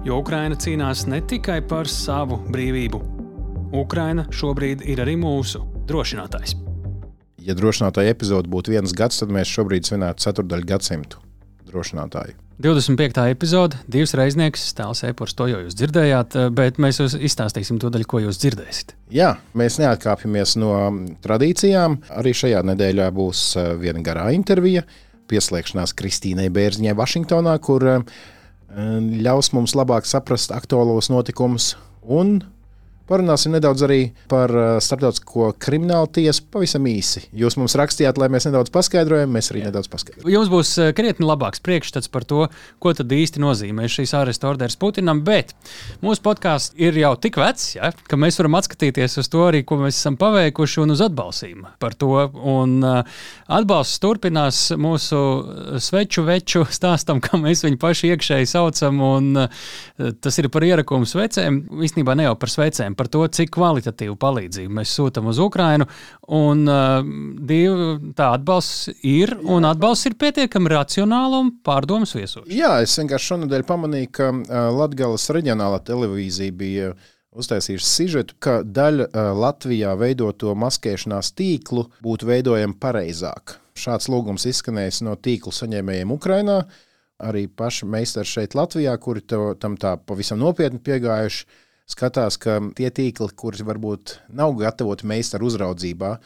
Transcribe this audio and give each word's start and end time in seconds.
Jo 0.00 0.16
Ukraina 0.22 0.56
cīnās 0.56 1.02
ne 1.12 1.18
tikai 1.28 1.58
par 1.68 1.88
savu 1.92 2.38
brīvību. 2.48 2.98
Ukraina 3.76 4.22
šobrīd 4.32 4.80
ir 4.88 5.02
arī 5.04 5.18
mūsu 5.20 5.60
drošinātājs. 5.90 6.54
Ja 7.44 7.52
drošinātāja 7.58 8.14
epizode 8.14 8.48
būtu 8.48 8.72
viens 8.72 8.94
gads, 8.96 9.20
tad 9.20 9.28
mēs 9.34 9.52
šobrīd 9.52 9.90
svinētu 9.90 10.24
ceturdaļu 10.24 10.68
gadsimtu 10.72 11.20
drošinātāju. 11.68 12.32
25. 12.64 13.20
epizode, 13.32 13.76
divas 13.92 14.16
reiznieks, 14.16 14.64
stāsts 14.72 15.04
e-pors, 15.08 15.36
to 15.36 15.50
jau 15.52 15.60
jūs 15.66 15.76
dzirdējāt, 15.76 16.40
bet 16.56 16.80
mēs 16.80 17.02
jūs 17.04 17.20
izstāstīsim 17.20 17.76
to 17.80 17.92
daļu, 17.92 18.08
ko 18.08 18.24
jūs 18.24 18.40
dzirdēsiet. 18.40 18.96
Jā, 19.12 19.34
mēs 19.52 19.76
neatkāpjamies 19.84 20.56
no 20.64 20.74
tradīcijām. 21.24 22.00
Arī 22.16 22.36
šajā 22.40 22.64
nedēļā 22.72 23.12
būs 23.20 23.46
eh, 23.60 23.72
viena 23.84 24.00
garā 24.04 24.30
intervija, 24.32 24.88
pieslēgšanās 25.28 25.92
Kristīnai 25.96 26.48
Bērziņai 26.52 26.96
Vašingtonā, 26.96 27.56
kur 27.64 27.90
uh, 27.98 28.20
ļaus 28.70 29.50
mums 29.52 29.74
labāk 29.74 30.06
saprast 30.06 30.52
aktuālos 30.54 31.10
notikumus 31.10 31.74
un 32.02 32.40
Parunāsim 33.10 33.50
nedaudz 33.50 33.82
arī 33.82 33.98
par 34.30 34.52
uh, 34.54 34.66
starptautisko 34.78 35.48
kriminālu 35.58 36.06
tiesu 36.14 36.44
pavisam 36.54 36.84
īsi. 36.86 37.24
Jūs 37.34 37.56
mums 37.58 37.74
rakstījāt, 37.74 38.20
lai 38.22 38.28
mēs 38.30 38.44
nedaudz 38.46 38.70
paskaidrojam, 38.70 39.32
mēs 39.34 39.50
arī 39.50 39.64
Jā. 39.64 39.70
nedaudz 39.72 39.88
paskaidrojam. 39.90 40.30
Jums 40.30 40.50
būs 40.52 40.70
uh, 40.78 40.92
krietni 40.94 41.26
labāks 41.26 41.58
priekšstats 41.66 42.06
par 42.14 42.22
to, 42.30 42.44
ko 42.78 42.92
tad 42.94 43.10
īsti 43.10 43.42
nozīmē 43.42 43.88
šīs 43.90 44.14
āresta 44.14 44.46
orders 44.52 44.78
Putinam, 44.78 45.24
bet 45.26 45.56
mūsu 46.04 46.22
podkāsts 46.22 46.78
ir 46.78 47.00
jau 47.00 47.10
tik 47.18 47.40
vecs, 47.42 47.72
ja, 47.80 47.90
ka 47.90 48.18
mēs 48.20 48.38
varam 48.38 48.60
atskatīties 48.60 49.18
uz 49.24 49.32
to 49.32 49.42
arī, 49.48 49.64
ko 49.66 49.80
mēs 49.82 49.98
esam 49.98 50.14
paveikuši 50.20 50.84
un 50.84 50.94
uz 50.94 51.02
atbalstīm 51.02 51.66
par 51.82 51.98
to. 51.98 52.12
Un, 52.54 52.78
uh, 52.86 53.26
atbalsts 53.50 53.98
turpinās 54.06 54.62
mūsu 54.78 55.24
sveču 55.82 56.28
veču 56.30 56.62
stāstam, 56.78 57.18
kā 57.18 57.42
mēs 57.42 57.66
viņu 57.66 57.82
paši 57.82 58.14
iekšēji 58.14 58.52
saucam, 58.54 59.02
un 59.02 59.44
tas 59.98 60.38
ir 60.38 60.46
par 60.54 60.70
ierakumu 60.70 61.10
svecēm, 61.10 61.64
īstenībā 61.82 62.14
ne 62.14 62.30
jau 62.30 62.38
par 62.38 62.54
svecēm 62.54 62.99
par 63.00 63.08
to, 63.08 63.22
cik 63.32 63.54
kvalitatīvu 63.56 64.18
palīdzību 64.20 64.74
mēs 64.80 64.92
sūtām 64.98 65.30
uz 65.32 65.40
Ukrajinu. 65.40 65.86
Un 66.36 66.66
uh, 66.68 66.98
divi, 67.48 68.12
tā 68.18 68.34
atbalsts 68.36 68.90
ir, 69.06 69.32
un 69.40 69.64
atbalsts 69.68 70.10
ir 70.10 70.18
pietiekami 70.20 70.74
racionāli 70.74 71.40
un 71.40 71.54
pārdomas 71.64 72.12
viesošs. 72.16 72.50
Jā, 72.52 72.76
es 72.84 72.98
vienkārši 73.00 73.32
šonadēļ 73.32 73.64
pamanīju, 73.70 74.10
ka 74.18 74.28
uh, 74.34 74.58
Latvijas 74.76 75.30
reģionālā 75.32 75.80
televīzija 75.88 76.56
bija 76.60 76.92
uztaisījuši 77.40 77.86
sižetu, 77.86 78.36
ka 78.42 78.60
daļa 78.66 79.08
uh, 79.08 79.32
Latvijā 79.38 79.94
veidoto 79.98 80.52
maskēšanās 80.58 81.32
tīklu 81.38 81.86
būtu 82.04 82.28
veidojama 82.28 82.76
pareizāk. 82.82 83.56
Šāds 83.80 84.10
lūgums 84.12 84.44
izskanējis 84.50 85.00
no 85.06 85.16
tīklu 85.16 85.54
saņēmējiem 85.56 86.12
Ukrajinā. 86.12 86.60
Arī 87.20 87.46
paši 87.52 87.86
meistari 87.88 88.28
šeit, 88.28 88.56
Latvijā, 88.56 88.92
kuri 89.00 89.22
to, 89.28 89.54
tam 89.60 89.76
tā 89.80 89.94
pavisam 90.08 90.40
nopietni 90.40 90.80
piegājuši 90.84 91.68
skatās, 91.90 92.38
ka 92.40 92.58
tie 92.78 92.90
tīkli, 92.94 93.30
kurus 93.36 93.64
varbūt 93.66 94.18
nav 94.36 94.54
gatavoti 94.60 95.08
meistaru 95.10 95.50
uzraudzībā, 95.50 96.18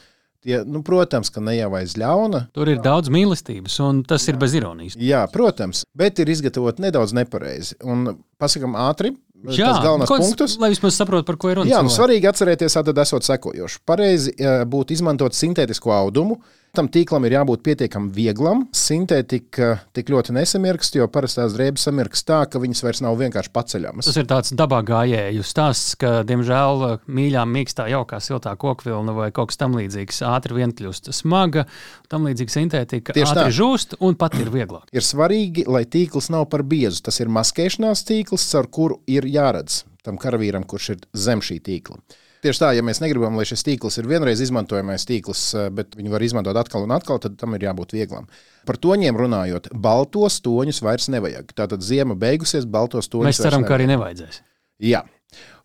Tie, 0.45 0.59
nu, 0.61 0.83
protams, 0.85 1.31
ka 1.33 1.41
ne 1.41 1.55
jau 1.55 1.71
aiz 1.73 1.95
ļauna. 1.97 2.43
Tur 2.53 2.69
ir 2.69 2.77
daudz 2.85 3.09
mīlestības, 3.09 3.79
un 3.81 4.03
tas 4.05 4.27
jā. 4.27 4.35
ir 4.35 4.37
bez 4.43 4.53
ironijas. 4.53 4.97
Jā, 5.01 5.23
protams, 5.33 5.81
bet 5.97 6.21
ir 6.21 6.29
izgatavot 6.29 6.77
nedaudz 6.83 7.15
nepareizi. 7.17 7.73
Un 7.81 8.11
pasakām 8.37 8.77
ātri. 8.77 9.15
Jā, 9.45 9.71
tas 9.73 9.81
galvenais 9.81 10.09
kods, 10.09 10.27
punktus. 10.27 10.55
Lai 10.61 10.69
vismaz 10.69 10.99
saprotu, 10.99 11.25
par 11.25 11.39
ko 11.41 11.49
ir 11.49 11.59
runa. 11.59 11.69
Jā, 11.71 11.81
nu, 11.85 11.89
svarīgi 11.93 12.29
atcerēties, 12.29 12.77
tad 12.77 13.01
esot 13.01 13.25
sekojoši. 13.25 13.81
Pareizi 13.89 14.35
būtu 14.69 14.93
izmantot 14.93 15.33
sintētisko 15.37 15.93
audumu, 15.97 16.37
Tam 16.75 16.89
tīklam 16.91 17.23
ir 17.27 17.37
jābūt 17.37 17.61
pietiekami 17.63 18.09
vieglam. 18.11 18.65
Sintētika 18.75 19.69
tik 19.95 20.09
ļoti 20.11 20.33
nesamirkst, 20.35 20.97
jo 20.99 21.07
parastās 21.11 21.55
drēbes 21.55 21.85
samirkst 21.87 22.27
tā, 22.27 22.41
ka 22.51 22.59
viņas 22.59 22.83
vairs 22.83 23.01
nav 23.05 23.15
vienkārši 23.21 23.51
paceļamas. 23.55 24.09
Tas 24.09 24.19
ir 24.19 24.27
tāds 24.27 24.51
dabā 24.59 24.81
gājēju 24.87 25.45
stāsts, 25.47 25.95
ka, 26.01 26.17
diemžēl, 26.27 26.83
mīļā, 27.07 27.45
mīkstā, 27.47 27.87
jaukā, 27.93 28.19
siltā 28.23 28.55
kokvilna 28.59 29.15
vai 29.15 29.29
kaut 29.35 29.53
kas 29.53 29.61
tamlīdzīgs 29.63 30.19
ātri 30.27 30.59
vien 30.59 30.75
kļūst 30.75 31.11
smaga, 31.15 31.63
tam 32.11 32.27
līdzīga 32.27 32.57
sintētika 32.57 33.15
Tieši 33.15 33.31
ātri 33.31 33.47
tā. 33.47 33.55
žūst 33.61 33.97
un 34.03 34.19
pat 34.19 34.35
ir 34.41 34.51
vieglāk. 34.51 34.91
Ir 34.91 35.05
svarīgi, 35.05 35.63
lai 35.71 35.85
tīkls 35.87 36.27
nav 36.33 36.49
par 36.51 36.65
biezu. 36.67 37.05
Tas 37.07 37.23
ir 37.23 37.31
maskēšanās 37.31 38.03
tīkls, 38.09 38.51
ar 38.59 38.67
kuru 38.67 38.99
ir 39.07 39.27
jāredz 39.31 39.85
tam 40.05 40.19
karavīram, 40.21 40.67
kurš 40.69 40.91
ir 40.95 41.03
zem 41.17 41.41
šī 41.41 41.61
tīkla. 41.65 42.01
Tieši 42.45 42.61
tā, 42.61 42.67
ja 42.77 42.83
mēs 42.85 42.99
negribam, 43.01 43.33
lai 43.39 43.43
šis 43.49 43.63
tīkls 43.65 43.95
ir 43.97 44.05
vienreiz 44.05 44.41
izmantojamais 44.43 45.07
tīkls, 45.09 45.41
eh, 45.57 45.69
bet 45.73 45.95
viņu 45.97 46.11
var 46.13 46.21
izmantot 46.21 46.57
atkal 46.61 46.83
un 46.85 46.93
atkal, 46.93 47.17
tad 47.23 47.39
tam 47.41 47.55
ir 47.57 47.65
jābūt 47.65 47.95
vieglam. 47.97 48.27
Par 48.69 48.77
toņiem 48.77 49.17
runājot, 49.17 49.71
baltos 49.73 50.37
toņus 50.45 50.83
vairs 50.85 51.09
nevajag. 51.09 51.55
Tātad 51.57 51.81
ziema 51.81 52.13
beigusies, 52.13 52.67
baltos 52.69 53.09
toņus. 53.09 53.31
Mēs 53.31 53.41
ceram, 53.41 53.65
ka 53.65 53.79
arī 53.79 53.89
nevajadzēs. 53.89 54.43
Jā. 54.85 55.01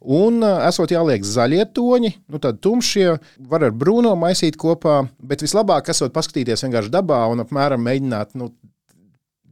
Un, 0.00 0.40
eh, 0.42 0.68
esot 0.70 0.88
jāliek 0.88 1.20
zaļie 1.20 1.66
toņi, 1.76 2.14
nu 2.32 2.40
tad 2.40 2.62
tumšie 2.64 3.20
var 3.52 3.68
ar 3.68 3.76
brūno 3.76 4.16
maisīt 4.16 4.56
kopā, 4.56 5.02
bet 5.20 5.44
vislabāk 5.44 5.92
esot 5.92 6.14
paskatīties 6.16 6.64
vienkārši 6.64 6.94
dabā 6.96 7.20
un 7.30 7.44
apmēram 7.44 7.84
mēģināt 7.84 8.32
nu, 8.40 8.54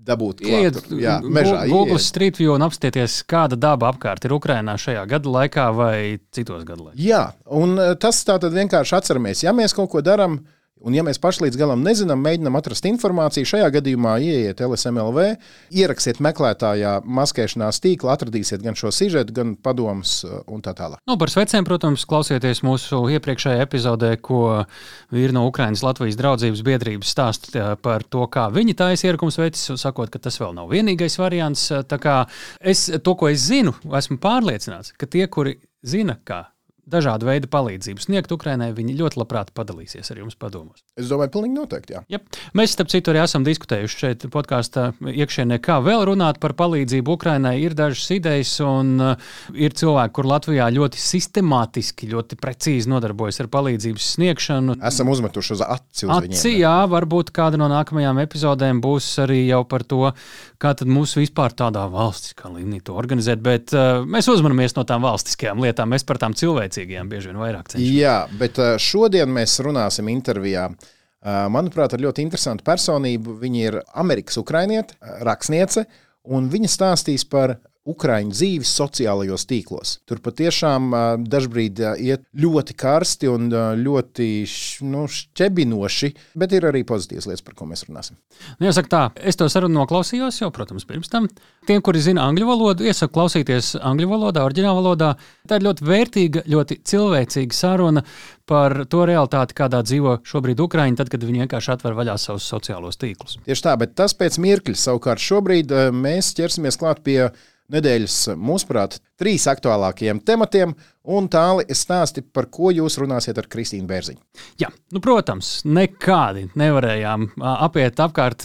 dabūt 0.08 0.42
iet 0.46 0.78
jā, 0.98 1.18
mežā. 1.24 1.64
Google 1.70 2.00
Street 2.02 2.38
View 2.40 2.54
un 2.56 2.64
apstieties, 2.66 3.20
kāda 3.28 3.58
daba 3.60 3.92
apkārt 3.92 4.26
ir 4.26 4.34
Ukrainā 4.36 4.78
šajā 4.80 5.04
gada 5.10 5.34
laikā 5.38 5.66
vai 5.76 5.96
citos 6.34 6.64
gadu 6.68 6.88
laikos. 6.88 7.00
Jā, 7.02 7.24
un 7.58 7.76
eh, 7.82 7.94
tas 8.00 8.20
tā 8.26 8.38
tad 8.42 8.56
vienkārši 8.56 8.96
atceramies, 8.98 9.44
ja 9.46 9.54
mēs 9.56 9.76
kaut 9.76 9.92
ko 9.94 10.04
darām, 10.04 10.40
Un, 10.84 10.94
ja 10.94 11.02
mēs 11.06 11.18
paši 11.22 11.46
līdz 11.46 11.58
galam 11.58 11.82
nezinām, 11.82 12.20
mēģinām 12.22 12.56
atrast 12.58 12.86
informāciju, 12.86 13.48
šajā 13.50 13.68
gadījumā 13.78 14.14
ieiet 14.22 14.60
LSMLV, 14.62 15.24
ierakstiet 15.74 16.20
meklētājā 16.22 16.98
maskēšanās 17.02 17.80
tīklu, 17.82 18.10
atradīsiet 18.12 18.62
gan 18.62 18.78
šo 18.78 18.92
sižetu, 18.94 19.34
gan 19.34 19.54
padomus 19.58 20.20
uh, 20.26 20.40
un 20.46 20.62
tā 20.64 20.74
tālāk. 20.78 21.00
Nu, 21.08 21.18
par 21.20 21.32
svecēm, 21.32 21.66
protams, 21.66 22.06
klausieties 22.08 22.62
mūsu 22.66 23.00
iepriekšējā 23.16 23.64
epizodē, 23.66 24.12
ko 24.22 24.42
vīri 25.14 25.34
no 25.34 25.46
Ukrainas 25.50 25.82
Latvijas 25.86 26.18
draudzības 26.20 26.62
biedrības 26.66 27.14
stāsta 27.14 27.72
par 27.82 28.06
to, 28.06 28.26
kā 28.30 28.46
viņi 28.54 28.76
taisa 28.78 29.10
ierakums 29.10 29.40
veids, 29.40 29.64
sakot, 29.80 30.12
ka 30.14 30.22
tas 30.22 30.38
vēl 30.38 30.54
nav 30.58 30.70
vienīgais 30.72 31.18
variants. 31.18 31.70
Kā 31.98 32.20
es 32.60 32.86
to, 33.02 33.16
ko 33.18 33.32
es 33.32 33.48
zinu, 33.48 33.74
esmu 33.98 34.20
pārliecināts, 34.22 34.94
ka 34.98 35.10
tie, 35.10 35.26
kuri 35.32 35.58
zina, 35.82 36.18
kā 36.22 36.44
dažādu 36.90 37.28
veidu 37.28 37.50
palīdzību 37.52 38.02
sniegt 38.02 38.32
Ukraiņai, 38.34 38.70
viņi 38.76 38.96
ļoti 38.98 39.20
labprāt 39.20 39.52
padalīsies 39.56 40.10
ar 40.12 40.22
jums 40.22 40.36
padomos. 40.38 40.82
Es 40.98 41.10
domāju, 41.10 41.32
pilnīgi 41.36 41.56
noteikti. 41.56 41.96
Jā. 41.96 42.02
Ja. 42.10 42.20
Mēs, 42.58 42.74
starp 42.74 42.90
citu, 42.92 43.12
arī 43.12 43.22
esam 43.22 43.44
diskutējuši 43.46 44.00
šeit 44.02 44.26
podkāstā 44.32 44.88
iekšienē, 44.98 45.60
kā 45.64 45.78
vēl 45.84 46.06
runāt 46.10 46.40
par 46.42 46.54
palīdzību 46.58 47.16
Ukraiņai. 47.18 47.54
Ir 47.62 47.76
dažas 47.78 48.08
idejas, 48.16 48.54
un 48.64 48.94
uh, 49.02 49.30
ir 49.54 49.76
cilvēki, 49.78 50.14
kur 50.16 50.28
Latvijā 50.30 50.68
ļoti 50.74 51.02
sistemātiski, 51.02 52.10
ļoti 52.12 52.38
precīzi 52.40 52.90
nodarbojas 52.90 53.42
ar 53.44 53.50
palīdzības 53.52 54.10
sniegšanu. 54.16 54.78
Esam 54.88 55.12
uzmetuši 55.12 55.54
uz 55.58 55.64
aci. 55.66 56.06
Uz 56.08 56.14
aci 56.16 56.32
viņiem, 56.32 56.60
jā, 56.64 56.76
varbūt 56.90 57.32
kāda 57.36 57.60
no 57.60 57.70
nākamajām 57.72 58.22
epizodēm 58.24 58.82
būs 58.84 59.10
arī 59.24 59.44
jau 59.46 59.62
par 59.68 59.84
to, 59.88 60.04
kā 60.58 60.74
mūsu 60.88 61.22
vispār 61.22 61.54
tādā 61.56 61.84
valstiskā 61.90 62.50
līmenī 62.52 62.80
to 62.86 62.96
organizēt. 62.98 63.42
Bet 63.44 63.74
uh, 63.76 64.04
mēs 64.08 64.30
uzmanamies 64.30 64.76
no 64.78 64.86
tām 64.88 65.04
valstiskajām 65.06 65.62
lietām, 65.64 65.92
mēs 65.94 66.06
par 66.08 66.20
tām 66.22 66.36
cilvēcīgām 66.38 66.77
spēcīgiem 66.78 67.10
bieži 67.10 67.32
vien 67.32 67.40
vairāk 67.42 67.72
cenšamies. 67.72 67.96
Jā, 67.98 68.28
bet 68.38 68.58
šodien 68.78 69.30
mēs 69.32 69.58
runāsim 69.64 70.08
intervijā. 70.12 70.68
Manuprāt, 71.50 71.94
ar 71.94 72.00
ļoti 72.00 72.22
interesantu 72.22 72.64
personību. 72.64 73.34
Viņa 73.40 73.64
ir 73.66 73.80
Amerikas 73.98 74.38
ukrainiete, 74.38 74.94
rakstniece, 75.26 75.84
un 76.24 76.48
viņa 76.48 76.70
stāstīs 76.70 77.26
par 77.28 77.58
Ukrāņu 77.88 78.34
dzīves 78.34 78.72
sociālajos 78.78 79.46
tīklos. 79.48 79.94
Tur 80.08 80.20
patiešām 80.24 80.92
dažkārt 81.24 81.82
iet 82.04 82.24
ļoti 82.36 82.76
karsti 82.78 83.30
un 83.32 83.48
ļoti 83.80 84.28
nu, 84.88 85.06
šķebinoši, 85.08 86.10
bet 86.38 86.52
ir 86.56 86.68
arī 86.68 86.84
pozitīvas 86.88 87.28
lietas, 87.30 87.44
par 87.46 87.56
ko 87.58 87.68
mēs 87.70 87.86
runāsim. 87.88 88.18
Nu, 88.58 88.68
jāsaka 88.68 88.92
tā, 88.92 89.02
es 89.24 89.38
to 89.38 89.48
sarunu 89.50 89.80
noklausījos 89.80 90.42
jau, 90.42 90.50
protams, 90.54 90.84
pirms 90.88 91.10
tam. 91.12 91.28
Tiem, 91.68 91.80
kuri 91.84 92.02
zina 92.04 92.26
angļu 92.28 92.48
valodu, 92.48 92.86
iesaku 92.88 93.16
klausīties 93.16 93.74
angļu 93.80 94.08
valodā, 94.12 94.44
oriģinālā 94.46 94.78
valodā. 94.82 95.12
Tā 95.48 95.58
ir 95.58 95.66
ļoti 95.66 95.88
vērtīga, 95.88 96.44
ļoti 96.48 96.80
cilvēcīga 96.88 97.56
saruna 97.56 98.04
par 98.48 98.84
to 98.88 99.04
realitāti, 99.08 99.56
kādā 99.58 99.82
dzīvo 99.84 100.18
šobrīd 100.28 100.60
Ukraiņa, 100.64 101.00
tad, 101.02 101.12
kad 101.12 101.24
viņi 101.24 101.44
vienkārši 101.44 101.74
atver 101.74 101.96
vaļā 101.98 102.16
savus 102.20 102.48
sociālos 102.48 102.96
tīklus. 103.00 103.36
Tieši 103.44 103.66
tā, 103.66 103.76
bet 103.80 103.92
tas 103.98 104.16
pēc 104.16 104.40
mirkļa 104.40 104.78
savukārt 104.80 105.20
šobrīd 105.20 105.74
mēs 105.92 106.32
ķersimies 106.38 106.80
klāt 106.80 107.04
pie 107.04 107.20
nedēļas, 107.72 108.16
mūsuprāt, 108.40 108.98
trīs 109.20 109.46
aktuālākajiem 109.50 110.20
tematiem. 110.26 110.74
Un 111.08 111.28
tālāk 111.32 111.70
es 111.72 111.80
stāstu, 111.86 112.20
par 112.20 112.50
ko 112.52 112.68
jūs 112.74 112.98
runāsiet 113.00 113.38
ar 113.40 113.48
Kristīnu 113.48 113.88
Bērziņu. 113.88 114.20
Jā, 114.60 114.68
nu, 114.92 115.00
protams, 115.04 115.62
nekādi 115.64 116.48
nevarējām 116.58 117.30
apiet 117.54 118.00
apkārt 118.04 118.44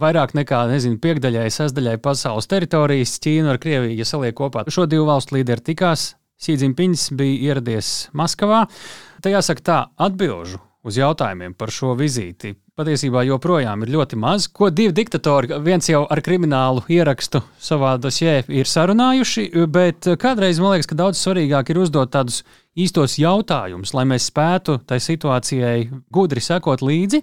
vairāk 0.00 0.32
nekā 0.38 0.64
nezinu, 0.72 1.00
piekdaļai, 1.02 1.50
sestdaļai 1.52 1.98
pasaules 2.04 2.48
teritorijas. 2.48 3.18
Ķīna 3.22 3.52
ar 3.52 3.60
Krieviju, 3.62 3.98
ja 4.00 4.08
saliek 4.08 4.36
kopā, 4.38 4.64
šo 4.72 4.88
divu 4.88 5.08
valstu 5.10 5.38
līderi 5.38 5.72
tikās. 5.72 6.12
Sīdziņpiņš 6.42 7.06
bija 7.14 7.52
ieradies 7.52 7.92
Maskavā. 8.18 8.64
Tajā 9.22 9.44
saka 9.46 9.62
tā, 9.68 9.78
atbilžu 10.08 10.58
uz 10.82 10.96
jautājumiem 10.98 11.54
par 11.54 11.70
šo 11.70 11.92
vizīti 11.98 12.56
patiesībā 12.72 13.20
joprojām 13.28 13.82
ir 13.84 13.90
ļoti 13.92 14.16
maz. 14.16 14.46
Ko 14.48 14.70
divi 14.72 14.94
diktatori, 14.96 15.58
viens 15.60 15.90
jau 15.90 16.06
ar 16.08 16.22
kriminālu 16.24 16.80
ierakstu 16.88 17.42
savā 17.60 17.98
dosjē, 18.00 18.38
ir 18.48 18.70
sarunājuši, 18.70 19.50
bet 19.68 20.08
kādreiz 20.22 20.60
man 20.62 20.72
liekas, 20.72 20.88
ka 20.88 20.96
daudz 20.96 21.20
svarīgāk 21.20 21.68
ir 21.68 21.82
uzdot 21.82 22.14
tādus 22.16 22.40
īstos 22.72 23.18
jautājumus, 23.20 23.92
lai 23.92 24.06
mēs 24.08 24.30
spētu 24.30 24.78
tai 24.88 24.96
situācijai 25.04 25.84
gudri 26.16 26.40
sekot 26.40 26.80
līdzi. 26.80 27.20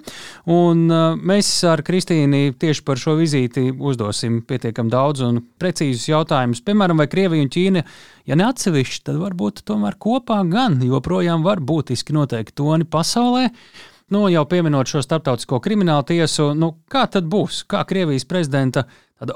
Un 0.54 0.86
uh, 0.86 1.18
mēs 1.18 1.50
ar 1.66 1.82
Kristīnu 1.82 2.54
tieši 2.62 2.86
par 2.86 3.02
šo 3.02 3.18
vizīti 3.18 3.72
uzdosim 3.74 4.44
pietiekami 4.46 4.94
daudz 4.94 5.26
un 5.26 5.42
precīzus 5.58 6.12
jautājumus. 6.12 6.62
Piemēram, 6.62 7.02
vai 7.02 7.10
Krievija 7.10 7.42
un 7.42 7.50
Ķīna, 7.50 7.88
ja 8.30 8.38
ne 8.38 8.52
atsevišķi, 8.52 9.08
tad 9.10 9.18
varbūt 9.18 9.66
tomēr 9.66 9.98
kopā 9.98 10.44
gan 10.54 10.78
joprojām 10.86 11.42
var 11.42 11.58
būtiski 11.58 12.14
noteikti 12.14 12.62
toni 12.62 12.86
pasaulē. 12.86 13.50
Nu, 14.10 14.24
jau 14.30 14.42
pieminot 14.50 14.90
šo 14.90 15.04
starptautisko 15.06 15.60
kriminālu 15.62 16.02
tiesu, 16.10 16.48
nu, 16.58 16.72
kā 16.90 17.04
tad 17.14 17.28
būs? 17.30 17.62
Kā 17.70 17.84
Krievijas 17.86 18.26
prezidenta 18.26 18.88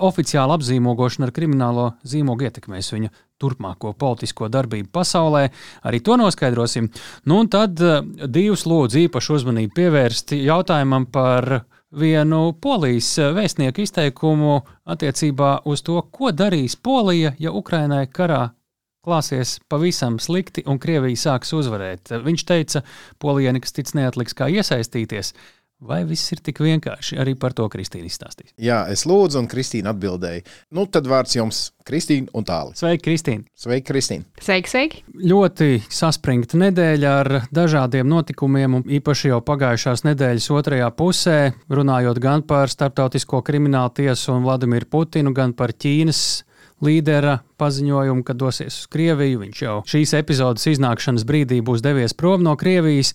oficiāla 0.02 0.56
apzīmogošana 0.58 1.28
ar 1.28 1.34
kriminālo 1.36 1.84
zīmogu 2.10 2.48
ietekmēs 2.48 2.90
viņa 2.96 3.12
turpmāko 3.38 3.92
politisko 3.94 4.50
darbību 4.50 4.90
pasaulē? 4.96 5.44
Arī 5.86 6.00
to 6.02 6.18
noskaidrosim. 6.18 6.90
Nu, 7.30 7.44
un 7.44 7.52
tad 7.54 7.78
eh, 7.86 8.02
divus 8.26 8.66
lūdzu 8.66 9.04
īpašu 9.04 9.38
uzmanību 9.38 9.78
pievērst 9.78 10.34
jautājumam 10.40 11.06
par 11.06 11.60
vienu 11.94 12.42
polijas 12.58 13.12
vēstnieku 13.38 13.86
izteikumu 13.86 14.58
attiecībā 14.90 15.60
uz 15.70 15.86
to, 15.86 16.02
ko 16.10 16.34
darīs 16.34 16.74
Polija, 16.82 17.36
ja 17.38 17.54
Ukrainai 17.54 18.08
karā 18.10 18.48
klāsies 19.04 19.58
pavisam 19.72 20.20
slikti 20.24 20.64
un 20.70 20.80
Krievija 20.82 21.20
sāks 21.28 21.52
uzvarēt. 21.56 22.14
Viņš 22.24 22.46
teica, 22.48 22.84
Polijai 23.20 23.58
nekas 23.58 23.76
cits 23.76 23.98
neatliks 23.98 24.38
kā 24.38 24.50
iesaistīties. 24.52 25.34
Vai 25.84 26.06
viss 26.08 26.32
ir 26.32 26.40
tik 26.40 26.62
vienkārši? 26.64 27.18
Arī 27.20 27.34
par 27.36 27.52
to 27.58 27.66
Kristīna 27.68 28.08
izstāstīs. 28.08 28.54
Jā, 28.62 28.86
es 28.94 29.02
lūdzu, 29.10 29.42
un 29.42 29.50
Kristīna 29.52 29.92
atbildēja. 29.92 30.46
Nu, 30.78 30.86
tad 30.88 31.10
vārds 31.12 31.36
jums, 31.36 31.60
Kristīna 31.84 32.32
un 32.40 32.48
tālāk. 32.48 32.78
Sveiki, 32.80 33.04
Kristīna. 33.10 33.44
Sveiki, 33.60 33.84
Kristīna. 33.90 34.24
Sveiki, 34.40 34.72
sveiki. 34.72 35.02
Ļoti 35.28 35.68
saspringta 35.92 36.62
nedēļa 36.62 37.12
ar 37.26 37.32
dažādiem 37.52 38.08
notikumiem, 38.08 38.80
un 38.80 38.88
īpaši 38.88 39.34
jau 39.34 39.42
pagājušās 39.44 40.06
nedēļas 40.08 40.50
otrajā 40.56 40.88
pusē, 40.96 41.38
runājot 41.68 42.24
gan 42.24 42.48
par 42.48 42.72
Startautisko 42.72 43.44
kriminālu 43.44 43.92
tiesu 44.00 44.38
un 44.38 44.48
Vladimiru 44.48 44.88
Putinu, 44.88 45.36
gan 45.36 45.52
par 45.52 45.76
Ķīnas 45.76 46.24
līdera 46.84 47.40
paziņojumu, 47.62 48.26
ka 48.28 48.36
dosies 48.38 48.84
uz 48.84 48.90
Krieviju. 48.94 49.44
Viņš 49.46 49.64
jau 49.66 49.78
šīs 49.90 50.16
epizodes 50.20 50.68
iznākšanas 50.76 51.28
brīdī 51.30 51.62
būs 51.66 51.86
devies 51.86 52.16
prom 52.18 52.44
no 52.46 52.58
Krievijas. 52.60 53.14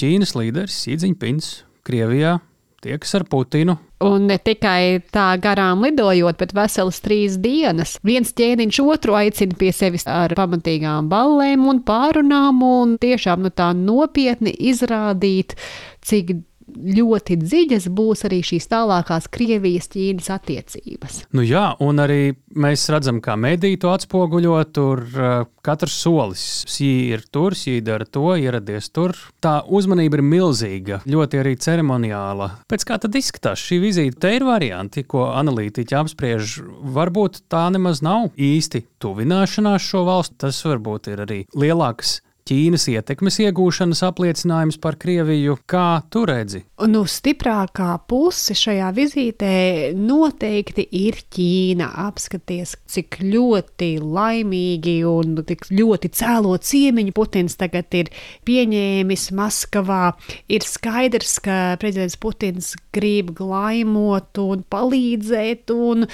Ķīnas 0.00 0.36
līderis 0.38 0.78
Sīdziņpins 0.84 1.50
Krievijā 1.84 2.38
tiekas 2.80 3.14
ar 3.14 3.24
Putinu. 3.28 3.76
Un 4.00 4.24
ne 4.30 4.38
tikai 4.40 5.02
tā 5.12 5.34
garām 5.42 5.82
lidojot, 5.84 6.38
bet 6.40 6.54
veselas 6.56 7.00
trīs 7.04 7.36
dienas. 7.40 7.98
Viens 8.06 8.32
ķēniņš 8.36 8.80
otru 8.80 9.16
aicina 9.18 9.56
pie 9.60 9.72
sevis 9.76 10.06
ar 10.08 10.32
pamatīgām 10.38 11.10
ballēm 11.12 11.66
un 11.68 11.82
pārunām, 11.84 12.62
un 12.64 12.96
tiešām 13.00 13.44
nu, 13.44 13.52
tā 13.52 13.70
nopietni 13.76 14.54
izrādīt, 14.72 15.58
cik 16.06 16.38
ļoti 16.74 17.36
dziļas 17.40 17.88
būs 17.94 18.24
arī 18.28 18.40
šīs 18.46 18.68
tālākās 18.70 19.28
Krievijas-Ķīnas 19.32 20.30
attiecības. 20.34 21.18
Nu 21.36 21.44
jā, 21.46 21.70
un 21.82 22.02
arī 22.02 22.34
mēs 22.56 22.86
redzam, 22.92 23.20
kā 23.24 23.36
mediji 23.40 23.80
to 23.82 23.92
atspoguļo. 23.94 24.58
Tur 24.70 25.02
uh, 25.16 25.48
katrs 25.66 25.96
solis, 26.02 26.44
šī 26.70 26.90
ir 27.16 27.24
tur, 27.32 27.56
šī 27.56 27.78
dara 27.84 28.06
to, 28.06 28.26
ieradies 28.38 28.90
tur. 28.94 29.16
Tā 29.42 29.60
uzmanība 29.66 30.20
ir 30.20 30.24
milzīga, 30.26 31.00
ļoti 31.10 31.42
arī 31.42 31.56
ceremoniāla. 31.60 32.50
Pēc 32.70 32.86
kā 32.88 33.00
tad 33.02 33.18
izskatās 33.18 33.62
šī 33.64 33.80
vizīte? 33.84 34.20
Te 34.20 34.34
ir 34.36 34.46
varianti, 34.48 35.04
ko 35.08 35.30
analītiķi 35.34 35.98
apspriež. 36.00 36.58
Varbūt 36.96 37.44
tā 37.52 37.66
nemaz 37.74 38.04
nav 38.04 38.30
īsti 38.40 38.84
tuvināšanās 39.02 39.90
šo 39.92 40.04
valstu. 40.08 40.38
Tas 40.46 40.60
varbūt 40.66 41.12
ir 41.12 41.24
arī 41.26 41.40
lielāks 41.56 42.20
Ķīnas 42.48 42.86
ietekmes 42.90 43.38
iegūšanas 43.44 44.02
apliecinājums 44.08 44.78
par 44.82 44.96
Krieviju. 45.00 45.58
Kā 45.70 46.02
tu 46.10 46.24
redzi? 46.28 46.62
Nu, 46.90 47.04
stiprākā 47.08 47.92
puse 48.10 48.56
šajā 48.58 48.88
vizītē 48.96 49.52
noteikti 49.98 50.86
ir 51.02 51.20
Ķīna. 51.30 51.90
Apskaties, 52.06 52.76
cik 52.90 53.20
ļoti 53.22 53.92
laimīgi 54.02 54.96
un 55.08 55.38
tik 55.46 55.68
ļoti 55.70 56.12
cēlo 56.20 56.56
ciemiņu 56.58 57.14
Putins 57.16 57.58
tagad 57.60 57.94
ir 58.00 58.12
pieņēmis 58.48 59.30
Maskavā. 59.36 60.02
Ir 60.50 60.66
skaidrs, 60.66 61.38
ka 61.44 61.58
prezidents 61.80 62.18
Putins 62.20 62.74
grib 62.94 63.34
glaimot 63.38 64.40
un 64.42 64.64
palīdzēt. 64.70 65.74
Un, 65.74 66.08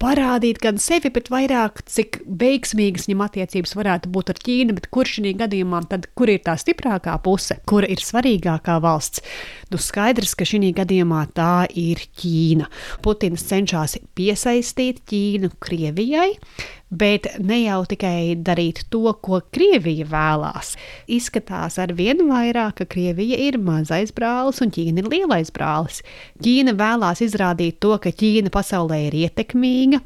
parādīt 0.00 0.60
gan 0.62 0.78
sevi, 0.82 1.10
bet 1.14 1.30
vairāk, 1.32 1.82
cik 1.90 2.20
veiksmīgas 2.40 3.08
viņam 3.08 3.24
attiecības 3.26 3.74
varētu 3.78 4.12
būt 4.14 4.32
ar 4.32 4.40
Ķīnu, 4.46 4.76
bet 4.78 4.88
kurš 4.94 5.18
šī 5.18 5.34
gadījumā, 5.42 5.82
tad 5.90 6.08
kur 6.18 6.30
ir 6.32 6.42
tā 6.46 6.54
stiprākā 6.60 7.16
puse, 7.24 7.58
kura 7.68 7.88
ir 7.90 8.02
svarīgākā 8.02 8.78
valsts? 8.84 9.24
Nu, 9.72 9.80
skaidrs, 9.82 10.36
ka 10.38 10.46
šī 10.48 10.72
gadījumā 10.78 11.24
tā 11.36 11.66
ir 11.78 12.02
Ķīna. 12.20 12.68
Putins 13.04 13.46
cenšas 13.50 13.98
piesaistīt 14.18 15.02
Ķīnu 15.08 15.52
Krievijai, 15.62 16.32
bet 16.90 17.26
ne 17.38 17.60
jau 17.62 17.82
tikai 17.88 18.36
darīt 18.44 18.84
to, 18.92 19.12
ko 19.22 19.40
Krievija 19.54 20.06
vēlās. 20.08 20.74
Izskatās 21.08 21.78
ar 21.82 21.92
vien 21.98 22.24
vairāk, 22.28 22.80
ka 22.80 22.88
Krievija 22.88 23.38
ir 23.48 23.58
mazais 23.62 24.12
brālis 24.16 24.62
un 24.64 24.72
Ķīna 24.74 25.04
ir 25.04 25.10
lielais 25.12 25.52
brālis. 25.54 26.02
Ķīna 26.44 26.76
vēlās 26.78 27.24
izrādīt 27.24 27.80
to, 27.84 27.96
ka 28.02 28.12
Ķīna 28.12 28.52
pasaulē 28.54 29.04
ir 29.08 29.18
ietekmīga 29.26 30.02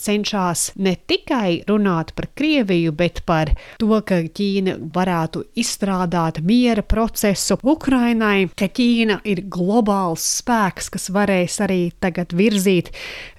cenšas 0.00 0.70
ne 0.80 0.94
tikai 0.96 1.62
runāt 1.68 2.14
par 2.16 2.28
Krieviju, 2.38 2.92
bet 2.96 3.22
par 3.28 3.52
to, 3.80 3.92
ka 4.06 4.22
Ķīna 4.26 4.76
varētu 4.94 5.44
izstrādāt 5.60 6.40
miera 6.46 6.82
procesu 6.82 7.58
Ukrainai, 7.62 8.48
ka 8.56 8.70
Ķīna 8.70 9.20
ir 9.28 9.44
globāls 9.52 10.24
spēks, 10.40 10.90
kas 10.94 11.10
varēs 11.14 11.60
arī 11.64 11.80
tagad 12.00 12.34
virzīt 12.36 12.92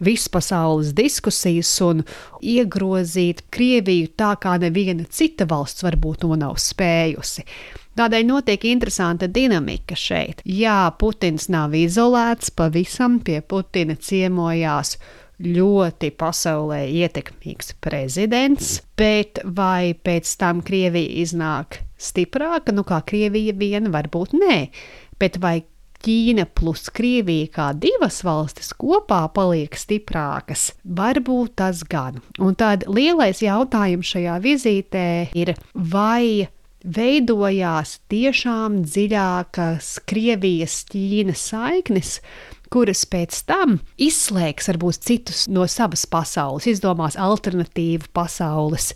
vispasaules 0.03 0.93
diskusijas 0.97 1.73
un 1.85 2.05
iegrozīt 2.41 3.45
Krieviju 3.53 4.13
tā, 4.17 4.35
kā 4.41 4.57
neviena 4.61 5.05
cita 5.09 5.47
valsts 5.49 5.85
varbūt 5.85 6.25
to 6.25 6.35
nav 6.39 6.57
spējusi. 6.61 7.45
Tādēļ 7.99 8.23
notiek 8.23 8.63
interesanta 8.69 9.27
dinamika 9.27 9.97
šeit. 9.99 10.39
Jā, 10.47 10.93
Putins 10.99 11.49
nav 11.51 11.75
izolēts, 11.75 12.53
pavisam 12.55 13.19
pie 13.19 13.41
Putina 13.43 13.97
ciemojās 13.99 14.95
ļoti 15.45 16.11
pasaulē 16.19 16.83
ietekmīgs 16.89 17.75
prezidents, 17.83 18.77
bet 18.99 19.41
vai 19.45 19.93
pēc 19.93 20.35
tam 20.41 20.61
Krievija 20.65 21.21
iznāk 21.23 21.81
stiprāka? 22.01 22.73
Nu, 22.75 22.85
kā 22.87 23.01
Krievija 23.05 23.55
viena, 23.57 23.91
varbūt 23.93 24.37
nē, 24.37 24.61
bet 25.21 25.41
vai 25.41 25.61
Ķīna 26.01 26.47
plus 26.57 26.87
Krievija 26.89 27.49
kā 27.53 27.67
divas 27.77 28.23
valstis 28.25 28.71
kopā 28.73 29.19
paliek 29.35 29.75
stiprākas, 29.77 30.71
varbūt 30.81 31.59
tas 31.61 31.83
gan. 31.85 32.17
Un 32.41 32.57
tad 32.57 32.87
lielais 32.89 33.43
jautājums 33.43 34.09
šajā 34.15 34.39
vizītē 34.41 35.05
ir, 35.37 35.53
vai 35.73 36.49
veidojās 36.81 37.99
tiešām 38.09 38.81
dziļākas 38.87 39.91
Krievijas-Ķīnas 40.09 41.45
saiknes, 41.51 42.15
kuras 42.71 43.03
pēc 43.09 43.41
tam 43.49 43.75
izslēgs 43.99 44.69
varbūt 44.71 45.03
citus 45.03 45.43
no 45.51 45.65
savas 45.69 46.05
pasaules, 46.09 46.67
izdomās 46.71 47.17
alternatīvu 47.19 48.11
pasaules 48.15 48.91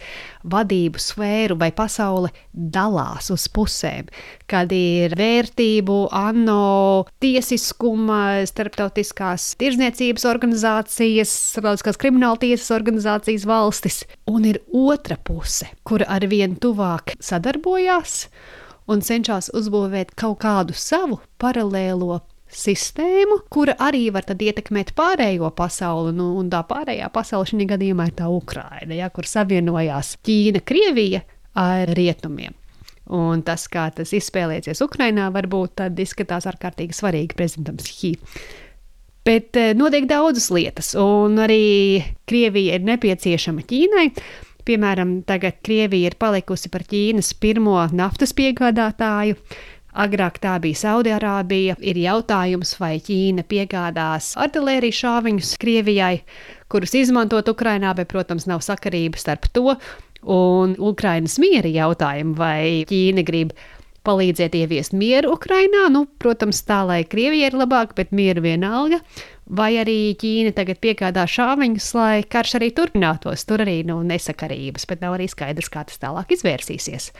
vadību 0.47 1.01
sfēru, 1.01 1.57
vai 1.59 1.71
pasaule 1.75 2.31
dalās 2.53 3.31
uz 3.33 3.47
pusēm, 3.51 4.07
kad 4.47 4.71
ir 4.75 5.15
vērtību, 5.19 5.97
ANO, 6.15 7.05
tiesiskuma, 7.23 8.45
starptautiskās 8.47 9.51
tirzniecības 9.59 10.27
organizācijas, 10.29 11.33
starptautiskās 11.55 11.99
krimināla 11.99 12.39
tiesas 12.45 12.71
organizācijas 12.75 13.47
valstis, 13.49 14.03
un 14.31 14.47
ir 14.53 14.61
otra 14.71 15.19
puse, 15.19 15.67
kura 15.83 16.07
arvien 16.15 16.55
tuvāk 16.61 17.17
sadarbojās 17.19 18.21
un 18.91 19.01
cenšas 19.01 19.49
uzbūvēt 19.57 20.13
kaut 20.19 20.39
kādu 20.43 20.75
savu 20.77 21.19
paralēlo 21.41 22.21
sistēmu, 22.57 23.41
kura 23.51 23.75
arī 23.83 24.07
var 24.15 24.27
ietekmēt 24.31 24.93
pārējo 24.97 25.51
pasauli. 25.55 26.13
Nu, 26.15 26.31
un 26.39 26.49
tā 26.51 26.63
pārējā 26.67 27.09
pasaule 27.13 27.47
šī 27.49 27.67
gadījumā 27.69 28.09
ir 28.09 28.19
tā 28.19 28.29
Ukraina, 28.31 28.95
ja, 28.97 29.09
kur 29.13 29.27
savienojās 29.29 30.15
Ķīna, 30.25 30.63
Krievija 30.65 31.23
ar 31.55 31.91
rietumiem. 31.97 32.55
Un 33.15 33.43
tas, 33.45 33.67
kā 33.69 33.85
tas 33.93 34.15
izspēlēsies 34.17 34.81
Ukrajinā, 34.81 35.27
varbūt 35.33 35.75
tad 35.81 35.99
izskatās 36.01 36.47
ārkārtīgi 36.49 36.95
svarīgi 36.97 37.37
prezidentam 37.37 37.77
Xi. 37.85 38.15
Bet 39.25 39.57
eh, 39.57 39.73
notiek 39.77 40.07
daudzas 40.09 40.51
lietas, 40.53 40.91
un 40.97 41.39
arī 41.41 42.01
Krievija 42.29 42.79
ir 42.79 42.85
nepieciešama 42.85 43.65
Ķīnai. 43.65 44.09
Piemēram, 44.65 45.19
tagad 45.29 45.59
Krievija 45.65 46.09
ir 46.09 46.17
palikusi 46.17 46.71
par 46.73 46.85
Ķīnas 46.89 47.31
pirmo 47.41 47.77
naftas 47.93 48.33
piegādātāju. 48.37 49.37
Agrāk 49.95 50.41
tā 50.43 50.57
bija 50.59 50.79
Saudijārābija. 50.81 51.77
Ir 51.79 51.99
jautājums, 52.01 52.73
vai 52.81 52.97
Ķīna 53.03 53.45
piegādās 53.47 54.33
artērijas 54.39 54.99
šāviņus 55.03 55.53
Krievijai, 55.61 56.17
kurus 56.71 56.97
izmantot 56.99 57.47
Ukrajinā, 57.51 57.93
bet, 57.95 58.09
protams, 58.11 58.47
nav 58.51 58.65
sakarības 58.65 59.23
starp 59.23 59.47
to 59.55 59.77
un 60.25 60.75
Ukrainas 60.81 61.37
miera 61.39 61.71
jautājumu, 61.71 62.35
vai 62.35 62.83
Ķīna 62.89 63.23
grib 63.23 63.55
palīdzēt 64.05 64.57
ieviest 64.59 64.93
mieru 64.93 65.31
Ukrajinā. 65.37 65.87
Nu, 65.93 66.03
protams, 66.21 66.59
tā 66.67 66.83
lai 66.85 66.99
Krievija 67.07 67.49
ir 67.49 67.57
labāka, 67.57 67.95
bet 68.03 68.11
mieru 68.13 68.43
vienalga 68.45 68.99
vai 69.45 69.75
arī 69.77 70.15
Ķīna 70.17 70.53
tagad 70.57 70.79
piegādā 70.81 71.25
šāviņus, 71.29 71.89
lai 71.97 72.23
karš 72.29 72.57
arī 72.59 72.71
turpinātos. 72.75 73.45
Tur 73.45 73.63
arī 73.65 73.81
nu, 73.87 73.99
nesakarības, 74.05 74.87
bet 74.89 75.03
nav 75.05 75.17
arī 75.17 75.29
skaidrs, 75.29 75.69
kā 75.71 75.85
tas 75.87 76.01
tālāk 76.01 76.33
izvērsīsies. 76.35 77.11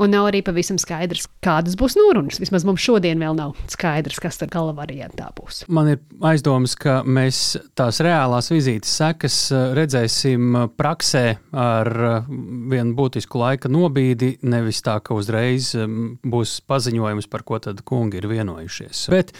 Un 0.00 0.14
nav 0.14 0.30
arī 0.30 0.40
pavisam 0.44 0.78
skaidrs, 0.80 1.26
kādas 1.44 1.76
būs 1.76 1.96
norunas. 1.98 2.40
Vismaz 2.40 2.64
mums 2.64 2.80
šodien 2.80 3.20
vēl 3.20 3.36
nav 3.36 3.52
skaidrs, 3.68 4.20
kas 4.22 4.40
tur 4.40 4.48
gala 4.52 4.72
variantā 4.76 5.28
būs. 5.36 5.64
Man 5.68 5.92
ir 5.92 6.00
aizdomas, 6.24 6.76
ka 6.80 7.00
mēs 7.04 7.58
tās 7.76 8.00
reālās 8.04 8.48
vizītes 8.52 8.94
sekas 9.00 9.38
eh, 9.52 9.66
redzēsim 9.76 10.56
eh, 10.56 10.68
praksē 10.80 11.24
ar 11.52 11.92
eh, 12.10 12.30
vienu 12.72 12.96
būtisku 12.96 13.42
laika 13.42 13.68
nobīdi, 13.72 14.38
nevis 14.48 14.80
tā, 14.86 14.96
ka 15.04 15.16
uzreiz 15.16 15.74
būs 15.76 16.60
paziņojums, 16.70 17.28
par 17.28 17.44
ko 17.44 17.60
tad 17.60 17.84
kungi 17.84 18.22
ir 18.22 18.30
vienojušies. 18.30 19.08
Bet 19.12 19.36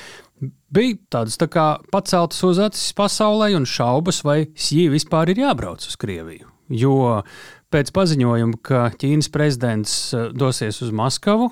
Bija 0.73 0.97
tādas 1.12 1.37
tā 1.37 1.50
kā 1.52 1.64
paceltas 1.93 2.38
uz 2.47 2.61
acis 2.64 2.95
pasaulē 2.97 3.50
un 3.59 3.67
šaubas, 3.69 4.23
vai 4.25 4.47
Sī 4.57 4.87
vispār 4.88 5.35
ir 5.35 5.43
jābrauc 5.43 5.85
uz 5.85 5.99
Krieviju. 6.00 6.49
Jo 6.71 7.21
pēc 7.71 7.93
paziņojuma, 7.95 8.61
ka 8.67 8.91
Ķīnas 9.00 9.31
prezidents 9.33 9.97
eh, 10.15 10.29
dosies 10.37 10.83
uz 10.85 10.93
Maskavu, 10.95 11.50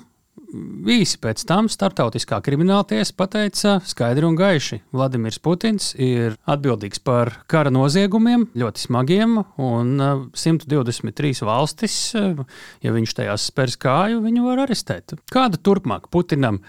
īsi 0.89 1.19
pēc 1.21 1.43
tam 1.47 1.67
Startautiskā 1.69 2.39
krimināla 2.45 2.85
tiesa 2.89 3.13
pateica 3.17 3.75
skaidri 3.85 4.25
un 4.27 4.37
gaiši, 4.39 4.79
Vladimirs 4.95 5.39
Putins 5.43 5.91
ir 5.99 6.37
atbildīgs 6.49 7.01
par 7.05 7.33
kara 7.51 7.71
noziegumiem, 7.73 8.47
ļoti 8.57 8.85
smagiem, 8.87 9.39
un 9.61 9.91
123 10.33 11.33
eh, 11.33 11.43
valstis, 11.49 11.97
eh, 12.17 12.45
ja 12.85 12.95
viņš 12.95 13.17
tajās 13.21 13.49
spērs 13.51 13.79
kāju, 13.81 14.23
viņu 14.25 14.47
var 14.47 14.65
arestēt. 14.65 15.17
Kāda 15.33 15.61
turpmāk 15.61 16.09
Putinam? 16.13 16.63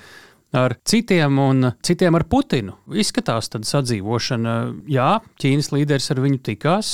Ar 0.57 0.75
citiem 0.85 1.39
un 1.39 1.71
citiem 1.87 2.17
ar 2.19 2.25
Putinu. 2.31 2.75
Izskatās 2.99 3.51
tāda 3.53 3.69
sadzīvošana. 3.69 4.57
Jā, 4.91 5.11
Ķīnas 5.41 5.71
līderis 5.75 6.11
ar 6.15 6.23
viņu 6.25 6.41
tikās, 6.51 6.91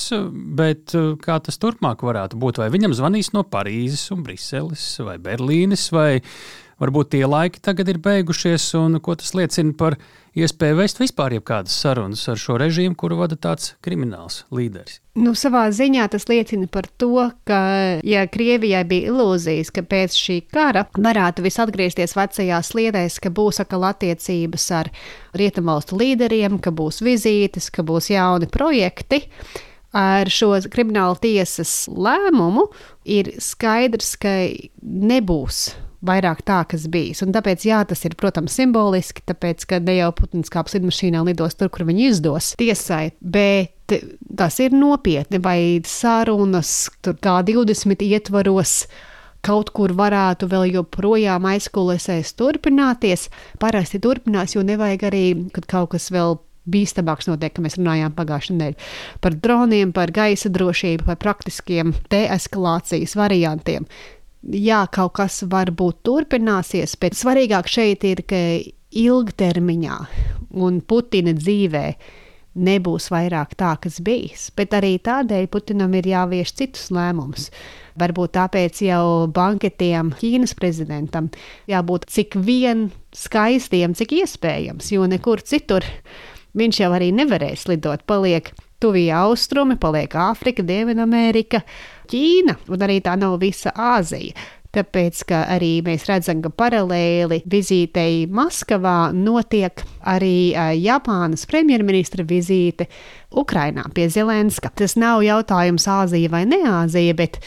bet 0.58 0.94
uh, 0.98 1.14
kā 1.22 1.38
tas 1.44 1.60
turpmāk 1.62 2.04
varētu 2.06 2.40
būt? 2.40 2.60
Vai 2.62 2.68
viņam 2.74 2.96
zvanīs 2.96 3.32
no 3.36 3.46
Parīzes, 3.48 4.10
un 4.14 4.22
Briseles 4.26 4.84
vai 5.06 5.16
Berlīnes, 5.22 5.88
vai 5.94 6.20
varbūt 6.82 7.14
tie 7.14 7.24
laiki 7.24 7.62
tagad 7.64 7.88
ir 7.88 8.02
beigušies, 8.04 8.74
un 8.80 9.00
ko 9.00 9.16
tas 9.16 9.32
liecina 9.36 9.72
par 9.78 9.96
iespēju 10.36 10.76
vest 10.78 11.00
vispār 11.00 11.36
jebkādas 11.36 11.74
sarunas 11.80 12.22
ar 12.28 12.38
šo 12.40 12.58
režīmu, 12.60 12.96
kuru 12.98 13.18
vada 13.22 13.38
tāds 13.40 13.74
krimināls 13.84 14.42
līderis. 14.54 15.00
Nu, 15.16 15.32
savā 15.38 15.64
ziņā 15.72 16.04
tas 16.12 16.26
liecina 16.28 16.68
par 16.68 16.88
to, 17.00 17.30
ka, 17.48 17.60
ja 18.04 18.26
Krievijai 18.28 18.82
bija 18.88 19.12
ilūzijas, 19.12 19.72
ka 19.72 19.84
pēc 19.88 20.16
šī 20.20 20.40
kara 20.52 20.84
varētu 20.92 21.46
viss 21.46 21.62
atgriezties 21.62 22.16
vecajās 22.18 22.72
sliedēs, 22.74 23.16
ka 23.24 23.32
būs 23.32 23.62
atkal 23.64 23.88
attiecības 23.88 24.68
ar 24.76 24.92
rietumvalstu 25.40 25.96
līderiem, 26.02 26.60
ka 26.60 26.74
būs 26.74 27.00
vizītes, 27.06 27.70
ka 27.72 27.86
būs 27.86 28.12
jauni 28.12 28.50
projekti, 28.52 29.24
ar 29.96 30.28
šo 30.28 30.52
krimināla 30.68 31.16
tiesas 31.22 31.86
lēmumu 31.88 32.68
ir 33.08 33.32
skaidrs, 33.40 34.16
ka 34.20 34.36
nebūs 34.84 35.70
vairāk 36.04 36.42
tā, 36.46 36.60
kas 36.68 36.86
bijis. 36.92 37.22
Un 37.24 37.32
tāpēc, 37.34 37.66
jā, 37.68 37.80
tas 37.88 38.04
ir, 38.08 38.16
protams, 38.18 38.56
simboliski, 38.58 39.24
tāpēc, 39.26 39.66
ka 39.70 39.80
ne 39.82 39.98
jau 39.98 40.12
Putins 40.16 40.52
kāps 40.52 40.76
lidmašīnā 40.76 41.24
lidos 41.26 41.58
tur, 41.58 41.70
kur 41.72 41.86
viņi 41.88 42.08
izdos 42.10 42.52
tiesai, 42.60 43.10
bet 43.20 43.72
tas 44.36 44.56
ir 44.62 44.74
nopietni, 44.74 45.40
vai 45.42 45.58
sarunas 45.86 46.88
tur 47.04 47.18
kā 47.22 47.38
20 47.46 48.02
ietvaros 48.06 48.80
kaut 49.46 49.70
kur 49.70 49.92
varētu 49.94 50.48
vēl 50.50 50.72
joprojām 50.74 51.46
aizkulisēs 51.52 52.34
turpināties. 52.34 53.28
Parasti 53.62 54.00
turpinās, 54.02 54.56
jo 54.56 54.64
nevajag 54.66 55.06
arī, 55.06 55.24
kad 55.54 55.68
kaut 55.70 55.92
kas 55.94 56.10
vēl 56.10 56.40
bīstamāks 56.66 57.28
notiek, 57.30 57.54
ka 57.54 57.62
mēs 57.62 57.78
runājām 57.78 58.14
pagājušajā 58.16 58.56
nedēļā 58.58 58.90
par 59.22 59.36
droniem, 59.42 59.92
par 59.94 60.10
gaisa 60.14 60.50
drošību, 60.50 61.06
par 61.06 61.20
praktiskiem 61.22 61.94
deeskalācijas 62.10 63.14
variantiem 63.18 63.86
jā, 64.52 64.84
kaut 64.92 65.16
kas 65.18 65.42
varbūt 65.50 66.02
turpināsies, 66.06 66.96
bet 67.00 67.18
svarīgāk 67.18 67.70
šeit 67.70 68.06
ir, 68.06 68.22
ka 68.28 68.40
ilgtermiņā 68.96 69.96
un 70.56 70.80
Putina 70.80 71.34
dzīvē 71.36 71.86
nebūs 72.56 73.10
vairāk 73.12 73.52
tā, 73.60 73.74
kas 73.82 73.98
bijis. 74.04 74.48
Bet 74.56 74.74
arī 74.76 74.96
tādēļ 75.04 75.48
Putinam 75.52 75.92
ir 75.98 76.08
jāvieš 76.08 76.54
citus 76.56 76.86
lēmumus. 76.94 77.50
Varbūt 78.00 78.34
tāpēc 78.36 78.80
jau 78.86 79.26
banketiem 79.32 80.14
Ķīnas 80.20 80.56
prezidentam 80.56 81.30
jābūt 81.68 82.08
cik 82.12 82.38
vien 82.40 82.88
skaistiem, 83.16 83.96
cik 83.96 84.16
iespējams, 84.22 84.92
jo 84.92 85.08
nekur 85.08 85.44
citur 85.44 85.84
viņš 86.56 86.80
jau 86.80 86.92
arī 86.96 87.10
nevarēs 87.16 87.66
lidot. 87.68 88.04
Paliek 88.08 88.52
Tuvija 88.80 89.22
austrumi, 89.24 89.78
paliek 89.80 90.12
Āfrika, 90.20 90.64
Dienvidamerika, 90.64 91.62
Ķīna 92.10 92.56
un 92.72 92.86
arī 92.86 93.00
tā 93.04 93.16
nav 93.18 93.38
visa 93.42 93.72
Āzija. 93.74 94.34
Tāpēc, 94.76 95.22
ka 95.30 95.38
arī 95.54 95.78
mēs 95.84 96.04
redzam, 96.04 96.42
ka 96.44 96.50
paralēli 96.52 97.38
vizītei 97.48 98.26
Maskavā 98.28 99.08
notiek 99.16 99.80
arī 100.04 100.52
Japānas 100.82 101.46
premjerministra 101.48 102.26
vizīte 102.28 102.88
Ukrainā 103.32 103.86
pie 103.96 104.10
Zelenska. 104.12 104.68
Tas 104.76 104.98
nav 105.00 105.24
jautājums 105.24 105.88
Āzija 105.88 106.34
vai 106.34 106.44
ne 106.50 106.60
Āzija, 106.68 107.16
bet 107.16 107.40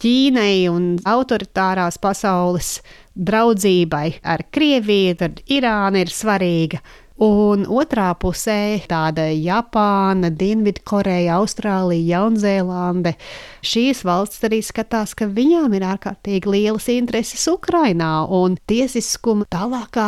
Ķīnai 0.00 0.70
un 0.72 0.94
autoritārās 1.04 2.00
pasaules 2.00 2.78
draudzībai 3.12 4.22
ar 4.24 4.46
Krieviju, 4.48 5.18
tad 5.20 5.42
Irāna 5.52 6.00
ir 6.00 6.12
svarīga. 6.14 6.80
Un 7.20 7.66
otrā 7.68 8.14
pusē 8.16 8.80
tāda 8.88 9.26
Japāna, 9.28 10.30
Dienvidkoreja, 10.32 11.34
Austrālija, 11.36 12.14
Jaunzēlande. 12.14 13.12
Šīs 13.60 14.00
valsts 14.08 14.40
arī 14.48 14.62
skatās, 14.64 15.12
ka 15.12 15.28
viņām 15.28 15.74
ir 15.76 15.84
ārkārtīgi 15.84 16.48
lielas 16.48 16.88
intereses 16.88 17.44
Ukrainā 17.52 18.22
un 18.24 18.56
tiesiskuma 18.70 19.44
tālākā 19.52 20.06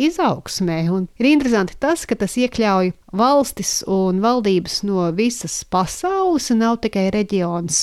izaugsmē. 0.00 0.78
Un 0.96 1.10
ir 1.20 1.28
interesanti 1.34 1.76
tas, 1.76 2.06
ka 2.08 2.16
tas 2.16 2.38
iekļauj 2.40 2.94
valstis 3.12 3.82
un 3.84 4.24
valdības 4.24 4.78
no 4.88 5.10
visas 5.12 5.58
pasaules 5.68 6.48
un 6.54 6.64
nav 6.64 6.78
tikai 6.86 7.10
reģions 7.12 7.82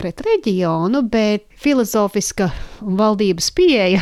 pret 0.00 0.24
reģionu, 0.24 1.04
bet 1.04 1.44
filozofiska 1.60 2.48
valdības 2.80 3.52
pieeja 3.60 4.00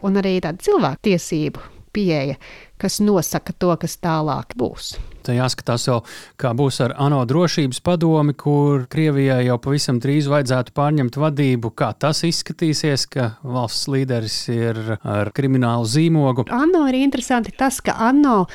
un 0.00 0.16
arī 0.16 0.38
tāda 0.40 0.64
cilvēku 0.64 1.10
tiesību 1.10 1.68
pieeja 1.92 2.40
kas 2.80 3.00
nosaka 3.04 3.54
to, 3.56 3.70
kas 3.80 3.98
tālāk 4.00 4.56
būs. 4.58 4.94
Tā 5.26 5.36
jāskatās 5.36 5.84
vēl, 5.90 6.00
kā 6.40 6.52
būs 6.56 6.80
ar 6.84 6.94
ANO 6.98 7.20
drošības 7.28 7.82
padomi, 7.84 8.34
kur 8.34 8.86
Krievijai 8.90 9.42
jau 9.46 9.58
pavisam 9.62 10.00
drīz 10.00 10.30
vajadzētu 10.32 10.74
pārņemt 10.76 11.18
vadību. 11.20 11.74
Kā 11.76 11.92
tas 11.92 12.24
izskatīsies, 12.26 13.04
ka 13.12 13.34
valsts 13.44 13.90
līderis 13.92 14.38
ir 14.54 14.80
ar 14.98 15.32
kriminālu 15.36 15.88
zīmogu? 15.88 16.48
ANO 16.50 16.86
ir 16.88 17.02
interesanti 17.02 17.52
tas, 17.56 17.82
ka 17.84 17.98
ANO 18.08 18.46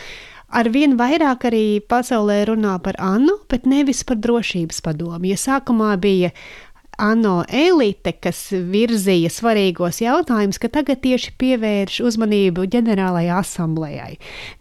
arvien 0.55 0.96
vairāk 1.00 1.48
arī 1.50 1.65
pasaulē 1.89 2.41
runā 2.50 2.75
par 2.84 2.98
ANO, 3.01 3.39
bet 3.51 3.65
nevis 3.70 4.03
par 4.08 4.20
drošības 4.22 4.82
padomu. 4.86 5.25
Ja 5.29 5.38
sākumā 5.39 5.96
bija 6.01 6.32
ANO 7.02 7.44
elite, 7.52 8.14
kas 8.24 8.40
virzīja 8.52 9.32
svarīgos 9.34 10.00
jautājumus, 10.04 10.60
ka 10.62 10.70
tagad 10.72 11.02
tieši 11.04 11.34
pievērš 11.42 12.00
uzmanību 12.08 12.68
ģenerālajai 12.75 13.34
asamblējai. 13.40 14.16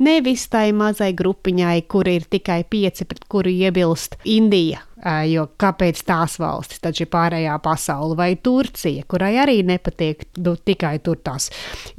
Nevis 0.04 0.48
tai 0.52 0.68
mazai 0.76 1.12
grupiņai, 1.16 1.78
kur 1.90 2.08
ir 2.10 2.26
tikai 2.30 2.62
pieci, 2.70 3.06
pret 3.08 3.24
kuru 3.30 3.52
iebilst 3.52 4.18
Indija. 4.24 4.82
Jo 5.28 5.48
kāpēc 5.60 5.98
tās 6.08 6.38
valstis, 6.40 6.80
taču 6.80 7.04
ir 7.04 7.10
pārējā 7.12 7.58
pasaule, 7.60 8.16
vai 8.16 8.30
Turcija, 8.40 9.04
kurai 9.10 9.34
arī 9.42 9.58
nepatīk 9.66 10.30
nu, 10.40 10.54
tikai 10.56 10.96
tur 11.04 11.18
tās 11.20 11.50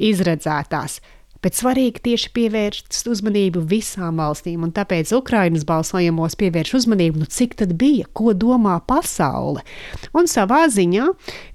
izredzētās 0.02 0.98
bet 1.46 1.58
svarīgi 1.60 2.02
tieši 2.10 2.32
pievērst 2.34 3.06
uzmanību 3.12 3.62
visām 3.70 4.18
valstīm, 4.22 4.66
un 4.66 4.74
tāpēc 4.74 5.14
Ukrainas 5.14 5.66
balsojumos 5.68 6.38
pievērš 6.42 6.74
uzmanību, 6.82 7.22
nu 7.22 7.30
cik 7.30 7.54
tad 7.62 7.76
bija, 7.78 8.10
ko 8.18 8.34
domā 8.34 8.80
pasaule. 8.90 9.62
Un 10.18 10.30
savā 10.32 10.64
ziņā, 10.74 11.08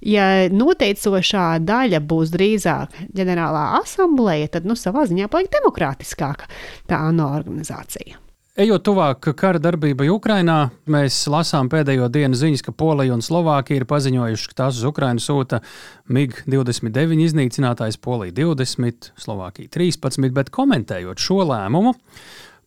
ja 0.06 0.30
noteicošā 0.54 1.50
daļa 1.66 2.02
būs 2.06 2.34
drīzāk 2.36 2.96
ģenerālā 3.18 3.66
asambleja, 3.82 4.54
tad 4.56 4.70
nu 4.70 4.78
savā 4.78 5.08
ziņā 5.10 5.30
paliek 5.32 5.50
demokrātiskāka 5.58 6.50
tā 6.90 7.02
ANO 7.10 7.32
organizācija. 7.40 8.29
Ejot 8.60 8.82
tuvāk 8.84 9.30
kara 9.40 9.56
darbībai 9.62 10.10
Ukrajinā, 10.12 10.66
mēs 10.92 11.22
lasām 11.32 11.70
pēdējo 11.72 12.10
dienu 12.12 12.36
ziņas, 12.36 12.62
ka 12.66 12.74
Polija 12.76 13.14
un 13.14 13.22
Slovākija 13.24 13.80
ir 13.80 13.86
paziņojuši, 13.88 14.50
ka 14.50 14.58
tās 14.58 14.76
uz 14.76 14.84
Ukrajinu 14.90 15.22
sūta 15.24 15.62
MiG-29 16.12 17.22
iznīcinātājs, 17.24 17.96
Polija 18.04 18.34
20, 18.42 19.14
Slovākija 19.16 19.72
13, 19.78 20.28
bet 20.36 20.52
komentējot 20.52 21.24
šo 21.24 21.38
lēmumu. 21.48 21.94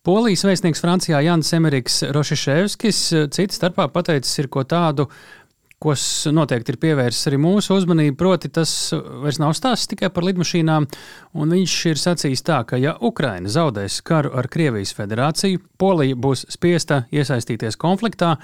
Polijas 0.04 0.42
vēstnieks 0.48 0.82
Francijā 0.82 1.22
Jans 1.28 1.54
Emeriks 1.54 2.00
Rošiševskis 2.10 3.04
cits 3.36 3.60
starpā 3.60 3.86
pateicis 3.94 4.42
ir 4.42 4.50
ko 4.50 4.66
tādu, 4.66 5.06
kas 5.84 6.02
noteikti 6.32 6.72
ir 6.72 6.78
pievērsis 6.80 7.28
arī 7.28 7.38
mūsu 7.44 7.76
uzmanību, 7.76 8.16
proti, 8.16 8.48
tas 8.52 8.72
vairs 8.94 9.38
nav 9.42 9.52
stāsts 9.56 9.90
tikai 9.90 10.08
par 10.14 10.24
lidmašīnām. 10.24 10.86
Viņš 11.36 11.74
ir 11.90 12.00
sacījis 12.00 12.44
tā, 12.46 12.62
ka, 12.68 12.80
ja 12.80 12.94
Ukraina 13.04 13.52
zaudēs 13.52 14.00
karu 14.06 14.32
ar 14.38 14.48
Krievijas 14.52 14.94
federāciju, 14.96 15.60
Polija 15.80 16.16
būs 16.16 16.46
spiesta 16.54 17.04
iesaistīties 17.12 17.76
konfliktā, 17.80 18.38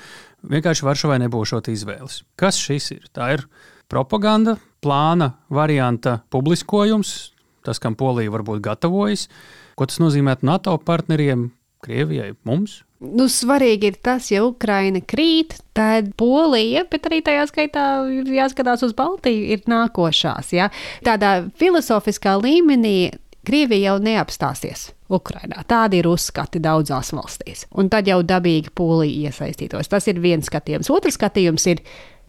vienkārši 0.44 0.86
Varšavai 0.86 1.20
nebūšot 1.24 1.72
izvēles. 1.72 2.20
Kas 2.36 2.60
šis 2.60 2.90
ir? 2.98 3.08
Tā 3.16 3.32
ir 3.38 3.46
propaganda, 3.90 4.58
plāna 4.84 5.32
varianta 5.48 6.20
publiskojums, 6.30 7.32
tas, 7.64 7.80
kam 7.80 7.96
Polija 7.96 8.32
varbūt 8.36 8.62
gatavojas. 8.64 9.26
Ko 9.80 9.88
tas 9.88 10.00
nozīmē 10.02 10.36
NATO 10.44 10.76
partneriem, 10.84 11.48
Krievijai, 11.80 12.34
mums? 12.44 12.82
Nu, 13.00 13.30
svarīgi 13.32 13.88
ir 13.88 13.96
tas, 14.04 14.26
ja 14.28 14.42
Ukraina 14.44 15.00
krīt, 15.00 15.54
tad 15.76 16.10
Polija, 16.20 16.84
bet 16.90 17.08
arī 17.08 17.22
tajā 17.24 17.46
skaitā 17.48 17.84
ir 18.12 18.28
jāskatās 18.36 18.84
uz 18.84 18.92
Baltiju, 18.96 19.46
ir 19.56 19.64
nākošās. 19.70 20.52
Ja? 20.52 20.68
Tādā 21.06 21.38
filozofiskā 21.60 22.36
līmenī 22.42 23.12
Krievija 23.46 23.94
jau 23.94 24.00
neapstāsies. 24.04 24.90
Ukrainā. 25.10 25.64
Tādi 25.66 26.00
ir 26.00 26.06
uzskati 26.06 26.60
daudzās 26.62 27.10
valstīs. 27.16 27.64
Un 27.74 27.88
tad 27.90 28.06
jau 28.06 28.20
dabīgi 28.22 28.70
Polija 28.76 29.30
iesaistītos. 29.30 29.90
Tas 29.90 30.06
ir 30.10 30.20
viens 30.22 30.46
skatījums. 30.46 30.90
Otrs 30.92 31.16
skatījums 31.18 31.66
ir, 31.72 31.80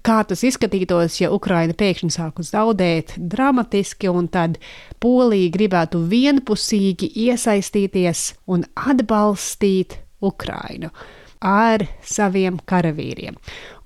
kā 0.02 0.22
tas 0.26 0.42
izskatītos, 0.48 1.20
ja 1.22 1.30
Ukraina 1.36 1.76
pēkšņi 1.78 2.16
sāku 2.16 2.46
zaudēt 2.48 3.14
dramatiski, 3.18 4.10
un 4.10 4.32
tad 4.34 4.58
Polija 5.04 5.52
gribētu 5.54 6.02
vienpusīgi 6.10 7.12
iesaistīties 7.28 8.32
un 8.50 8.66
atbalstīt 8.74 10.00
Ukrainu 10.22 10.92
ar 11.42 11.84
saviem 12.06 12.60
karavīriem. 12.70 13.38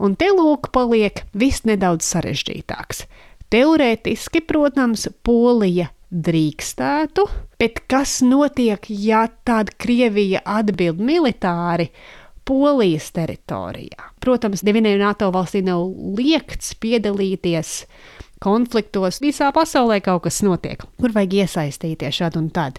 Un 0.04 0.18
te 0.20 0.27
lūk, 0.36 0.70
paliek 0.75 1.24
viss 1.34 1.63
nedaudz 1.68 2.08
sarežģītāks. 2.12 3.06
Teorētiski, 3.54 4.42
protams, 4.44 5.08
Polija 5.24 5.88
drīkstētu, 6.12 7.25
bet 7.60 7.82
kas 7.92 8.20
notiek, 8.25 8.84
ja 8.89 9.25
tāda 9.48 9.74
Krievija 9.80 10.44
atbild 10.46 11.00
militāri? 11.00 11.89
Polijas 12.46 13.08
teritorijā. 13.10 14.12
Protams, 14.22 14.62
nevienai 14.62 15.00
NATO 15.01 15.32
valstī 15.34 15.63
nav 15.65 15.88
liekts 16.20 16.75
piedalīties 16.77 17.72
konfliktos. 18.44 19.18
Visā 19.24 19.50
pasaulē 19.56 19.98
kaut 20.06 20.27
kas 20.27 20.44
notiek, 20.46 20.84
kur 21.01 21.15
vajag 21.15 21.39
iesaistīties 21.42 22.20
šādi 22.22 22.38
un 22.44 22.51
tad. 22.54 22.77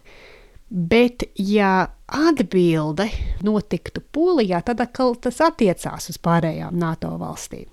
Bet, 0.69 1.23
ja 1.39 1.87
atbilde 2.11 3.07
notiktu 3.47 4.03
Polijā, 4.13 4.59
tad 4.67 4.81
atkal 4.83 5.15
tas 5.23 5.39
attiecās 5.45 6.11
uz 6.11 6.19
pārējām 6.19 6.75
NATO 6.79 7.13
valstīm. 7.21 7.69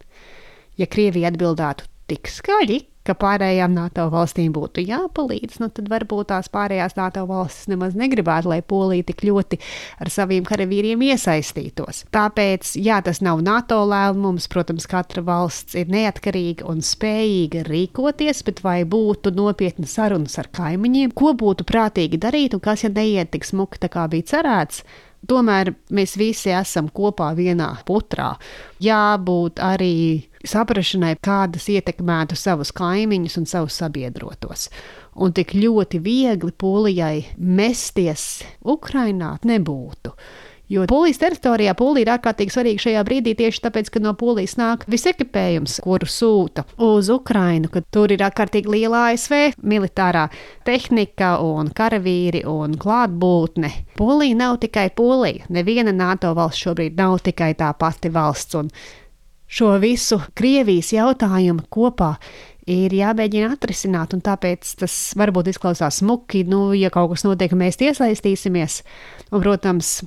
Ja 0.78 0.86
Krievija 0.90 1.32
atbildētu 1.34 1.90
tik 2.10 2.30
skaļi, 2.30 2.80
ka 3.08 3.16
pārējām 3.20 3.74
NATO 3.76 4.08
valstīm 4.14 4.54
būtu 4.56 4.84
jāpalīdz, 4.88 5.60
nu 5.62 5.70
tad 5.76 5.90
varbūt 5.92 6.30
tās 6.32 6.50
pārējās 6.54 6.96
NATO 7.00 7.26
valstis 7.30 7.70
nemaz 7.72 7.98
negribētu, 8.00 8.52
lai 8.54 8.62
Polija 8.66 9.08
tik 9.10 9.26
ļoti 9.28 9.60
ar 10.04 10.12
saviem 10.14 10.48
karavīriem 10.48 11.04
iesaistītos. 11.10 12.04
Tāpēc, 12.16 12.76
jā, 12.80 13.02
tas 13.06 13.20
nav 13.26 13.44
NATO 13.44 13.82
lēmums, 13.90 14.48
protams, 14.52 14.88
katra 14.90 15.24
valsts 15.26 15.78
ir 15.80 15.92
neatkarīga 15.92 16.68
un 16.72 16.84
spējīga 16.86 17.66
rīkoties, 17.68 18.44
bet 18.48 18.64
vai 18.66 18.82
būtu 18.88 19.34
nopietna 19.36 19.90
sarunas 19.90 20.40
ar 20.42 20.52
kaimiņiem, 20.56 21.16
ko 21.18 21.36
būtu 21.38 21.68
prātīgi 21.68 22.22
darīt 22.22 22.56
un 22.56 22.64
kas, 22.64 22.86
ja 22.88 22.94
neiet 22.94 23.34
tik 23.34 23.48
smuki, 23.48 23.82
tā 23.84 23.92
kā 23.92 24.08
bija 24.12 24.32
cerēts, 24.36 24.84
Tomēr 25.28 25.74
mēs 25.96 26.18
visi 26.20 26.52
esam 26.52 26.90
kopā 26.92 27.32
vienā 27.38 27.70
putrā. 27.88 28.34
Jābūt 28.84 29.62
arī 29.64 29.96
saprašanai, 30.44 31.16
kādas 31.24 31.70
ietekmētu 31.72 32.36
savus 32.40 32.74
kaimiņus 32.76 33.38
un 33.40 33.48
savus 33.48 33.80
sabiedrotos. 33.80 34.68
Un 35.16 35.34
tik 35.36 35.54
ļoti 35.56 36.02
viegli 36.04 36.52
Polijai 36.52 37.24
mesties 37.38 38.44
Ukrainā 38.66 39.38
nebūtu. 39.48 40.12
Jo 40.72 40.86
Polijas 40.88 41.20
teritorijā 41.20 41.74
Polija 41.76 42.06
ir 42.06 42.12
ārkārtīgi 42.14 42.54
svarīga 42.54 42.82
šajā 42.86 43.02
brīdī 43.04 43.34
tieši 43.36 43.60
tāpēc, 43.66 43.90
ka 43.92 44.00
no 44.00 44.14
Polijas 44.16 44.56
nāk 44.56 44.86
viss 44.88 45.10
ekipējums, 45.12 45.82
kuru 45.84 46.08
sūta 46.08 46.64
uz 46.82 47.10
Ukrainu, 47.12 47.68
ka 47.74 47.82
tur 47.92 48.14
ir 48.16 48.24
ārkārtīgi 48.24 48.72
liela 48.72 49.02
ASV 49.10 49.58
militārā 49.60 50.30
tehnika 50.64 51.34
un 51.44 51.74
karavīri 51.76 52.46
un 52.48 52.78
klātbūtne. 52.80 53.74
Polija 54.00 54.40
nav 54.40 54.62
tikai 54.64 54.88
Polija. 54.96 55.44
Neviena 55.52 55.92
NATO 55.92 56.32
valsts 56.38 56.64
šobrīd 56.64 56.96
nav 56.98 57.20
tikai 57.28 57.52
tā 57.60 57.74
pati 57.76 58.14
valsts. 58.16 58.56
Un 58.64 58.72
šo 59.52 59.76
visu 59.84 60.22
Krievijas 60.32 60.96
jautājumu 60.96 61.68
kopā 61.68 62.16
ir 62.72 62.96
jāmēģina 62.96 63.52
atrisināt, 63.58 64.16
un 64.16 64.24
tāpēc 64.24 64.78
tas 64.80 64.98
varbūt 65.20 65.52
izklausās 65.52 66.00
smuki, 66.00 66.48
nu, 66.48 66.70
ja 66.72 66.88
kaut 66.94 67.12
kas 67.12 67.28
notiek, 67.28 67.52
mēs 67.52 67.82
iesaistīsimies. 67.84 68.82
Un, 69.34 69.42
protams, 69.44 69.98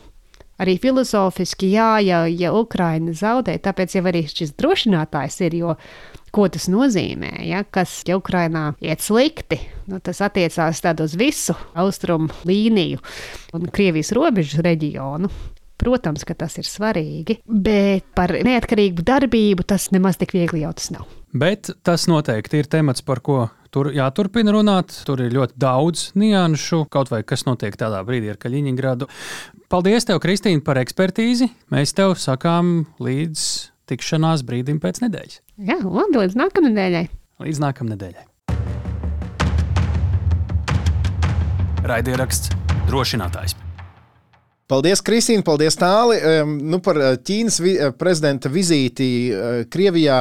arī 0.63 0.77
filozofiski, 0.83 1.71
jā, 1.75 1.97
ja, 2.05 2.25
ja 2.31 2.53
Ukraina 2.57 3.15
zaudē, 3.17 3.57
tāpēc 3.63 3.99
jau 3.99 4.05
arī 4.09 4.27
šis 4.31 4.55
drošinātājs 4.59 5.41
ir, 5.47 5.59
jo 5.61 5.75
ko 6.37 6.47
tas 6.53 6.69
nozīmē, 6.69 7.33
ja, 7.49 7.63
kas 7.65 8.03
ja 8.09 8.19
Ukrainā 8.21 8.71
iet 8.85 9.05
slikti, 9.05 9.59
nu, 9.89 10.01
tas 10.05 10.21
attiecās 10.25 10.83
uz 11.01 11.17
visu 11.17 11.57
austrumu 11.75 12.29
līniju 12.45 13.01
un 13.57 13.69
Krievijas 13.73 14.13
robežu 14.17 14.65
reģionu. 14.65 15.31
Protams, 15.77 16.23
ka 16.25 16.33
tas 16.33 16.55
ir 16.57 16.65
svarīgi, 16.65 17.43
bet 17.45 18.07
par 18.17 18.33
neatkarīgu 18.33 19.05
darbību 19.05 19.67
tas 19.69 19.91
nemaz 19.93 20.17
tik 20.17 20.33
viegli 20.33 20.63
jau 20.63 20.73
tas 20.73 20.89
nav. 20.95 21.05
Bet 21.37 21.69
tas 21.85 22.07
noteikti 22.09 22.63
ir 22.63 22.69
temats, 22.73 23.05
par 23.05 23.21
ko 23.21 23.43
tur 23.77 23.91
jāturpina 23.93 24.55
runāt. 24.57 24.95
Tur 25.05 25.21
ir 25.27 25.35
ļoti 25.37 25.59
daudz 25.61 26.07
nianšu, 26.17 26.87
kaut 26.93 27.13
vai 27.13 27.21
kas 27.29 27.45
notiek 27.45 27.77
tādā 27.77 28.01
brīdī 28.09 28.33
ar 28.33 28.41
Kaļiņģeradu. 28.41 29.09
Paldies, 29.67 30.05
tev, 30.07 30.21
Kristīne, 30.23 30.61
par 30.63 30.79
ekspertīzi. 30.79 31.49
Mēs 31.75 31.91
tev 31.99 32.13
sakām 32.23 32.85
līdz 33.03 33.41
tikšanās 33.91 34.45
brīdim 34.47 34.79
pēc 34.79 35.01
nedēļas. 35.03 35.41
Jā, 35.59 35.81
labi, 35.83 36.21
līdz 36.21 36.37
nākamnedēļai. 36.39 37.01
Līdz 37.43 37.59
nākamnedēļai. 37.65 38.23
Raidieraksts 41.91 42.53
drošinātājs. 42.87 43.57
Paldies, 44.71 45.03
Kristīne, 45.03 45.43
paldies, 45.47 45.75
Tāli. 45.79 46.21
Nu, 46.47 46.79
par 46.83 47.01
eh, 47.03 47.17
Ķīnas 47.27 47.59
vi 47.63 47.75
eh, 47.75 47.91
prezidenta 47.95 48.51
vizīti 48.51 49.09
uh, 49.31 49.59
Krievijā. 49.71 50.21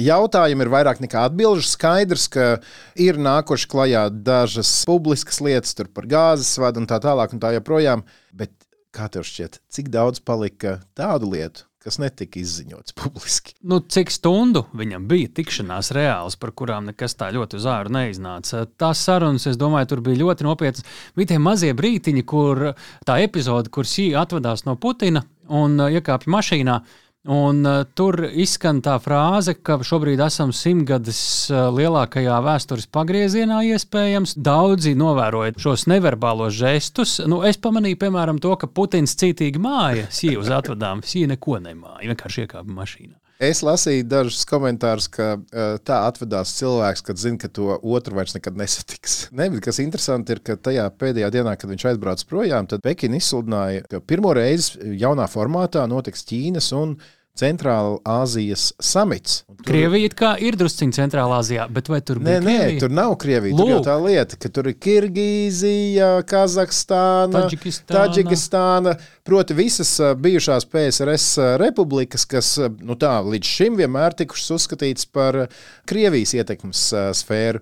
Jautājumi 0.00 0.64
ir 0.64 0.70
vairāk 0.72 1.02
nekā 1.04 1.26
atbildži. 1.28 1.66
Skaidrs, 1.74 2.24
ka 2.32 2.48
ir 2.96 3.20
nākuši 3.20 3.68
klajā 3.68 4.06
dažas 4.12 4.72
publiskas 4.88 5.42
lietas 5.44 5.76
par 5.92 6.08
gāzes 6.08 6.54
vadu 6.60 6.80
un 6.80 6.88
tā 6.88 7.00
tālāk, 7.04 7.36
un 7.36 7.42
tā 7.42 7.52
joprojām. 7.56 8.06
Bet 8.32 8.52
kā 8.94 9.08
tev 9.12 9.26
šķiet, 9.28 9.60
cik 9.72 9.90
daudz 9.92 10.20
palika 10.24 10.78
tādu 10.98 11.30
lietu, 11.32 11.64
kas 11.82 11.98
netika 12.02 12.40
izziņots 12.40 12.94
publiski. 13.00 13.54
Nu, 13.62 13.80
cik 13.80 14.12
stundu 14.12 14.64
viņam 14.76 15.06
bija 15.10 15.30
tikšanās 15.38 15.92
reāls, 15.96 16.38
par 16.40 16.52
kurām 16.56 16.88
nekas 16.90 17.16
tā 17.18 17.30
ļoti 17.34 17.60
uz 17.60 17.68
āru 17.70 17.94
neiznāca. 17.94 18.64
Tās 18.80 19.02
sarunas, 19.06 19.46
es 19.50 19.58
domāju, 19.60 19.92
tur 19.94 20.04
bija 20.08 20.22
ļoti 20.24 20.46
nopietnas. 20.46 20.86
Bija 21.18 21.34
tie 21.34 21.42
mazie 21.42 21.74
brītiņi, 21.78 22.24
kur 22.28 22.72
tā 23.08 23.20
epizode, 23.24 23.72
kur 23.74 23.88
Sī 23.88 24.10
atvadās 24.18 24.66
no 24.68 24.76
Putina 24.80 25.24
un 25.48 25.78
uh, 25.80 25.92
iekāpja 25.92 26.32
mašīnā. 26.34 26.80
Un, 27.26 27.64
uh, 27.66 27.82
tur 27.98 28.22
izskan 28.30 28.78
tā 28.84 28.94
frāze, 29.02 29.56
ka 29.58 29.80
šobrīd 29.84 30.20
esam 30.22 30.52
simtgades 30.54 31.18
uh, 31.50 31.66
lielākajā 31.74 32.36
vēstures 32.46 32.86
pagriezienā, 32.94 33.58
iespējams. 33.74 34.36
Daudzi 34.38 34.94
novēroja 34.96 35.56
šos 35.58 35.88
neverbālos 35.90 36.54
žestus. 36.56 37.18
Nu, 37.26 37.42
es 37.44 37.58
pamanīju, 37.58 37.98
piemēram, 38.04 38.38
to, 38.40 38.54
ka 38.56 38.70
Putins 38.70 39.18
cītīgi 39.18 39.60
māja 39.60 40.06
sīvu 40.14 40.46
uz 40.46 40.52
atvadām, 40.60 41.02
sīva 41.02 41.34
neko 41.34 41.58
nemāja, 41.66 42.06
vienkārši 42.06 42.46
iekāpa 42.46 42.78
mašīnā. 42.78 43.18
Es 43.38 43.60
lasīju 43.62 44.02
dažus 44.10 44.40
komentārus, 44.50 45.06
ka 45.14 45.36
uh, 45.38 45.76
tā 45.86 46.00
atvedās 46.08 46.56
cilvēks, 46.58 47.04
kad 47.06 47.20
zina, 47.22 47.38
ka 47.38 47.46
to 47.54 47.76
otru 47.86 48.18
vairs 48.18 48.34
nekad 48.34 48.58
nesatiks. 48.58 49.18
Ne, 49.38 49.46
bet 49.52 49.62
kas 49.62 49.78
interesanti 49.78 50.34
ir, 50.34 50.40
ka 50.42 50.56
tajā 50.58 50.88
pēdējā 50.98 51.28
dienā, 51.36 51.52
kad 51.54 51.70
viņš 51.70 51.84
aizbrauca 51.92 52.26
projām, 52.26 52.66
tad 52.66 52.82
Pekina 52.82 53.20
izsludināja, 53.20 53.84
ka 53.86 54.00
pirmo 54.02 54.32
reizi 54.34 54.96
jaunā 54.98 55.28
formātā 55.30 55.84
notiks 55.86 56.26
Ķīnas 56.26 56.72
un 56.74 56.96
Centrāla 57.38 57.98
Āzijas 58.04 58.72
samits. 58.82 59.44
Tur- 59.46 59.66
Krievija 59.68 60.08
kā 60.18 60.30
ir 60.42 60.56
drusciņā 60.58 60.94
Centrālā 60.96 61.38
Azijā, 61.42 61.66
bet 61.70 61.88
vai 61.90 62.00
tur 62.00 62.18
Nē, 62.18 62.24
bija 62.24 62.40
nē, 62.40 62.56
Krievija? 62.58 62.80
tur 62.84 62.90
nav 62.98 63.14
Krievija. 63.22 63.56
Tur 63.58 63.68
jau 63.70 63.78
Lūk. 63.78 63.86
tā 63.86 63.96
lieta, 64.04 64.36
ka 64.38 64.48
tur 64.54 64.68
ir 64.70 64.74
Kirgīzija, 64.74 66.10
Kazahstāna, 66.28 67.42
Taģikistāna. 67.44 67.98
Taģikistāna. 67.98 68.94
Proti, 69.28 69.54
visas 69.58 69.92
bijušās 70.18 70.66
PSRS 70.70 71.28
republikas, 71.60 72.24
kas 72.28 72.54
nu 72.80 72.96
tā, 72.96 73.18
līdz 73.24 73.44
šim 73.58 73.76
vienmēr 73.78 74.16
tikušas 74.18 74.50
uzskatītas 74.58 75.06
par 75.12 75.46
Krievijas 75.86 76.34
ietekmes 76.38 76.86
sfēru. 77.18 77.60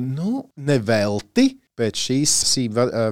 Nu, 0.00 0.46
nevelti. 0.56 1.56
Pēc 1.76 2.00
šīs 2.00 2.34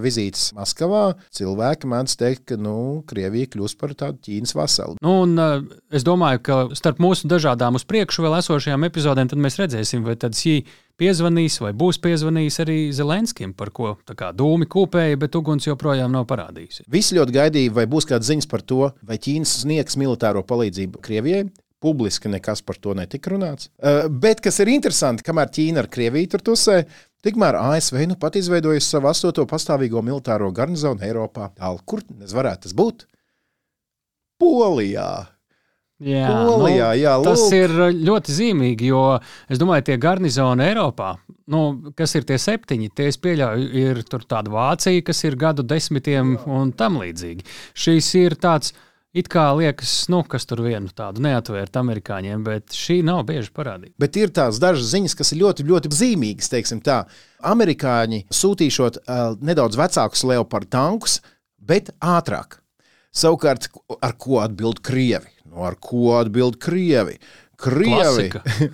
vizītes 0.01 0.47
Maskavā 0.57 1.03
cilvēki 1.37 1.91
mēdz 1.91 2.15
teikt, 2.21 2.45
ka 2.49 2.57
nu, 2.61 3.03
Krievija 3.09 3.51
kļūs 3.53 3.77
par 3.81 3.93
tādu 3.99 4.23
Ķīnas 4.25 4.55
vasalu. 4.57 4.97
Nu, 5.05 5.19
un, 5.27 5.37
es 5.93 6.07
domāju, 6.07 6.41
ka 6.47 6.57
starp 6.79 7.03
mūsu 7.05 7.29
dažādām 7.29 7.77
uz 7.77 7.85
priekšu 7.89 8.25
vēl 8.25 8.39
esošajām 8.41 8.89
epizodēm 8.89 9.35
mēs 9.45 9.61
redzēsim, 9.61 10.07
vai 10.07 10.17
tad 10.21 10.37
Sī 10.39 10.63
piezvanīs 11.01 11.59
vai 11.63 11.73
būs 11.77 11.99
piezvanījis 12.03 12.61
arī 12.65 12.79
Zelenskim, 12.95 13.53
par 13.59 13.73
ko 13.75 13.97
tā 14.07 14.17
kā 14.19 14.31
dūmi 14.37 14.69
kūpēja, 14.71 15.19
bet 15.21 15.37
uguns 15.39 15.67
joprojām 15.67 16.13
nav 16.15 16.29
parādījusies. 16.31 16.87
Visi 16.91 17.19
ļoti 17.19 17.35
gaidīja, 17.35 17.75
vai 17.75 17.87
būs 17.91 18.09
kādas 18.11 18.31
ziņas 18.31 18.51
par 18.51 18.63
to, 18.63 18.89
vai 19.03 19.19
Ķīna 19.19 19.49
sniegs 19.49 19.99
militāro 20.01 20.45
palīdzību 20.47 21.03
Krievijai. 21.05 21.49
Publiski 21.85 22.33
nekas 22.33 22.65
par 22.65 22.81
to 22.81 22.95
netika 22.97 23.35
runāts. 23.35 23.69
Uh, 23.77 24.07
bet, 24.09 24.41
kas 24.45 24.63
ir 24.65 24.73
interesanti, 24.73 25.27
kamēr 25.27 25.53
Ķīna 25.53 25.85
ar 25.85 25.91
Krieviju 25.93 26.33
tur 26.33 26.45
tusē, 26.51 26.79
tikmēr 27.25 27.59
ASV 27.61 28.01
nu 28.09 28.17
pat 28.21 28.39
izveidojusi 28.41 28.97
savu 28.97 29.11
astoto 29.13 29.45
pastāvīgo 29.51 30.03
militāro 30.05 30.49
garnizonu 30.55 31.05
Eiropā. 31.05 31.51
Tālu, 31.61 31.85
kur 31.85 32.05
tas 32.09 32.35
varētu 32.37 32.69
tas 32.69 32.77
būt? 32.77 33.07
Polijā. 34.41 35.13
Jā, 36.05 36.31
Polijā, 36.49 36.89
jā, 36.99 37.13
tas 37.23 37.43
lūk. 37.45 37.55
ir 37.55 37.75
ļoti 38.05 38.35
zīmīgi, 38.35 38.89
jo 38.91 39.03
es 39.49 39.61
domāju, 39.61 39.87
tie 39.87 39.97
garnizoni 40.03 40.67
Eiropā, 40.67 41.13
nu, 41.55 41.93
kas 41.97 42.17
ir 42.19 42.27
tie 42.29 42.39
septiņi, 42.41 42.91
tie 42.99 43.07
es 43.13 43.19
pieļauju, 43.23 43.69
ir 43.79 44.03
tur 44.11 44.27
tāda 44.29 44.51
Vācija, 44.53 45.05
kas 45.07 45.23
ir 45.25 45.39
gadu 45.41 45.63
desmitiem 45.63 46.35
un 46.51 46.75
tam 46.77 46.99
līdzīgi. 47.03 47.47
Šīs 47.79 48.11
ir 48.21 48.37
tāds. 48.43 48.75
It 49.15 49.29
kā 49.31 49.45
liekas, 49.55 49.93
nu, 50.11 50.25
kas 50.27 50.43
tur 50.51 50.65
vienu 50.65 50.91
tādu 50.91 51.23
neatvērt 51.23 51.77
amerikāņiem, 51.79 52.41
bet 52.49 52.75
šī 52.75 52.97
nav 53.07 53.21
bieži 53.29 53.53
parādīta. 53.55 53.95
Bet 54.03 54.19
ir 54.19 54.33
tās 54.35 54.59
dažas 54.63 54.89
ziņas, 54.91 55.15
kas 55.15 55.31
ir 55.31 55.39
ļoti, 55.45 55.67
ļoti 55.69 55.93
zīmīgas. 55.95 56.51
teiksim 56.51 56.81
Tā. 56.83 57.05
Amerikāņi 57.47 58.25
sūtīšot 58.35 58.99
uh, 59.05 59.37
nedaudz 59.39 59.79
vecākus 59.79 60.25
leopardu 60.27 60.73
tankus, 60.75 61.21
bet 61.63 61.93
ātrāk. 62.03 62.59
Savukārt, 63.15 63.71
ar 64.03 64.17
ko 64.19 64.43
atbild 64.43 64.83
Krievi? 64.83 65.31
Nu, 65.47 65.63
ar 65.63 65.79
ko 65.79 66.17
atbild 66.19 66.59
Krievi? 66.59 67.21
Krievi 67.65 68.27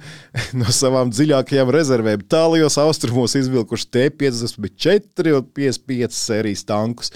no 0.60 0.72
savām 0.72 1.12
dziļākajām 1.12 1.68
rezervēm 1.76 2.24
tālajos 2.32 2.78
austrumos 2.80 3.36
izvilkuši 3.36 3.90
T-54 3.92 5.36
un 5.36 5.52
55 5.60 6.16
sērijas 6.16 6.64
tankus. 6.64 7.12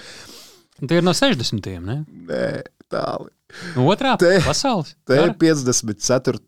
Tie 0.76 0.98
ir 0.98 1.06
no 1.06 1.14
60. 1.16 1.72
Ne? 1.80 1.98
Nē, 2.94 3.00
tāli. 3.02 3.30
No 3.76 3.84
otrā 3.92 4.14
Te- 4.18 4.40
pasaules. 4.42 4.94
kara? 5.06 5.28
T-54 5.34 6.40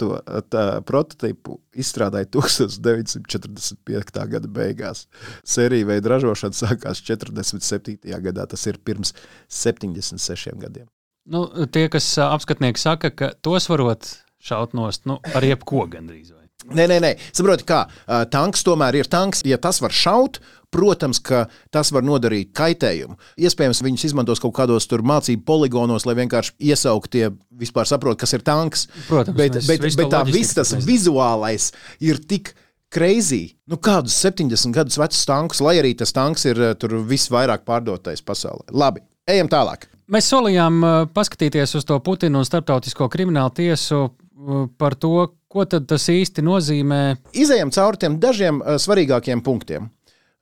tā 0.51 0.65
prototypu 0.89 1.59
izstrādāja 1.79 2.27
1945. 2.35 4.27
gada 4.33 4.49
beigās. 4.51 5.05
Sērija 5.47 5.87
veida 5.93 6.15
ražošana 6.17 6.57
sākās 6.57 7.03
47. 7.07 7.99
gadā, 8.25 8.47
tas 8.51 8.67
ir 8.67 8.79
pirms 8.83 9.13
76 9.51 10.57
gadiem. 10.63 10.89
Nu, 11.27 11.47
tie, 11.67 11.89
kas 11.91 12.07
ā, 12.23 12.29
apskatnieki 12.37 12.79
saka, 12.79 13.11
ka 13.11 13.33
tos 13.43 13.67
varot 13.71 14.13
šaut 14.43 14.77
nost 14.79 15.07
nu, 15.11 15.19
ar 15.35 15.43
jebko 15.47 15.87
gandrīz. 15.91 16.31
Vai. 16.35 16.45
Nē, 16.67 16.87
nē, 16.91 17.01
nē. 17.03 17.11
saprotiet, 17.35 17.67
kā 17.67 17.81
ā, 18.07 18.25
tanks 18.31 18.63
tomēr 18.67 18.95
ir 19.03 19.11
tanks. 19.11 19.43
Ja 19.47 19.59
tas 19.59 19.81
var 19.83 19.91
šaut, 19.95 20.39
protams, 20.77 21.21
ka 21.25 21.47
tas 21.73 21.91
var 21.95 22.05
nodarīt 22.05 22.53
kaitējumu. 22.57 23.17
Iespējams, 23.41 23.83
viņus 23.87 24.07
izmantos 24.11 24.43
kaut 24.43 24.55
kādos 24.59 24.87
mācību 24.87 25.45
poligonos, 25.49 26.07
lai 26.09 26.19
vienkārši 26.21 26.57
iesauktie 26.69 27.31
vispār 27.57 27.89
saprotu, 27.89 28.21
kas 28.25 28.37
ir 28.37 28.45
tanks. 28.45 28.87
Protams, 29.09 29.37
bet, 29.39 29.59
mēs 29.59 29.71
bet, 29.71 29.85
bet 29.87 29.99
to 30.05 30.13
tā 30.13 30.23
viss 30.29 30.57
tas 30.57 30.75
vizuālais 30.85 31.73
ir 32.05 32.21
tik. 32.29 32.55
Crazy. 32.97 33.57
Nu, 33.67 33.81
kādus 33.83 34.15
70 34.23 34.71
gadus 34.73 34.95
vecus 34.97 35.25
tankus, 35.27 35.59
lai 35.61 35.75
arī 35.81 35.91
tas 35.99 36.15
tanks 36.15 36.47
ir 36.47 36.61
ā, 36.63 36.69
tur 36.79 36.95
visvairāk 37.03 37.65
pārdotais 37.67 38.23
pasaulē. 38.23 38.71
Labi, 38.71 39.03
ejam 39.27 39.51
tālāk. 39.51 39.89
Mēs 40.15 40.29
solījām 40.31 40.79
ā, 40.87 40.93
paskatīties 41.11 41.75
uz 41.81 41.85
to 41.89 41.99
Putinu 42.07 42.39
un 42.41 42.47
Startautisko 42.47 43.09
kriminālu 43.11 43.51
tiesu 43.59 44.05
ā, 44.07 44.63
par 44.79 44.95
to, 45.03 45.27
ko 45.51 45.67
tas 45.67 46.07
īsti 46.15 46.47
nozīmē. 46.47 47.03
Izejam 47.35 47.75
cauri 47.75 48.05
tiem 48.05 48.21
dažiem 48.23 48.63
svarīgākiem 48.63 49.43
punktiem. 49.45 49.91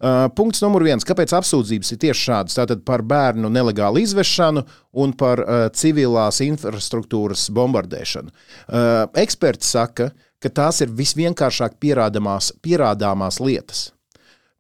Uh, 0.03 0.27
punkts 0.35 0.59
numur 0.61 0.83
viens. 0.83 1.05
Kāpēc 1.07 1.31
apsūdzības 1.39 1.93
ir 1.95 1.99
tieši 2.03 2.27
šādas? 2.27 2.57
Tātad 2.59 2.83
par 2.85 3.05
bērnu 3.07 3.49
nelegālu 3.53 4.03
izvešanu 4.03 4.65
un 5.01 5.15
par 5.15 5.41
uh, 5.45 5.67
civilās 5.73 6.41
infrastruktūras 6.45 7.47
bombardēšanu. 7.55 8.35
Uh, 8.35 9.05
eksperti 9.23 9.69
saka, 9.69 10.11
ka 10.43 10.51
tās 10.51 10.83
ir 10.85 10.91
visvienkāršāk 10.93 11.79
pierādāmās, 11.81 12.51
pierādāmās 12.65 13.39
lietas. 13.41 13.87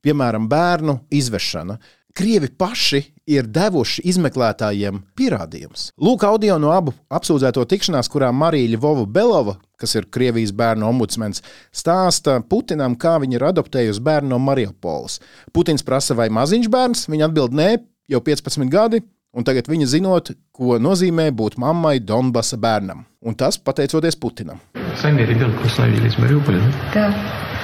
Piemēram, 0.05 0.47
bērnu 0.49 1.01
izvešana. 1.12 1.81
Krievi 2.14 2.46
paši 2.46 3.00
ir 3.27 3.48
devuši 3.50 4.05
izmeklētājiem 4.07 5.00
pierādījumus. 5.18 5.88
Lūk, 5.98 6.22
audio 6.29 6.61
no 6.62 6.70
abu 6.70 6.92
apsūdzēto 7.11 7.64
tikšanās, 7.66 8.07
kurā 8.12 8.29
Marija 8.31 8.79
Vova 8.79 9.03
Belova, 9.03 9.57
kas 9.83 9.96
ir 9.98 10.07
Krievijas 10.14 10.53
bērnu 10.55 10.87
ombudsmens, 10.87 11.42
stāsta 11.74 12.37
Putinam, 12.46 12.94
kā 12.94 13.16
viņa 13.18 13.35
ir 13.40 13.46
adoptējusi 13.48 14.05
bērnu 14.07 14.31
no 14.31 14.38
Mariupoles. 14.38 15.18
Putins 15.50 15.83
prasa, 15.83 16.14
vai 16.14 16.29
maziņš 16.31 16.70
bērns, 16.70 17.09
viņa 17.11 17.27
atbild, 17.27 17.59
nē, 17.59 17.72
jau 18.14 18.22
15 18.22 18.70
gadi, 18.70 19.03
un 19.34 19.43
tagad 19.45 19.67
viņa 19.69 19.86
zinot, 19.88 20.32
ko 20.52 20.78
nozīmē 20.82 21.30
būt 21.32 21.58
mammai 21.62 21.99
Donbasa 21.99 22.58
bērnam. 22.58 23.06
Un 23.21 23.36
tas 23.36 23.58
pateicoties 23.60 24.15
Putinam. 24.19 24.60
Сами 25.02 25.21
ребенка 25.21 25.62
установили 25.65 26.08
из 26.08 26.17
Мариуполя, 26.17 26.60
да? 26.60 26.73
Да. 26.93 27.15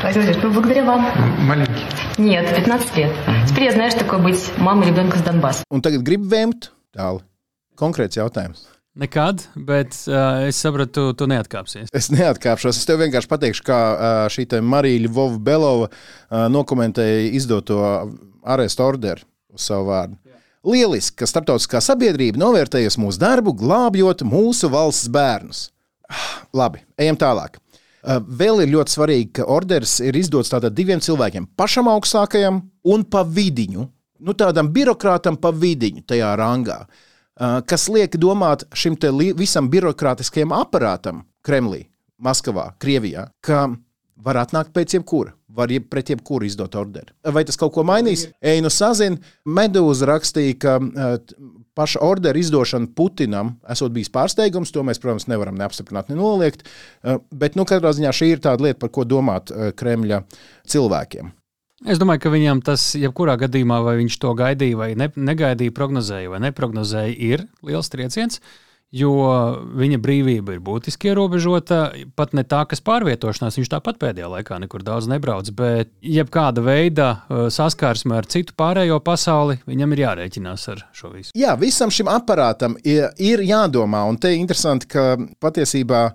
Владимир 0.01 0.25
Владимирович, 0.25 0.43
ну, 0.43 0.51
благодаря 0.51 0.83
вам. 0.85 1.05
М- 1.05 1.45
Маленький. 1.47 1.85
Нет, 2.17 2.55
15 2.55 2.97
лет. 2.97 3.11
Теперь 3.47 3.63
я 3.65 3.71
знаю, 3.71 3.91
что 3.91 4.01
такое 4.01 4.19
быть 4.19 4.51
мамой 4.57 4.87
ребенка 4.87 5.17
с 5.17 5.21
Донбасса. 5.21 5.63
Un 5.71 5.81
tagad 5.81 6.03
grib 6.03 6.27
vēmt 6.29 6.69
tālu. 6.95 7.21
Konkrēts 7.75 8.15
jautājums. 8.15 8.67
Nekad, 8.95 9.41
bet 9.55 9.91
uh, 10.07 10.47
es 10.47 10.55
sapratu, 10.55 11.11
tu, 11.11 11.13
tu 11.19 11.25
neatkāpsies. 11.27 11.89
Es 11.91 12.07
neatkāpšos. 12.13 12.77
Es 12.79 12.85
tev 12.87 13.01
vienkārši 13.03 13.27
pateikšu, 13.27 13.63
kā 13.67 13.75
ā, 13.75 14.11
šī 14.31 14.45
te 14.47 14.61
Marija 14.63 15.01
Ļuvova 15.03 15.39
Belova 15.43 15.89
ā, 15.89 16.45
nokomentēja 16.47 17.25
izdoto 17.35 17.81
arestu 18.47 18.85
orderu 18.87 19.25
uz 19.51 19.65
savu 19.67 19.89
vārdu. 19.91 20.15
Lieliski, 20.66 21.22
ka 21.22 21.28
starptautiskā 21.28 21.80
sabiedrība 21.80 22.40
novērtējusi 22.40 23.00
mūsu 23.00 23.20
darbu, 23.22 23.54
glābjot 23.56 24.24
mūsu 24.28 24.68
valsts 24.72 25.08
bērnus. 25.12 25.70
Ah, 26.10 26.42
Labi, 26.52 26.82
ejam 27.00 27.16
tālāk. 27.16 27.56
Ā, 28.04 28.18
Vēl 28.20 28.64
ir 28.64 28.72
ļoti 28.74 28.92
svarīgi, 28.92 29.30
ka 29.38 29.46
orders 29.48 29.98
ir 30.04 30.16
izdots 30.20 30.52
tātad 30.52 30.76
diviem 30.76 31.00
cilvēkiem, 31.00 31.48
pašam 31.56 31.88
augstākajam 31.92 32.60
un 32.92 33.04
pa 33.08 33.24
vidiņu. 33.24 33.86
Nu, 34.20 34.34
tādam 34.36 34.68
birokrātam 34.68 35.38
pa 35.40 35.48
vidiņu 35.56 36.04
tajā 36.12 36.34
rangā, 36.36 36.82
Ā, 37.40 37.62
kas 37.64 37.88
liek 37.88 38.18
domāt 38.20 38.66
šim 38.76 38.98
visam 39.38 39.70
birokrātiskajam 39.72 40.52
aparātam 40.52 41.24
Kremlī, 41.40 41.86
Maskavā, 42.20 42.74
Krievijā, 42.76 43.30
ka 43.40 43.70
var 44.24 44.40
atnākt 44.40 44.74
pēc 44.76 44.98
jebkura, 44.98 45.34
var 45.56 45.72
jeb, 45.72 45.86
pret 45.90 46.12
jebkuru 46.12 46.46
izdot 46.48 46.76
orderi. 46.78 47.12
Vai 47.34 47.44
tas 47.48 47.58
kaut 47.60 47.72
ko 47.74 47.84
mainīs? 47.86 48.26
Ej, 48.42 48.60
nu 48.64 48.70
sazin, 48.72 49.18
Medūza 49.48 50.08
rakstīja, 50.10 50.58
ka 50.60 50.76
uh, 50.80 51.16
paša 51.78 52.02
ordera 52.04 52.38
izdošana 52.38 52.92
Putinam 52.96 53.56
esot 53.70 53.94
bijis 53.96 54.12
pārsteigums, 54.12 54.72
to 54.74 54.84
mēs, 54.86 55.00
protams, 55.02 55.28
nevaram 55.30 55.58
neapstiprināt, 55.60 56.12
ne 56.12 56.20
noliegt, 56.20 56.64
uh, 56.66 57.18
bet, 57.32 57.58
nu, 57.58 57.66
katrā 57.68 57.92
ziņā 57.96 58.14
šī 58.16 58.32
ir 58.34 58.46
tāda 58.46 58.68
lieta, 58.68 58.80
par 58.82 58.94
ko 58.94 59.08
domāt 59.08 59.52
uh, 59.54 59.70
Kremļa 59.76 60.24
cilvēkiem. 60.70 61.34
Es 61.88 61.96
domāju, 61.96 62.20
ka 62.26 62.30
viņam 62.34 62.58
tas, 62.60 62.90
jebkurā 63.00 63.38
gadījumā, 63.40 63.78
vai 63.86 63.94
viņš 64.02 64.18
to 64.20 64.34
gaidīja 64.36 64.76
vai 64.76 64.90
ne, 65.00 65.06
negaidīja, 65.16 65.72
prognozēja 65.72 66.28
vai 66.28 66.42
neprognozēja, 66.44 67.14
ir 67.16 67.46
liels 67.64 67.88
trieciens. 67.88 68.42
Jo 68.94 69.12
viņa 69.78 69.98
brīvība 70.02 70.56
ir 70.56 70.62
būtiski 70.66 71.10
ierobežota. 71.10 71.80
Pat 72.18 72.34
ne 72.36 72.44
tā, 72.48 72.64
kas 72.70 72.82
pārvietošanās, 72.86 73.58
viņš 73.60 73.70
tāpat 73.70 74.00
pēdējā 74.02 74.30
laikā 74.34 74.58
nekur 74.64 74.84
daudz 74.86 75.08
nebrauc, 75.10 75.50
bet 75.56 75.92
jebkāda 76.02 76.64
veida 76.66 77.10
uh, 77.12 77.46
saskarsme 77.52 78.18
ar 78.18 78.28
citu 78.30 78.56
pārējo 78.58 79.00
pasauli, 79.06 79.60
viņam 79.70 79.94
ir 79.94 80.04
jārēķinās 80.06 80.68
ar 80.74 80.84
šo 80.96 81.14
visu. 81.14 81.34
Jā, 81.38 81.54
visam 81.60 81.92
šim 81.94 82.10
aparātam 82.10 82.76
ir, 82.84 83.42
jādomā, 83.46 84.04
un 84.10 84.18
te 84.20 84.34
ir 84.34 84.42
interesanti, 84.42 84.90
ka 84.90 85.14
patiesībā 85.42 86.08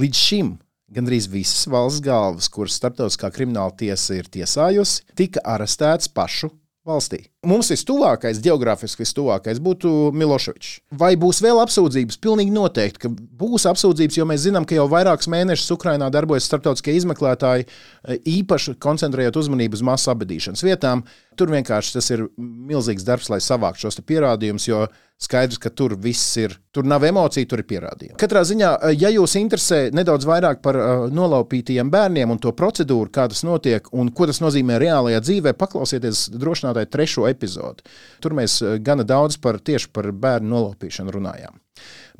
līdz 0.00 0.26
šim 0.26 0.52
Gandrīz 0.92 1.24
visas 1.32 1.64
valsts 1.72 2.02
galvas, 2.04 2.50
kuras 2.52 2.74
starptautiskā 2.76 3.30
krimināla 3.32 3.72
tiesa 3.80 4.18
ir 4.18 4.26
tiesājusi, 4.28 5.06
tika 5.16 5.40
arestētas 5.54 6.10
pašu 6.12 6.50
valstī. 6.86 7.20
Mums 7.46 7.70
vistuvākais, 7.70 8.40
geogrāfiski 8.42 9.04
vistuvākais 9.04 9.60
būtu 9.62 10.10
Miloševičs. 10.18 10.72
Vai 10.98 11.12
būs 11.20 11.38
vēl 11.44 11.60
apsūdzības? 11.62 12.18
Pilnīgi 12.22 12.54
noteikti, 12.54 13.04
ka 13.04 13.10
būs 13.12 13.66
apsūdzības, 13.70 14.18
jo 14.18 14.26
mēs 14.28 14.44
zinām, 14.46 14.66
ka 14.66 14.76
jau 14.76 14.88
vairākus 14.90 15.30
mēnešus 15.30 15.74
Ukrainā 15.76 16.10
darbojas 16.14 16.48
starptautiskie 16.50 16.96
izmeklētāji, 16.98 17.68
e, 17.68 18.18
īpaši 18.34 18.74
koncentrējot 18.82 19.38
uzmanību 19.44 19.78
uz 19.78 19.84
masu 19.86 20.10
abadīšanas 20.14 20.66
vietām. 20.66 21.06
Tur 21.38 21.54
vienkārši 21.54 21.96
tas 21.98 22.10
ir 22.14 22.26
milzīgs 22.38 23.06
darbs, 23.06 23.30
lai 23.30 23.40
savāktu 23.42 23.86
šos 23.86 24.02
pierādījumus, 24.02 24.68
jo 24.68 24.86
skaidrs, 25.22 25.60
ka 25.62 25.70
tur 25.70 25.94
viss 26.00 26.36
ir. 26.40 26.56
Tur 26.72 26.86
nav 26.88 27.04
emociju, 27.04 27.46
tur 27.48 27.60
ir 27.60 27.66
pierādījumi. 27.68 28.16
Katrā 28.20 28.42
ziņā, 28.48 28.70
e, 28.88 28.92
ja 28.96 29.10
jūs 29.12 29.36
interesē 29.40 29.82
nedaudz 29.94 30.24
vairāk 30.28 30.62
par 30.64 30.78
uh, 30.78 31.04
nolaupītajiem 31.12 31.90
bērniem 31.92 32.32
un 32.32 32.40
to 32.40 32.54
procedūru, 32.56 33.10
kā 33.12 33.26
tas 33.28 33.44
notiek 33.44 33.90
un 33.92 34.08
ko 34.14 34.28
tas 34.30 34.40
nozīmē 34.42 34.78
reālajā 34.80 35.20
dzīvē, 35.26 35.52
paklausieties 35.60 36.30
drošinātāji 36.32 36.90
trešo 36.92 37.28
epizodi. 37.28 37.84
Tur 38.24 38.36
mēs 38.38 38.58
eh, 38.62 38.78
gana 38.84 39.04
daudz 39.06 39.38
par 39.42 39.60
tieši 39.60 39.92
par 39.92 40.10
bērnu 40.12 40.52
nolaupīšanu 40.54 41.14
runājām. 41.18 41.60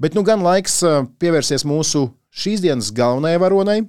Bet 0.00 0.16
nu 0.18 0.24
gan 0.26 0.44
laiks 0.44 0.82
eh, 0.86 1.02
pievērsties 1.22 1.66
mūsu 1.68 2.10
šīs 2.32 2.62
dienas 2.64 2.92
galvenajai 2.96 3.42
varonai. 3.42 3.80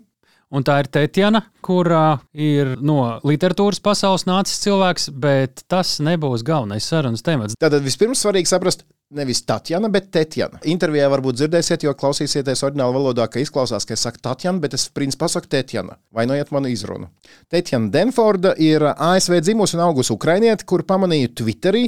Un 0.54 0.62
tā 0.62 0.76
ir 0.84 0.88
Tetjana, 0.94 1.40
kurā 1.66 2.20
ir 2.38 2.76
no 2.86 3.18
literatūras 3.26 3.80
pasaules 3.82 4.28
nācis 4.30 4.60
cilvēks, 4.62 5.08
bet 5.18 5.64
tas 5.72 5.96
nebūs 6.04 6.44
galvenais 6.46 6.86
sarunas 6.86 7.26
temats. 7.26 7.58
Tātad 7.58 7.82
vispirms 7.82 8.22
svarīgi 8.22 8.52
saprast, 8.52 8.86
nevis 9.14 9.44
Tatjana, 9.46 9.90
bet 9.94 10.10
Tetjana. 10.14 10.60
Intervijā 10.70 11.08
varbūt 11.12 11.38
dzirdēsiet, 11.38 11.84
jo 11.86 11.94
klausīsieties 11.98 12.64
oriģinālā 12.66 12.96
valodā, 12.96 13.28
ka 13.32 13.42
izklausās, 13.42 13.86
ka 13.86 13.96
es 13.96 14.06
saku 14.06 14.22
Tatjana, 14.24 14.62
bet 14.64 14.76
es 14.78 14.88
principā 14.94 15.30
saku 15.32 15.50
Tetjana. 15.52 15.98
Vainojiet 16.14 16.54
manu 16.56 16.72
izrunu. 16.72 17.10
Tetjana 17.52 17.92
Denforda 17.94 18.56
ir 18.58 18.86
ASV 18.94 19.40
dzimusi 19.42 19.78
un 19.78 19.84
augusi 19.88 20.14
ukrainiete, 20.14 20.66
kur 20.70 20.86
pamanīju 20.88 21.34
Twitterī, 21.42 21.84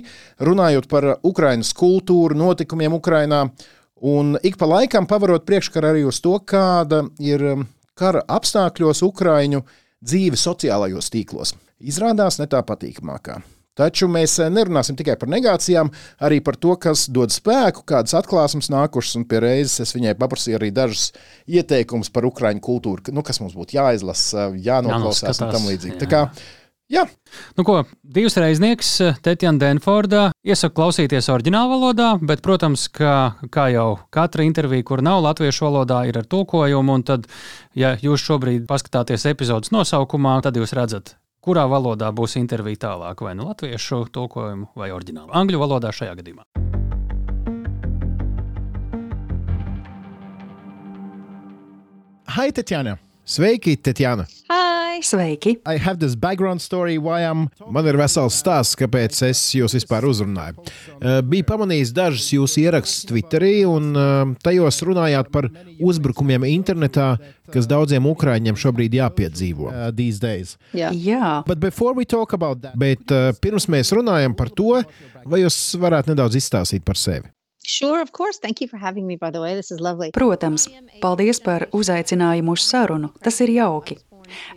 runājot 0.45 0.89
par 0.91 1.10
Ukrainas 1.23 1.73
kultūru, 1.78 2.38
notikumiem 2.38 2.97
Ukrainā. 2.99 3.45
Un 4.06 4.36
ik 4.43 4.60
pa 4.60 4.67
laikam 4.69 5.08
pavarot 5.10 5.47
priekškaru 5.47 5.93
arī 5.93 6.06
uz 6.06 6.19
to, 6.21 6.36
kāda 6.43 7.06
ir 7.23 7.41
um, 7.56 7.67
kara 7.97 8.21
apstākļos 8.28 9.01
Ukraiņu 9.08 9.63
dzīve 10.06 10.38
sociālajos 10.38 11.10
tīklos. 11.13 11.56
Izrādās 11.80 12.39
ne 12.41 12.49
tā 12.51 12.62
patīkamākā. 12.67 13.39
Taču 13.75 14.07
mēs 14.07 14.38
eh, 14.39 14.49
nerunāsim 14.53 14.95
tikai 14.95 15.17
par 15.19 15.29
negācijām, 15.31 15.91
arī 16.23 16.39
par 16.43 16.55
to, 16.55 16.77
kas 16.79 17.09
dod 17.11 17.33
spēku, 17.35 17.83
kādas 17.88 18.15
atklāsmes 18.15 18.71
nākušas, 18.71 19.17
un 19.19 19.25
pie 19.27 19.41
reizes 19.43 19.83
es 19.83 19.95
viņai 19.97 20.15
paprasīju 20.19 20.59
arī 20.61 20.71
dažus 20.75 21.09
ieteikumus 21.43 22.11
par 22.15 22.27
ukraiņu 22.29 22.63
kultūru, 22.63 23.11
nu, 23.15 23.23
kas 23.25 23.41
mums 23.43 23.57
būtu 23.57 23.75
jāizlasa, 23.75 24.53
jānoklausās 24.55 25.43
un 25.43 25.51
tam 25.51 25.67
līdzīgi. 25.67 26.07
Kā, 26.07 26.21
jā. 26.88 27.03
Nu, 27.59 27.65
ko, 27.67 27.81
divas 27.99 28.39
reiznieks 28.39 28.93
eh, 29.03 29.19
Tetjana 29.27 29.59
Denforda 29.65 30.29
iesaka 30.47 30.77
klausīties 30.79 31.27
oriģinālā 31.35 31.73
valodā, 31.75 32.13
bet, 32.23 32.45
protams, 32.47 32.88
ka, 32.95 33.35
kā 33.51 33.67
jau 33.75 33.89
katra 34.15 34.47
intervija, 34.47 34.88
kur 34.88 35.03
nav 35.03 35.19
latviešu 35.27 35.67
valodā, 35.67 36.05
ir 36.07 36.23
ar 36.23 36.31
tulkojumu. 36.31 37.01
Tad, 37.11 37.27
ja 37.75 37.97
jūs 37.99 38.23
šobrīd 38.23 38.63
paskatāties 38.71 39.27
epizodes 39.35 39.75
nosaukumā, 39.75 40.39
tad 40.47 40.63
jūs 40.63 40.77
redzat 40.79 41.17
kurā 41.45 41.65
valodā 41.69 42.10
būs 42.15 42.39
intervija 42.41 42.88
tālāk, 42.88 43.21
vai 43.21 43.36
nu 43.38 43.47
latviešu 43.51 44.05
tulkojumu, 44.13 44.71
vai 44.75 44.91
oriģinālu. 44.95 45.31
Angļu 45.38 45.62
valodā 45.62 45.93
šajā 45.93 46.17
gadījumā. 46.21 46.45
Hai, 52.36 52.49
Tatjana! 52.51 52.97
Sveiki, 53.25 53.73
Tatjana! 53.81 54.27
Hai! 54.47 54.99
Sveiki! 55.01 55.55
Man 57.73 57.88
ir 57.89 57.97
vesels 57.97 58.38
stāsts, 58.38 58.77
kāpēc 58.77 59.17
es 59.25 59.41
jūs 59.57 59.73
vispār 59.73 60.05
uzrunāju. 60.05 60.61
Uh, 60.99 61.17
biju 61.25 61.47
pamanījis 61.49 61.89
dažus 61.97 62.27
jūsu 62.35 62.61
ierakstus 62.67 63.07
Twitterī, 63.09 63.63
un 63.65 63.89
uh, 63.97 64.35
tajos 64.45 64.77
runājāt 64.85 65.31
par 65.33 65.49
uzbrukumiem 65.81 66.45
internetā, 66.51 67.15
kas 67.49 67.65
daudziem 67.71 68.05
ukrāņiem 68.11 68.61
šobrīd 68.61 68.99
jāpiedzīvo. 69.01 69.71
Uh, 69.73 69.89
Jā, 70.77 70.93
Jā. 70.93 71.39
Bet 72.77 73.09
uh, 73.09 73.31
pirms 73.41 73.65
mēs 73.73 73.89
runājam 73.97 74.38
par 74.38 74.53
to, 74.53 74.83
vai 75.25 75.41
jūs 75.41 75.57
varētu 75.81 76.13
nedaudz 76.13 76.38
izstāstīt 76.38 76.85
par 76.85 77.01
sevi? 77.01 77.33
Sure. 77.67 78.06
Protams, 80.13 80.67
paldies 81.01 81.39
par 81.41 81.67
uzaicinājumu 81.73 82.56
uz 82.56 82.65
sarunu. 82.65 83.10
Tas 83.23 83.41
ir 83.41 83.54
jauki. 83.56 83.97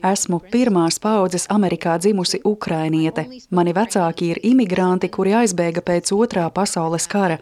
Esmu 0.04 0.40
pirmās 0.52 0.98
paudzes 1.02 1.46
Amerikā 1.52 1.98
dzimusi 2.00 2.40
ukrainiete. 2.44 3.26
Mani 3.50 3.74
vecāki 3.76 4.32
ir 4.32 4.40
imigranti, 4.42 5.10
kuri 5.12 5.36
aizbēga 5.42 5.84
pēc 5.84 6.12
otrā 6.16 6.46
pasaules 6.54 7.08
kara. 7.10 7.38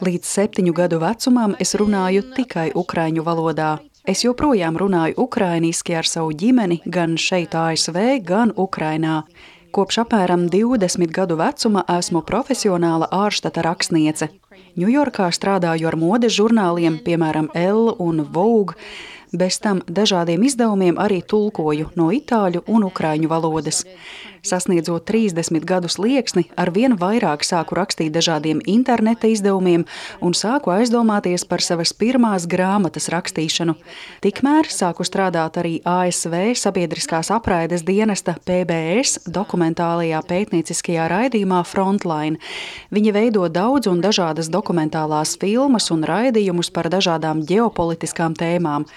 Līdz 0.00 0.24
septiņu 0.24 0.72
gadu 0.72 1.00
vecumam 1.02 1.56
es 1.60 1.74
runāju 1.76 2.24
tikai 2.36 2.70
ukraiņu 2.72 3.24
valodā. 3.26 3.78
Es 4.08 4.24
joprojām 4.24 4.78
runāju 4.80 5.18
ukrainiski 5.26 5.94
ar 5.94 6.08
savu 6.08 6.32
ģimeni 6.32 6.80
gan 6.86 7.18
šeit, 7.20 7.54
ASV, 7.54 7.98
gan 8.24 8.54
Ukrainā. 8.56 9.22
Kopš 9.70 10.00
apmēram 10.02 10.48
20 10.50 11.12
gadu 11.14 11.36
vecuma 11.38 11.84
esmu 11.98 12.24
profesionāla 12.26 13.06
ārštata 13.14 13.62
rakstniece. 13.62 14.30
Ņujorkā 14.80 15.28
strādāju 15.34 15.88
ar 15.90 15.96
modes 15.98 16.36
žurnāliem, 16.36 17.00
piemēram, 17.04 17.50
Elle 17.54 17.96
un 17.98 18.22
Vogue. 18.32 18.76
Bez 19.30 19.60
tam 19.62 19.82
dažādiem 19.86 20.42
izdevumiem 20.42 20.96
arī 20.98 21.20
tulkoju 21.22 21.92
no 21.94 22.08
itāļu 22.10 22.64
un 22.66 22.88
ukrāņu 22.88 23.30
valodas. 23.30 23.84
Sasniedzot 24.42 25.04
30 25.04 25.66
gadus 25.68 25.98
lieksni, 26.00 26.46
ar 26.56 26.70
vien 26.72 26.94
vairāk 26.96 27.44
sāku 27.44 27.76
rakstīt 27.76 28.14
dažādiem 28.14 28.62
interneta 28.64 29.28
izdevumiem 29.28 29.84
un 30.24 30.36
sāku 30.36 30.72
aizdomāties 30.72 31.44
par 31.44 31.60
savas 31.60 31.92
pirmās 31.92 32.46
grāmatas 32.48 33.10
rakstīšanu. 33.12 33.76
Tikmēr 34.24 34.70
sāku 34.72 35.04
strādāt 35.04 35.60
arī 35.60 35.74
ASV 35.84 36.56
sabiedriskās 36.56 37.28
apraides 37.36 37.84
dienesta 37.84 38.38
PBS 38.48 39.26
dokumentālajā 39.28 40.24
pētnieciskajā 40.24 41.10
raidījumā 41.12 41.60
Frontline. 41.68 42.40
Viņi 42.88 43.16
veido 43.16 43.44
daudz 43.52 43.92
un 43.92 44.00
dažādas 44.00 44.48
dokumentālās 44.48 45.36
filmas 45.40 45.92
un 45.92 46.06
raidījumus 46.08 46.72
par 46.72 46.88
dažādām 46.88 47.44
ģeopolitiskām 47.44 48.38
tēmām. 48.40 48.88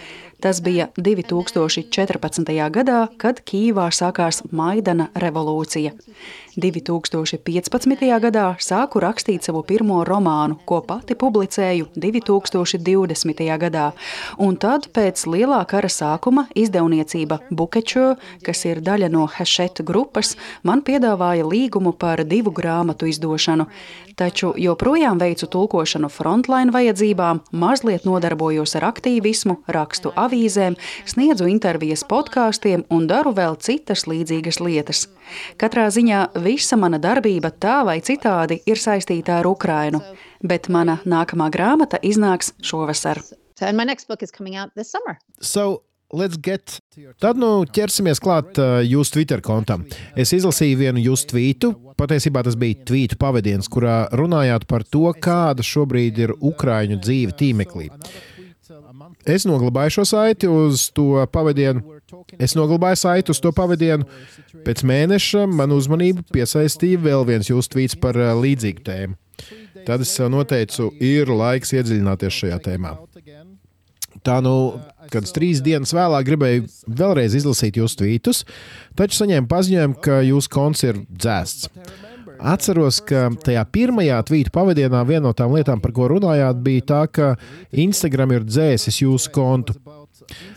Tas 0.43 0.59
bija 0.59 0.89
2014. 0.99 2.49
gadā, 2.75 2.97
kad 3.15 3.37
Kīvā 3.47 3.85
sākās 3.95 4.41
Maidana 4.51 5.05
revolūcija. 5.15 5.93
2015. 6.53 8.19
gadā 8.21 8.43
sāku 8.61 9.01
rakstīt 9.01 9.47
savu 9.47 9.63
pirmo 9.65 10.03
romānu, 10.05 10.59
ko 10.69 10.81
pati 10.85 11.15
publicēju 11.17 11.87
2020. 11.97 13.41
gadā, 13.63 13.87
un 14.37 14.57
tad 14.61 14.85
pēc 14.93 15.25
lielā 15.25 15.63
kara 15.65 15.89
sākuma 15.89 16.45
izdevniecība 16.53 17.39
Bukečo, 17.49 18.13
kas 18.45 18.65
ir 18.69 18.83
daļa 18.85 19.09
no 19.09 19.25
Hešeta 19.25 19.85
grupas, 19.87 20.35
man 20.61 20.85
piedāvāja 20.85 21.47
līgumu 21.47 21.95
par 21.97 22.21
divu 22.21 22.53
grāmatu 22.53 23.09
izdošanu. 23.09 23.65
Taču 24.13 24.51
joprojām 24.61 25.17
veicu 25.17 25.47
tulkošanu 25.49 26.05
frontline 26.13 26.69
vajadzībām, 26.73 27.39
mazliet 27.57 28.05
nodarbojos 28.05 28.75
ar 28.77 28.91
aktīvismu, 28.91 29.63
rakstu 29.73 30.11
avīzēm, 30.13 30.77
sniedzu 31.09 31.49
intervijas 31.49 32.05
podkāstiem 32.05 32.85
un 32.93 33.09
daru 33.09 33.33
vēl 33.33 33.57
citas 33.57 34.05
līdzīgas 34.05 34.61
lietas. 34.61 35.07
Katrā 35.57 35.87
ziņā 35.89 36.19
visa 36.43 36.77
mana 36.79 36.99
darbība 37.01 37.51
tā 37.51 37.79
vai 37.87 37.99
citādi 38.05 38.59
ir 38.69 38.81
saistīta 38.81 39.39
ar 39.39 39.49
Ukrainu, 39.49 40.01
bet 40.43 40.69
mana 40.69 40.99
nākamā 41.05 41.49
grāmata 41.53 41.99
iznāks 42.03 42.53
šovasar. 42.61 43.21
So, 45.41 45.65
Get... 46.13 46.77
Tad 47.17 47.39
nu 47.41 47.63
ķersimies 47.73 48.19
klāt 48.21 48.59
uh, 48.61 48.83
jūsu 48.85 49.15
Twitter 49.15 49.41
kontam. 49.41 49.87
Es 50.13 50.29
izlasīju 50.35 50.77
vienu 50.83 51.01
jūsu 51.01 51.31
tvītu. 51.31 51.71
Patiesībā 51.97 52.43
tas 52.45 52.57
bija 52.59 52.77
tvītu 52.85 53.17
pavadiens, 53.17 53.69
kurā 53.71 54.03
runājāt 54.13 54.67
par 54.69 54.85
to, 54.85 55.07
kāda 55.17 55.65
šobrīd 55.65 56.21
ir 56.21 56.35
Ukrāņu 56.37 56.99
dzīve 57.01 57.33
tīmeklī. 57.39 57.89
Es 59.25 59.47
noglabāju 59.49 59.97
šo 59.97 60.05
saiti 60.05 60.49
uz 60.51 60.89
to 60.93 61.25
pavadienu. 61.33 61.81
Es 62.39 62.55
noglabāju 62.57 62.99
saiti 62.99 63.33
uz 63.33 63.41
to 63.43 63.51
pavadienu. 63.55 64.07
Pēc 64.65 64.83
mēneša 64.87 65.45
man 65.49 65.73
uzmanību 65.75 66.25
piesaistīja 66.33 67.01
vēl 67.03 67.25
viens 67.29 67.49
jūsu 67.51 67.75
tvīts 67.75 67.99
par 67.99 68.17
līdzīgu 68.17 68.85
tēmu. 68.85 69.19
tad 69.85 70.01
es 70.01 70.13
sev 70.15 70.29
noteicu, 70.31 70.91
ir 71.03 71.27
laiks 71.27 71.73
iedziļināties 71.75 72.39
šajā 72.43 72.59
tēmā. 72.63 72.93
Tā 74.23 74.37
nu, 74.45 74.79
kad 75.11 75.27
trīs 75.35 75.59
dienas 75.63 75.91
vēlāk 75.95 76.27
gribēju 76.29 76.67
vēlreiz 76.87 77.35
izlasīt 77.35 77.79
jūsu 77.81 77.99
tvītus, 78.03 78.43
taču 78.95 79.19
saņēmu 79.19 79.49
paziņojumu, 79.51 79.99
ka 80.05 80.21
jūsu 80.23 80.51
konts 80.53 80.85
ir 80.85 81.01
dzēsts. 81.09 81.67
Atceros, 82.43 82.99
ka 83.07 83.29
tajā 83.43 83.63
pirmajā 83.71 84.17
tvītu 84.27 84.51
pavadienā 84.53 85.03
viena 85.07 85.29
no 85.29 85.33
tām 85.37 85.53
lietām, 85.55 85.81
par 85.83 85.93
ko 85.95 86.09
runājāt, 86.11 86.59
bija 86.63 86.85
tā, 86.91 87.01
ka 87.07 87.27
Instagram 87.85 88.35
ir 88.35 88.47
dzēsis 88.47 89.01
jūsu 89.03 89.31
kontu. 89.35 89.77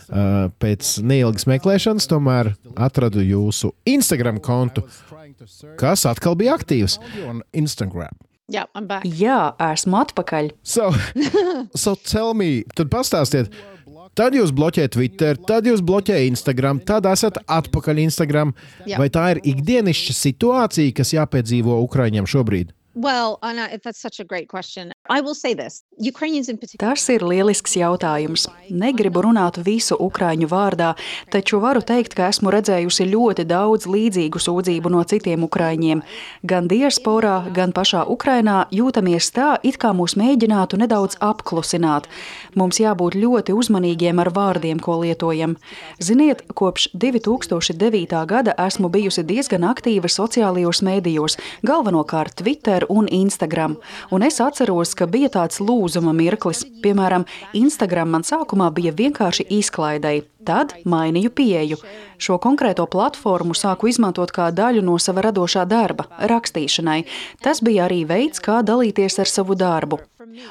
Uh, 0.07 0.47
pēc 0.63 1.01
neilgas 1.03 1.43
meklēšanas 1.49 2.07
tomēr 2.07 2.53
atradu 2.79 3.19
jūsu 3.25 3.73
Instagram 3.83 4.39
kontu, 4.39 4.85
kas 5.79 6.05
atkal 6.07 6.37
bija 6.39 6.55
aktīvs. 6.55 6.95
Instagram. 7.51 8.15
Jā, 8.47 8.63
Jā, 9.03 9.39
esmu 9.73 9.97
atpakaļ. 9.99 10.53
So, 10.63 10.93
so 11.83 11.97
tell 11.99 12.31
me, 12.31 12.63
tad 12.77 12.87
pastāstiet, 12.93 13.51
Tad 14.17 14.33
jūs 14.33 14.49
bloķējat 14.55 14.95
Twitter, 14.95 15.37
tad 15.45 15.67
jūs 15.69 15.83
bloķējat 15.85 16.31
Instagram, 16.31 16.79
tad 16.81 17.05
esat 17.05 17.35
atpakaļ 17.53 17.99
Instagram. 18.01 18.55
Jā. 18.89 18.97
Vai 18.97 19.11
tā 19.13 19.27
ir 19.35 19.43
ikdienišķa 19.45 20.15
situācija, 20.17 20.95
kas 20.97 21.13
jāpiedzīvo 21.13 21.77
Ukraiņiem 21.85 22.25
šobrīd? 22.25 22.73
Well, 22.97 23.37
Anna, 23.45 23.67
that's 23.77 24.01
such 24.01 24.19
a 24.19 24.23
great 24.25 24.49
question. 24.49 24.89
Tas 26.81 27.03
ir 27.09 27.23
lielisks 27.23 27.77
jautājums. 27.79 28.47
Negribu 28.69 29.23
runāt 29.23 29.59
visu 29.63 29.95
ukrāņu 29.95 30.49
vārdā, 30.51 30.91
taču 31.31 31.61
varu 31.63 31.81
teikt, 31.85 32.15
ka 32.17 32.27
esmu 32.31 32.51
redzējusi 32.53 33.07
ļoti 33.09 33.45
daudz 33.47 33.87
līdzīgu 33.87 34.41
sūdzību 34.43 34.91
no 34.91 35.03
citiem 35.07 35.45
ukrāņiem. 35.47 36.03
Gan 36.43 36.67
diasporā, 36.67 37.37
gan 37.55 37.73
pašā 37.75 38.03
Ukrainā 38.11 38.65
jūtamies 38.75 39.31
tā, 39.35 39.55
it 39.63 39.79
kā 39.81 39.93
mūs 39.95 40.17
mēģinātu 40.19 40.81
nedaudz 40.83 41.17
apklusināt. 41.23 42.09
Mums 42.59 42.81
jābūt 42.83 43.15
ļoti 43.15 43.55
uzmanīgiem 43.55 44.19
ar 44.19 44.31
vārdiem, 44.35 44.81
ko 44.83 44.99
lietojam. 45.05 45.55
Ziniet, 46.03 46.43
kopš 46.53 46.89
2009. 46.93 48.25
gada 48.27 48.57
esmu 48.67 48.91
bijusi 48.91 49.23
diezgan 49.23 49.63
aktīva 49.71 50.11
sociālajos 50.11 50.83
mēdījos, 50.83 51.39
galvenokārt 51.63 52.37
Twitter 52.43 52.85
un 52.89 53.07
Instagram, 53.07 53.77
un 54.11 54.27
es 54.27 54.41
atceros, 54.43 54.96
ka 54.97 55.07
bija 55.09 55.29
tāds 55.33 55.61
lūzuma 55.63 56.13
mirklis. 56.17 56.63
Piemēram, 56.83 57.27
Instagram 57.57 58.15
man 58.15 58.25
sākumā 58.27 58.71
bija 58.75 58.93
vienkārši 58.97 59.47
izklaidei, 59.59 60.23
tad 60.47 60.73
mainīju 60.87 61.31
pieeju. 61.37 61.79
Šo 62.17 62.39
konkrēto 62.41 62.87
platformu 62.89 63.55
sāku 63.57 63.91
izmantot 63.91 64.33
kā 64.33 64.49
daļu 64.55 64.83
no 64.85 64.97
sava 65.01 65.27
radošā 65.27 65.67
darba, 65.69 66.07
rakstīšanai. 66.31 67.03
Tas 67.45 67.61
bija 67.61 67.85
arī 67.87 68.03
veids, 68.09 68.41
kā 68.43 68.61
dalīties 68.65 69.19
ar 69.21 69.29
savu 69.31 69.57
darbu. 69.59 70.01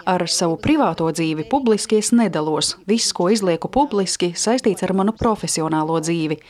Ar 0.09 0.25
savu 0.31 0.57
privāto 0.63 1.07
dzīvi 1.13 1.47
publiski 1.51 2.01
es 2.01 2.13
nedalos. 2.15 2.75
Viss, 2.89 3.13
ko 3.17 3.29
izlieku 3.33 3.71
publiski, 3.73 4.33
saistīts 4.39 4.87
ar 4.87 4.95
manu 4.97 5.15
profesionālo 5.17 6.01
dzīvi. 6.03 6.41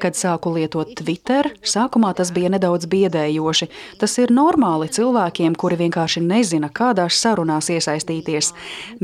Kad 0.00 0.16
sāku 0.16 0.54
lietot 0.54 0.94
Twitter, 0.96 1.50
sākumā 1.60 2.14
tas 2.16 2.30
bija 2.32 2.48
nedaudz 2.54 2.86
biedējoši. 2.88 3.66
Tas 4.00 4.14
ir 4.22 4.32
normāli 4.32 4.88
cilvēkiem, 4.88 5.52
kuri 5.60 5.76
vienkārši 5.82 6.22
nezina, 6.24 6.70
kādās 6.72 7.18
sarunās 7.20 7.68
iesaistīties. 7.68 8.54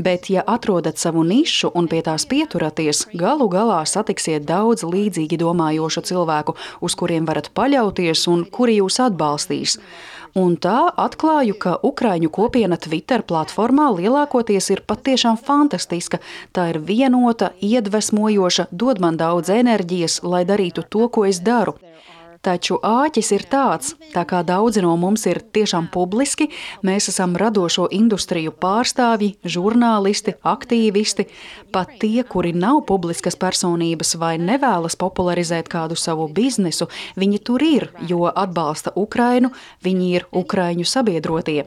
Bet, 0.01 0.31
ja 0.33 0.41
atrodat 0.41 0.97
savu 0.97 1.21
nišu 1.27 1.69
un 1.77 1.85
pie 1.91 2.01
tās 2.01 2.25
pieturaties, 2.25 3.03
galu 3.13 3.45
galā 3.53 3.83
satiksiet 3.85 4.47
daudz 4.49 4.87
līdzīgi 4.89 5.37
domājošu 5.37 6.01
cilvēku, 6.09 6.57
uz 6.81 6.97
kuriem 6.97 7.29
varat 7.29 7.51
paļauties 7.53 8.25
un 8.33 8.47
kuri 8.49 8.79
jūs 8.79 8.97
atbalstīs. 9.05 9.77
Un 10.35 10.57
tā 10.57 10.91
atklāju, 10.97 11.55
ka 11.59 11.77
Ukrāņu 11.87 12.29
kopiena 12.33 12.77
Twitter 12.77 13.23
platformā 13.23 13.87
lielākoties 13.95 14.69
ir 14.75 14.83
patiešām 14.87 15.37
fantastiska. 15.37 16.19
Tā 16.51 16.69
ir 16.73 16.79
vienota, 16.79 17.51
iedvesmojoša, 17.61 18.67
dod 18.71 18.99
man 18.99 19.17
daudz 19.17 19.49
enerģijas, 19.53 20.21
lai 20.23 20.43
darītu 20.45 20.83
to, 20.89 21.07
ko 21.09 21.25
es 21.25 21.39
daru. 21.39 21.77
Taču 22.47 22.77
āķis 22.79 23.33
ir 23.35 23.43
tāds, 23.51 23.89
tā 24.13 24.21
kā 24.23 24.37
daudzi 24.47 24.79
no 24.79 24.93
mums 24.95 25.25
ir 25.27 25.41
tiešām 25.51 25.89
publiski, 25.91 26.45
mēs 26.87 27.09
esam 27.11 27.33
radošo 27.35 27.89
industriju 27.91 28.53
pārstāvji, 28.55 29.33
žurnālisti, 29.43 30.37
aktīvisti, 30.47 31.27
pat 31.75 31.91
tie, 31.99 32.23
kuri 32.23 32.53
nav 32.55 32.85
publiskas 32.87 33.35
personības 33.35 34.15
vai 34.21 34.37
nevēlas 34.39 34.95
popularizēt 34.95 35.67
kādu 35.67 35.99
savu 35.99 36.29
biznesu, 36.31 36.87
viņi 37.19 37.43
tur 37.43 37.67
ir, 37.67 37.89
jo 38.07 38.31
atbalsta 38.31 38.95
Ukrainu, 38.95 39.51
viņi 39.83 40.13
ir 40.15 40.31
Ukraiņu 40.31 40.87
sabiedrotie. 40.87 41.65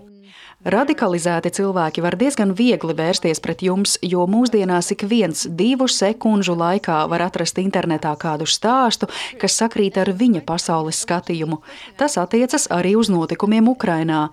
Radikalizēti 0.60 1.48
cilvēki 1.56 2.02
var 2.04 2.18
diezgan 2.20 2.50
viegli 2.52 2.92
vērsties 2.92 3.38
pret 3.40 3.62
jums, 3.64 3.94
jo 4.04 4.26
mūsdienās 4.28 4.90
ik 4.92 5.06
viens 5.08 5.46
divu 5.56 5.86
sekundžu 5.88 6.52
laikā 6.52 6.98
var 7.08 7.24
atrast 7.24 7.56
internetā 7.62 8.12
kādu 8.20 8.44
stāstu, 8.44 9.08
kas 9.40 9.56
sakrīt 9.56 9.96
ar 9.96 10.10
viņa 10.12 10.42
pasaules 10.44 11.00
skatījumu. 11.00 11.62
Tas 11.96 12.18
attiecas 12.20 12.68
arī 12.76 12.92
uz 13.00 13.08
notikumiem 13.08 13.70
Ukrainā. 13.72 14.26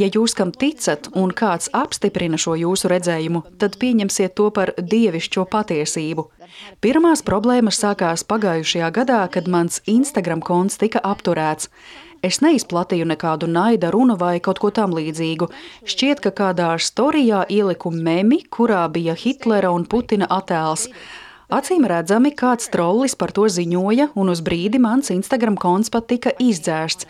Ja 0.00 0.08
jūs 0.08 0.32
kam 0.38 0.48
ticat 0.48 1.10
un 1.12 1.34
kāds 1.36 1.68
apstiprina 1.76 2.40
šo 2.40 2.56
jūsu 2.56 2.88
redzējumu, 2.88 3.44
tad 3.60 3.76
pieņemsiet 3.76 4.32
to 4.32 4.48
par 4.56 4.72
dievišķo 4.80 5.44
patiesību. 5.52 6.30
Pirmās 6.80 7.20
problēmas 7.20 7.82
sākās 7.84 8.24
pagājušajā 8.24 8.88
gadā, 8.96 9.20
kad 9.28 9.44
mans 9.44 9.82
Instagram 9.84 10.40
konts 10.40 10.80
tika 10.80 11.04
apturēts. 11.04 11.68
Es 12.24 12.40
neizplatīju 12.44 13.06
nekādu 13.08 13.48
naida 13.50 13.90
runu 13.94 14.16
vai 14.20 14.38
kaut 14.40 14.60
ko 14.62 14.70
tam 14.70 14.94
līdzīgu. 14.96 15.48
Šķiet, 15.84 16.22
ka 16.24 16.32
kādā 16.40 16.72
storijā 16.80 17.44
ieliku 17.52 17.92
memi, 17.92 18.42
kurā 18.50 18.86
bija 18.92 19.16
Hitlera 19.18 19.72
un 19.74 19.84
Putina 19.84 20.28
attēls. 20.30 20.88
Acīm 21.46 21.84
redzami, 21.86 22.32
kāds 22.34 22.72
trollis 22.72 23.14
par 23.14 23.30
to 23.30 23.46
ziņoja, 23.46 24.10
un 24.18 24.32
uz 24.32 24.40
brīdi 24.42 24.80
mans 24.82 25.12
Instagram 25.14 25.58
konts 25.60 25.92
pat 25.94 26.08
tika 26.10 26.32
izdzēsts. 26.42 27.06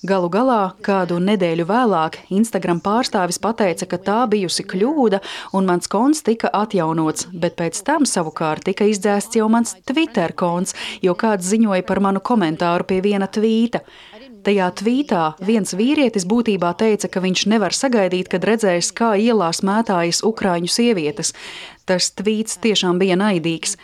Galu 0.00 0.30
galā, 0.32 0.60
kādu 0.80 1.18
nedēļu 1.20 1.66
vēlāk, 1.68 2.14
Instagram 2.32 2.78
pārstāvis 2.80 3.36
pateica, 3.36 3.84
ka 3.84 3.98
tā 4.00 4.20
bijusi 4.32 4.64
kļūda, 4.64 5.18
un 5.52 5.68
mans 5.68 5.90
konts 5.92 6.22
tika 6.24 6.48
atjaunots, 6.56 7.26
bet 7.36 7.58
pēc 7.58 7.82
tam 7.84 8.06
savukārt 8.08 8.64
tika 8.64 8.86
izdzēsts 8.88 9.36
jau 9.36 9.50
mans 9.52 9.74
Twitter 9.84 10.32
konts, 10.32 10.72
jo 11.04 11.12
kāds 11.12 11.50
ziņoja 11.52 11.84
par 11.84 12.00
manu 12.00 12.24
komentāru 12.24 12.88
pie 12.88 13.02
viena 13.04 13.28
tvīta. 13.28 13.82
Tajā 14.40 14.70
tvītā 14.72 15.22
viens 15.44 15.74
vīrietis 15.76 16.24
būtībā 16.28 16.70
teica, 16.80 17.10
ka 17.12 17.20
viņš 17.20 17.42
nevar 17.52 17.74
sagaidīt, 17.76 18.30
kad 18.32 18.46
redzēs, 18.48 18.88
kā 18.96 19.12
ielās 19.20 19.60
mētājas 19.66 20.22
ukrāņu 20.24 20.70
sievietes. 20.72 21.34
Tas 21.84 22.08
tvīts 22.16 22.56
tiešām 22.64 23.00
bija 23.02 23.18
naidīgs. 23.20 23.76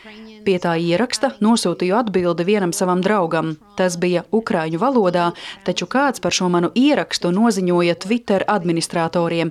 Pie 0.46 0.56
tā 0.62 0.76
ieraksta 0.78 1.32
nosūtīju 1.42 1.96
atbildi 1.98 2.46
vienam 2.46 2.72
savam 2.72 3.02
draugam. 3.04 3.56
Tas 3.76 3.98
bija 4.00 4.22
ukrāņu 4.32 4.80
valodā, 4.80 5.32
taču 5.66 5.88
kāds 5.90 6.22
par 6.22 6.32
šo 6.32 6.48
manu 6.54 6.70
ierakstu 6.78 7.34
noziņoja 7.34 7.98
Twitter 8.06 8.46
administratoriem. 8.48 9.50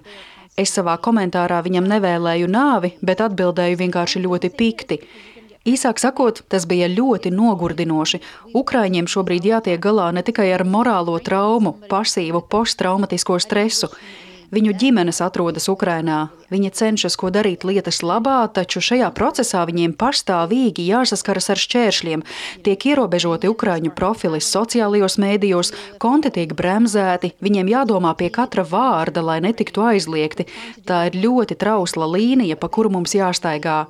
Es 0.58 0.72
savā 0.72 0.96
komentārā 1.04 1.60
viņam 1.66 1.90
nevēlēju 1.92 2.48
nāvi, 2.50 2.94
bet 3.04 3.22
atbildēju 3.22 3.82
vienkārši 3.84 4.24
ļoti 4.24 4.54
pikti. 4.56 5.02
Īsāk 5.66 5.98
sakot, 5.98 6.44
tas 6.46 6.68
bija 6.70 6.86
ļoti 6.86 7.32
nogurdinoši. 7.34 8.20
Ukraiņiem 8.54 9.08
šobrīd 9.10 9.48
jātiek 9.50 9.82
galā 9.82 10.12
ne 10.14 10.22
tikai 10.22 10.52
ar 10.54 10.62
morālo 10.62 11.18
traumu, 11.18 11.74
pasīvu 11.90 12.44
posttraumatisko 12.52 13.40
stresu. 13.42 13.90
Viņu 14.54 14.76
ģimenes 14.78 15.24
atrodas 15.26 15.66
Ukrajinā. 15.72 16.28
Viņi 16.54 16.70
cenšas 16.78 17.18
ko 17.18 17.32
darīt 17.34 17.66
lietas 17.66 18.04
labā, 18.06 18.44
taču 18.54 18.78
šajā 18.78 19.10
procesā 19.18 19.64
viņiem 19.66 19.96
pastāvīgi 19.98 20.86
jāsaskaras 20.86 21.50
ar 21.50 21.62
šķēršļiem. 21.64 22.24
Tiek 22.62 22.86
ierobežoti 22.92 23.50
Ukrāņu 23.50 23.90
profili 23.98 24.44
sociālajos 24.46 25.18
mēdījos, 25.18 25.74
konti 25.98 26.30
tiek 26.38 26.54
bremzēti, 26.54 27.34
viņiem 27.42 27.74
jādomā 27.74 28.14
pie 28.22 28.30
katra 28.30 28.64
vārda, 28.70 29.26
lai 29.26 29.42
netiktu 29.42 29.82
aizliegti. 29.90 30.46
Tā 30.86 31.08
ir 31.10 31.18
ļoti 31.26 31.58
trausla 31.58 32.06
līnija, 32.14 32.62
pa 32.62 32.70
kuru 32.70 32.94
mums 33.00 33.18
jāstaigā. 33.18 33.88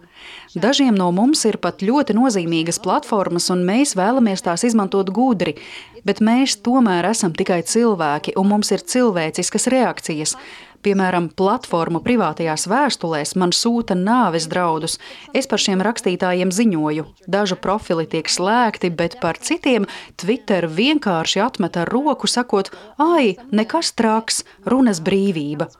Dažiem 0.56 0.96
no 0.96 1.10
mums 1.16 1.44
ir 1.50 1.58
pat 1.62 1.84
ļoti 1.84 2.16
nozīmīgas 2.18 2.80
platformas, 2.84 3.50
un 3.54 3.66
mēs 3.68 3.96
vēlamies 4.00 4.46
tās 4.46 4.64
izmantot 4.68 5.12
gudri, 5.16 5.58
bet 6.06 6.22
mēs 6.24 6.60
tomēr 6.66 7.10
esam 7.10 7.34
tikai 7.36 7.64
cilvēki, 7.68 8.38
un 8.40 8.54
mums 8.54 8.72
ir 8.72 8.86
cilvēciskas 8.86 9.68
reakcijas. 9.74 10.38
Piemēram, 10.86 11.32
platformu 11.34 11.98
privātajās 12.06 12.68
vēstulēs 12.70 13.34
man 13.42 13.50
sūta 13.58 13.96
nāves 13.98 14.46
draudus. 14.52 15.00
Es 15.34 15.50
par 15.50 15.62
šiem 15.64 15.82
rakstītājiem 15.82 16.52
ziņoju. 16.54 17.08
Dažu 17.26 17.58
profili 17.58 18.06
tiek 18.12 18.30
slēgti, 18.30 18.92
bet 18.94 19.18
par 19.24 19.42
citiem 19.42 19.88
Twitter 20.22 20.70
vienkārši 20.70 21.42
atmet 21.42 21.80
ar 21.82 21.90
roku, 21.90 22.30
sakot, 22.30 22.70
ai, 23.02 23.34
nekas 23.50 23.96
traks, 23.98 24.44
runas 24.70 25.02
brīvība. 25.02 25.72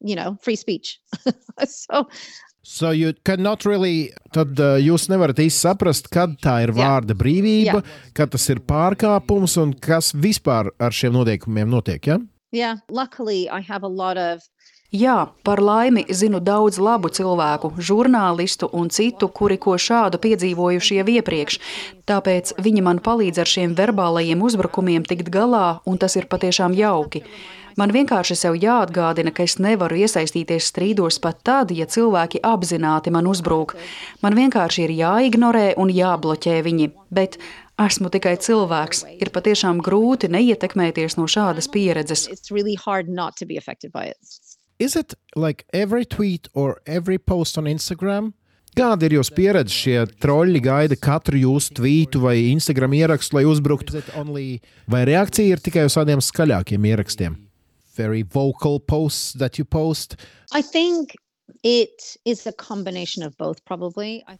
You 0.00 0.16
know, 0.16 0.36
free 0.40 0.56
speech. 0.56 1.00
so, 1.66 2.08
So 2.62 2.90
you 2.90 3.14
cannot 3.24 3.64
really, 3.64 4.12
tad 4.34 4.58
uh, 4.60 4.76
jūs 4.76 5.06
nevarat 5.08 5.38
īsti 5.40 5.62
saprast, 5.62 6.10
kad 6.12 6.34
tā 6.44 6.58
ir 6.66 6.74
vārda 6.76 7.14
yeah. 7.14 7.20
brīvība, 7.22 7.78
yeah. 7.80 8.02
kad 8.12 8.34
tas 8.34 8.44
ir 8.52 8.60
pārkāpums 8.60 9.54
un 9.62 9.72
kas 9.72 10.10
vispār 10.12 10.68
ar 10.76 10.92
šiem 10.92 11.16
noteikumiem 11.16 11.70
notiek. 11.72 12.10
Ja? 12.10 12.18
Yeah, 12.52 12.82
luckily 12.90 13.48
I 13.48 13.62
have 13.64 13.84
a 13.84 13.88
lot 13.88 14.20
of 14.20 14.44
Jā, 14.88 15.34
par 15.44 15.60
laimi 15.60 16.06
zinu 16.08 16.38
daudz 16.40 16.78
labu 16.80 17.10
cilvēku, 17.12 17.74
žurnālistu 17.76 18.70
un 18.72 18.88
citu, 18.88 19.28
kuri 19.28 19.58
ko 19.60 19.74
šādu 19.76 20.16
piedzīvojuši 20.22 20.96
jau 20.96 21.04
iepriekš. 21.12 21.58
Tāpēc 22.08 22.54
viņi 22.56 22.84
man 22.86 23.02
palīdz 23.04 23.42
ar 23.42 23.50
šiem 23.52 23.74
verbālajiem 23.76 24.40
uzbrukumiem 24.40 25.04
tikt 25.04 25.28
galā, 25.28 25.82
un 25.84 26.00
tas 26.00 26.16
ir 26.16 26.24
patiešām 26.32 26.72
jauki. 26.72 27.20
Man 27.78 27.92
vienkārši 27.94 28.34
sev 28.34 28.56
jāatgādina, 28.58 29.30
ka 29.30 29.44
es 29.46 29.54
nevaru 29.62 30.00
iesaistīties 30.02 30.72
strīdos 30.72 31.20
pat 31.22 31.44
tad, 31.46 31.70
ja 31.70 31.86
cilvēki 31.86 32.42
apzināti 32.42 33.12
man 33.14 33.30
uzbrūk. 33.30 33.76
Man 34.24 34.34
vienkārši 34.34 34.88
ir 34.88 34.94
jāignorē 34.98 35.68
un 35.78 35.92
jābloķē 35.94 36.58
viņi. 36.66 36.90
Bet 37.14 37.38
Esmu 37.78 38.10
tikai 38.10 38.34
cilvēks. 38.42 39.04
Ir 39.22 39.30
patiešām 39.30 39.78
grūti 39.86 40.26
neietekmēties 40.34 41.14
no 41.14 41.28
šādas 41.30 41.70
pieredzes. 41.70 42.26
Is 44.78 44.96
it 44.96 45.14
like 45.36 45.64
every 45.72 46.04
tweet 46.04 46.48
or 46.54 46.82
every 46.86 47.18
post 47.18 47.58
on 47.58 47.70
Instagram? 47.70 48.32
Kāda 48.74 49.06
ir 49.06 49.16
jūsu 49.18 49.34
pieredze? 49.34 49.74
Šie 49.74 50.04
troļļi 50.22 50.62
gaida 50.62 50.98
katru 50.98 51.38
jūsu 51.38 51.78
tvītu 51.78 52.22
vai 52.26 52.36
Instagram 52.50 52.98
ierakstu, 52.98 53.38
lai 53.38 53.46
uzbruktu. 53.46 54.02
Vai 54.90 55.04
reakcija 55.06 55.54
ir 55.54 55.62
tikai 55.62 55.86
uz 55.86 55.94
tādiem 55.98 56.22
skaļākiem 56.22 56.90
ierakstiem? 56.90 57.38
Very 57.98 58.22
vocal 58.22 58.78
posts 58.78 59.32
that 59.38 59.58
you 59.58 59.64
post. 59.64 60.16
I 60.54 60.62
think 60.62 61.16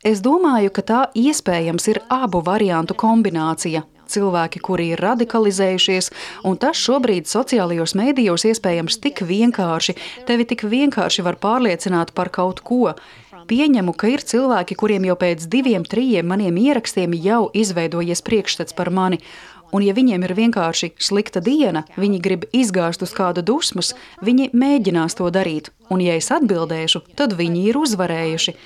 Es 0.05 0.21
domāju, 0.23 0.71
ka 0.71 0.83
tā 0.87 0.99
iespējams 1.19 1.89
ir 1.91 2.01
abu 2.15 2.43
variantu 2.47 2.95
kombinācija. 2.95 3.83
Cilvēki, 4.09 4.61
kuri 4.65 4.87
ir 4.95 5.03
radikalizējušies, 5.05 6.11
un 6.49 6.57
tas 6.57 6.79
šobrīd 6.81 7.29
sociālajos 7.29 7.93
mēdījos 7.99 8.47
iespējams 8.49 9.01
tik 9.05 9.21
vienkārši, 9.29 9.97
tevi 10.29 10.47
tik 10.49 10.65
vienkārši 10.65 11.25
var 11.27 11.37
pārliecināt 11.43 12.15
par 12.17 12.31
kaut 12.33 12.63
ko. 12.65 12.95
Pieņemu, 13.49 13.93
ka 13.97 14.09
ir 14.13 14.25
cilvēki, 14.25 14.77
kuriem 14.77 15.05
jau 15.09 15.17
pēc 15.21 15.45
diviem, 15.53 15.85
trim 15.85 16.29
maniem 16.29 16.57
ierakstiem 16.61 17.15
jau 17.21 17.49
izveidojies 17.57 18.25
priekšstats 18.25 18.77
par 18.77 18.91
mani, 18.93 19.21
Un, 19.73 19.85
ja 19.85 19.93
viņiem 19.93 20.23
ir 20.25 20.33
vienkārši 20.39 20.95
slikta 21.03 21.43
diena, 21.45 21.85
viņi 22.01 22.21
grib 22.25 22.47
izgāzt 22.57 23.03
uz 23.05 23.13
kādu 23.17 23.45
dusmas, 23.45 23.95
viņi 24.25 24.51
mēģinās 24.57 25.19
to 25.19 25.29
darīt. 25.33 25.69
Un, 25.93 26.01
ja 26.05 26.17
es 26.17 26.31
atbildēšu, 26.33 27.05
tad 27.19 27.37
viņi 27.37 27.67
ir 27.69 27.81
uzvarējuši. 27.81 28.57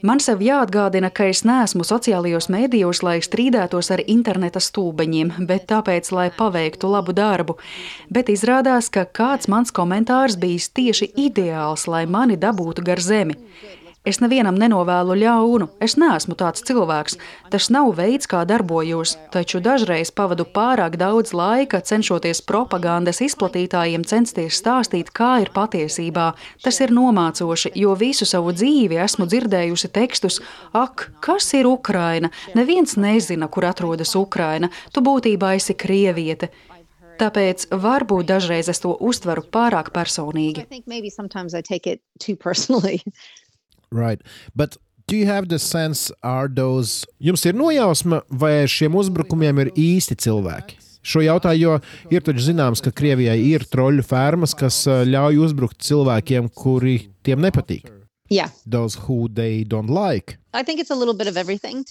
Man 0.00 0.16
sev 0.24 0.40
jāatgādina, 0.40 1.10
ka 1.12 1.26
es 1.28 1.42
neesmu 1.44 1.84
sociālajos 1.84 2.46
mēdījos, 2.48 3.02
lai 3.04 3.18
strīdētos 3.20 3.90
ar 3.92 4.00
interneta 4.08 4.62
stūbeņiem, 4.64 5.34
bet 5.50 5.66
tāpēc, 5.68 6.08
lai 6.16 6.30
paveiktu 6.32 6.88
labu 6.88 7.12
darbu. 7.12 7.58
Bet 8.08 8.32
izrādās, 8.32 8.88
ka 8.88 9.04
kāds 9.04 9.50
mans 9.52 9.74
komentārs 9.76 10.38
bijis 10.40 10.70
tieši 10.72 11.10
ideāls, 11.26 11.84
lai 11.84 12.06
mani 12.08 12.40
dabūtu 12.40 12.86
gar 12.86 13.02
zemi. 13.04 13.36
Es 14.00 14.16
nevienam 14.16 14.56
nenovēlu 14.56 15.12
ļaunu, 15.20 15.66
es 15.84 15.98
neesmu 16.00 16.32
tāds 16.40 16.62
cilvēks. 16.64 17.18
Tas 17.52 17.66
nav 17.68 17.90
veids, 17.98 18.24
kā 18.30 18.46
darbojos, 18.48 19.18
taču 19.28 19.58
dažreiz 19.60 20.08
pavadu 20.16 20.46
pārāk 20.48 20.94
daudz 20.96 21.34
laika 21.36 21.82
cenšoties 21.84 22.40
propagandas 22.48 23.20
izplatītājiem 23.26 24.06
censties 24.08 24.56
stāstīt, 24.62 25.10
kā 25.12 25.42
ir 25.44 25.50
patiesībā. 25.52 26.30
Tas 26.64 26.80
ir 26.80 26.94
nomācoši, 26.96 27.74
jo 27.76 27.92
visu 28.00 28.24
savu 28.24 28.54
dzīvi 28.56 28.96
esmu 29.04 29.26
dzirdējusi 29.28 29.92
tekstus: 29.92 30.40
Ak, 30.72 31.10
kas 31.20 31.52
ir 31.60 31.68
Ukraina? 31.68 32.32
Neviens 32.56 32.96
nezina, 32.96 33.50
kur 33.52 33.68
atrodas 33.68 34.14
Ukraina. 34.16 34.72
Tu 34.96 35.04
būtībā 35.04 35.52
esi 35.58 35.76
krieviete. 35.76 36.48
Tāpēc 37.20 37.66
varbūt 37.68 38.32
dažreiz 38.32 38.72
es 38.72 38.80
to 38.80 38.94
uztveru 38.96 39.44
pārāk 39.44 39.92
personīgi. 39.92 40.64
Right. 43.90 44.22
But 44.54 44.76
do 45.08 45.16
you 45.16 45.26
have 45.26 45.48
the 45.48 45.58
sense, 45.58 46.12
are 46.22 46.48
those... 46.48 47.06
Jums 47.18 47.44
ir 47.46 47.56
nojausma, 47.58 48.22
vai 48.30 48.62
šiem 48.70 48.94
uzbrukumiem 48.94 49.64
ir 49.64 49.72
īsti 49.74 50.16
cilvēki? 50.22 50.78
Šo 51.02 51.22
jautāju, 51.24 51.60
jo 51.64 52.12
ir 52.12 52.22
taču 52.22 52.44
zināms, 52.44 52.82
ka 52.84 52.92
Krievijai 52.94 53.38
ir 53.48 53.64
troļu 53.66 54.04
fermas, 54.06 54.54
kas 54.54 54.84
uh, 54.86 55.00
ļauj 55.08 55.40
uzbrukt 55.46 55.80
cilvēkiem, 55.82 56.52
kuri 56.54 56.98
tiem 57.26 57.42
nepatīk. 57.42 57.99
Yeah. 58.30 58.50
Those 58.64 58.94
who 59.08 59.28
they 59.28 59.64
don't 59.64 59.90
like. 59.90 60.38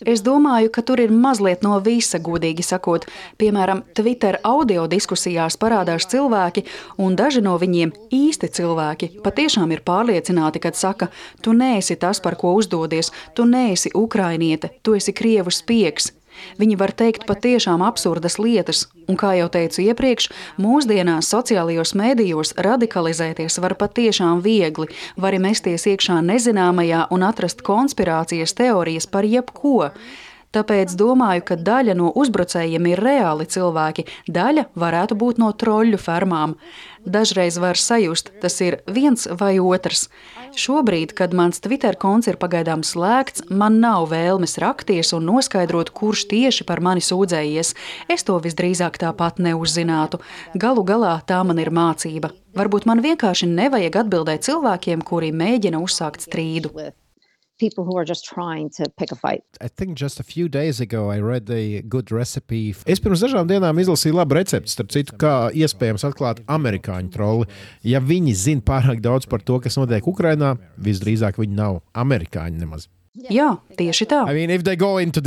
Es 0.05 0.21
domāju, 0.23 0.69
ka 0.71 0.81
tur 0.83 0.99
ir 0.99 1.11
mazliet 1.15 1.61
no 1.63 1.77
visa, 1.83 2.19
godīgi 2.19 2.63
sakot. 2.63 3.05
Piemēram, 3.39 3.85
Twitter 3.95 4.39
audio 4.43 4.83
diskusijās 4.91 5.55
parādās 5.59 6.07
cilvēki, 6.11 6.65
un 6.99 7.15
daži 7.15 7.43
no 7.43 7.55
viņiem 7.59 7.93
īsti 8.15 8.51
cilvēki 8.59 9.11
patiešām 9.23 9.71
ir 9.71 9.83
pārliecināti, 9.87 10.59
kad 10.63 10.75
saka, 10.75 11.07
tu 11.43 11.55
neesi 11.55 11.95
tas, 11.95 12.19
par 12.19 12.35
ko 12.39 12.55
uzdodies, 12.59 13.13
tu 13.35 13.47
neesi 13.47 13.91
ukrainiete, 13.95 14.73
tu 14.83 14.95
esi 14.99 15.15
krievu 15.15 15.55
spiegs, 15.55 16.11
Viņi 16.59 16.77
var 16.79 16.93
teikt 16.95 17.25
patiešām 17.29 17.83
absurdas 17.85 18.39
lietas, 18.39 18.85
un, 19.07 19.17
kā 19.19 19.33
jau 19.39 19.49
teicu 19.53 19.83
iepriekš, 19.87 20.29
mūsdienās 20.61 21.31
sociālajos 21.33 21.95
mēdījos 21.99 22.55
radikalizēties 22.59 23.59
var 23.63 23.77
patiešām 23.79 24.43
viegli, 24.45 24.89
var 25.17 25.37
mesties 25.39 25.87
iekšā 25.89 26.21
nezināmajā 26.25 27.07
un 27.15 27.27
atrast 27.27 27.63
konspirācijas 27.65 28.55
teorijas 28.57 29.07
par 29.09 29.27
jebko. 29.27 29.91
Tāpēc 30.49 30.95
domāju, 30.97 31.43
ka 31.45 31.55
daļa 31.61 31.93
no 31.93 32.07
uzbrucējiem 32.17 32.87
ir 32.89 33.01
reāli 33.05 33.45
cilvēki, 33.45 34.07
daļa 34.33 34.63
varētu 34.81 35.17
būt 35.21 35.41
no 35.41 35.51
troļļu 35.53 35.99
fermām. 36.01 36.55
Dažreiz 37.05 37.57
var 37.61 37.79
sajust, 37.79 38.31
tas 38.41 38.59
ir 38.61 38.79
viens 38.87 39.27
vai 39.39 39.55
otrs. 39.59 40.07
Šobrīd, 40.59 41.13
kad 41.15 41.33
mans 41.37 41.61
Twitter 41.63 41.95
konts 41.95 42.27
ir 42.27 42.39
pagaidām 42.41 42.83
slēgts, 42.83 43.45
man 43.49 43.79
nav 43.83 44.09
vēlmes 44.11 44.57
rakties 44.59 45.13
un 45.15 45.27
noskaidrot, 45.29 45.93
kurš 45.95 46.25
tieši 46.31 46.67
par 46.67 46.81
mani 46.83 47.03
sūdzējies. 47.05 47.75
Es 48.11 48.25
to 48.27 48.37
visdrīzāk 48.43 48.99
tāpat 49.01 49.39
neuzzinātu. 49.39 50.19
Galu 50.59 50.83
galā 50.83 51.19
tā 51.25 51.41
man 51.47 51.61
ir 51.61 51.71
mācība. 51.71 52.33
Varbūt 52.57 52.89
man 52.89 53.03
vienkārši 53.05 53.47
nevajag 53.51 54.01
atbildēt 54.03 54.49
cilvēkiem, 54.49 55.05
kuri 55.05 55.31
mēģina 55.31 55.79
uzsākt 55.79 56.27
strīdu 56.27 56.91
people 57.59 57.83
who 57.85 57.97
are 57.97 58.05
just 58.05 58.25
trying 58.25 58.69
to 58.77 58.89
pick 58.97 59.11
a 59.11 59.15
fight. 59.15 59.43
I 59.61 59.67
think 59.67 59.97
just 59.97 60.19
a 60.19 60.23
few 60.23 60.49
days 60.49 60.79
ago 60.79 61.11
I 61.11 61.19
read 61.19 61.49
a 61.49 61.81
good 61.81 62.11
recipe. 62.11 62.73
Es 62.87 63.03
pirms 63.03 63.23
dažām 63.23 63.49
dienām 63.49 63.81
izlasīju 63.83 64.17
labu 64.17 64.39
recepti, 64.39 64.71
starp 64.73 64.93
citu, 64.95 65.17
kā 65.21 65.33
iespējams 65.53 66.07
atklāt 66.09 66.43
amerikāņu 66.47 67.13
troli. 67.13 67.49
Ja 67.83 68.01
viņi 68.01 68.35
zina 68.35 68.65
pārāk 68.65 69.03
daudz 69.05 69.29
par 69.29 69.43
to, 69.45 69.59
kas 69.63 69.77
notiek 69.79 70.07
Ukrajinā, 70.07 70.55
visdrīzāk 70.79 71.41
viņi 71.41 71.59
nav 71.59 71.83
amerikāņi 71.93 72.63
nemaz. 72.63 72.89
Jā, 73.17 73.47
tieši 73.75 74.05
tā. 74.07 74.19
I 74.29 74.35
mean, 74.37 74.51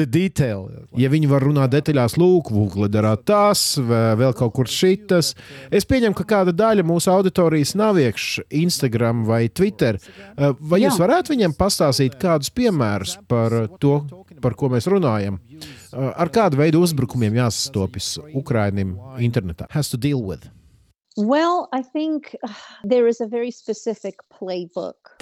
detail, 0.06 0.68
ja 0.96 1.08
viņi 1.12 1.28
var 1.28 1.42
runāt 1.44 1.72
detaļās, 1.74 2.14
lūk, 2.20 2.52
Google 2.54 2.88
darā 2.88 3.16
tas, 3.18 3.74
vēl 3.82 4.32
kaut 4.38 4.54
kur 4.54 4.70
šitas. 4.70 5.32
Es 5.70 5.84
pieņemu, 5.90 6.14
ka 6.16 6.24
kāda 6.30 6.54
daļa 6.54 6.86
mūsu 6.86 7.10
auditorijas 7.12 7.74
nav 7.78 7.98
iekšā 8.00 8.46
Instagram 8.62 9.26
vai 9.28 9.48
Twitter. 9.50 9.98
Uh, 9.98 10.54
vai 10.60 10.80
Jā. 10.80 10.88
jūs 10.88 11.02
varētu 11.02 11.34
viņiem 11.34 11.56
pastāstīt 11.58 12.16
kādus 12.22 12.52
piemērus 12.54 13.18
par 13.28 13.58
to, 13.82 13.98
par 14.40 14.56
ko 14.56 14.70
mēs 14.72 14.88
runājam? 14.90 15.42
Uh, 15.92 16.12
ar 16.14 16.32
kādu 16.32 16.62
veidu 16.62 16.80
uzbrukumiem 16.86 17.42
jāsastopas 17.42 18.14
Ukraiņiem 18.30 18.96
internetā? 19.20 19.68
Has 19.74 19.90
to 19.90 20.00
deal 20.00 20.22
with. 20.22 20.46
Well, 21.16 21.68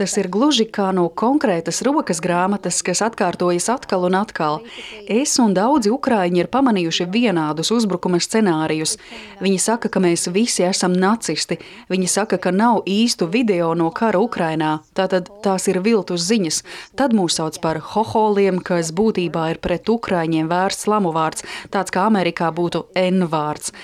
Tas 0.00 0.14
ir 0.16 0.30
gluži 0.32 0.64
kā 0.64 0.86
no 0.96 1.02
konkrētas 1.12 1.82
rokas 1.84 2.22
grāmatas, 2.24 2.78
kas 2.80 3.02
atkārtojas 3.04 3.66
atkal 3.68 4.06
un 4.08 4.14
atkal. 4.16 4.62
Es 5.04 5.34
un 5.42 5.52
daudzi 5.52 5.90
ukrāņi 5.92 6.40
ir 6.40 6.48
pamanījuši 6.48 7.04
vienādus 7.12 7.68
uzbrukuma 7.76 8.16
scenārijus. 8.24 8.96
Viņi 9.44 9.58
saka, 9.60 9.90
ka 9.92 10.00
mēs 10.00 10.24
visi 10.32 10.64
esam 10.64 10.96
nacisti. 10.96 11.58
Viņi 11.92 12.08
saka, 12.08 12.40
ka 12.40 12.48
nav 12.48 12.80
īstu 12.88 13.28
video 13.28 13.74
no 13.76 13.90
kara 13.92 14.24
Ukrainā. 14.24 14.78
Tātad 14.96 15.28
tās 15.44 15.68
ir 15.68 15.82
viltus 15.84 16.24
ziņas. 16.30 16.62
Tad 16.96 17.12
mūs 17.12 17.36
sauc 17.36 17.60
par 17.60 17.82
hoholiem, 17.92 18.64
kas 18.64 18.94
būtībā 18.96 19.50
ir 19.52 19.60
pret 19.60 19.84
ukrāņiem 19.84 20.48
vērsts 20.48 20.88
lamu 20.88 21.12
vārds, 21.12 21.44
tāds 21.68 21.92
kā 21.92 22.08
Amerikā 22.08 22.48
būtu 22.56 22.86
N 22.96 23.28
vārds. 23.28 23.76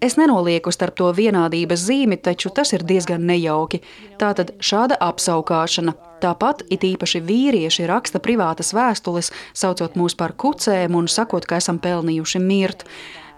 Es 0.00 0.16
nenolieku 0.18 0.72
starp 0.74 0.96
to 0.98 1.08
vienādības 1.14 1.86
zīmi, 1.86 2.18
taču 2.20 2.50
tas 2.54 2.74
ir 2.74 2.82
diezgan 2.84 3.24
nejauki. 3.28 3.80
Tātad 4.20 4.52
šāda 4.60 4.98
apsaukāšana. 5.00 5.94
Tāpat 6.24 6.64
it 6.72 6.84
īpaši 6.84 7.20
vīrieši 7.24 7.86
raksta 7.88 8.20
privātas 8.22 8.72
vēstules, 8.74 9.30
saucot 9.54 9.98
mūs 9.98 10.16
par 10.18 10.34
kucēm 10.40 10.96
un 10.96 11.08
sakot, 11.08 11.46
ka 11.46 11.60
esam 11.60 11.78
pelnījuši 11.78 12.40
mirt. 12.40 12.86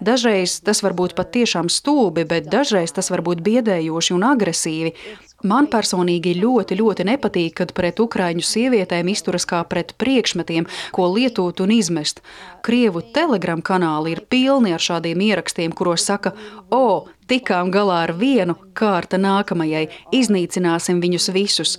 Dažreiz 0.01 0.59
tas 0.61 0.83
var 0.85 0.93
būt 0.93 1.15
patiešām 1.17 1.71
stulbi, 1.73 2.27
bet 2.29 2.51
dažreiz 2.53 2.93
tas 2.93 3.09
var 3.11 3.23
būt 3.25 3.41
biedējoši 3.45 4.15
un 4.17 4.27
agresīvi. 4.29 4.93
Man 5.45 5.67
personīgi 5.69 6.33
ļoti, 6.39 6.79
ļoti 6.81 7.05
nepatīk, 7.05 7.59
kad 7.59 7.75
pret 7.77 8.01
ukraiņu 8.01 8.41
sievietēm 8.41 9.11
izturas 9.13 9.45
kā 9.45 9.61
pret 9.69 9.93
priekšmetiem, 10.01 10.65
ko 10.97 11.11
lietot 11.13 11.61
un 11.61 11.75
izmest. 11.75 12.23
Krievu 12.65 13.03
telegram 13.13 13.61
kanāli 13.61 14.15
ir 14.15 14.23
pilni 14.33 14.73
ar 14.73 14.81
šādiem 14.81 15.21
ierakstiem, 15.29 15.75
kuros 15.77 16.07
saka, 16.09 16.33
o, 16.73 17.05
tikām 17.29 17.69
galā 17.75 18.07
ar 18.07 18.15
vienu, 18.17 18.57
kārta 18.73 19.21
nākamajai, 19.21 19.91
iznīcināsim 20.17 21.05
viņus 21.05 21.29
visus. 21.37 21.77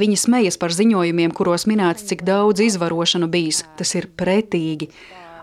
Viņi 0.00 0.18
smejas 0.18 0.58
par 0.58 0.74
ziņojumiem, 0.74 1.30
kuros 1.30 1.68
minēts, 1.70 2.08
cik 2.10 2.26
daudz 2.26 2.62
izvarošanu 2.66 3.30
bijis. 3.30 3.62
Tas 3.78 3.94
ir 3.94 4.10
pretīgi 4.18 4.90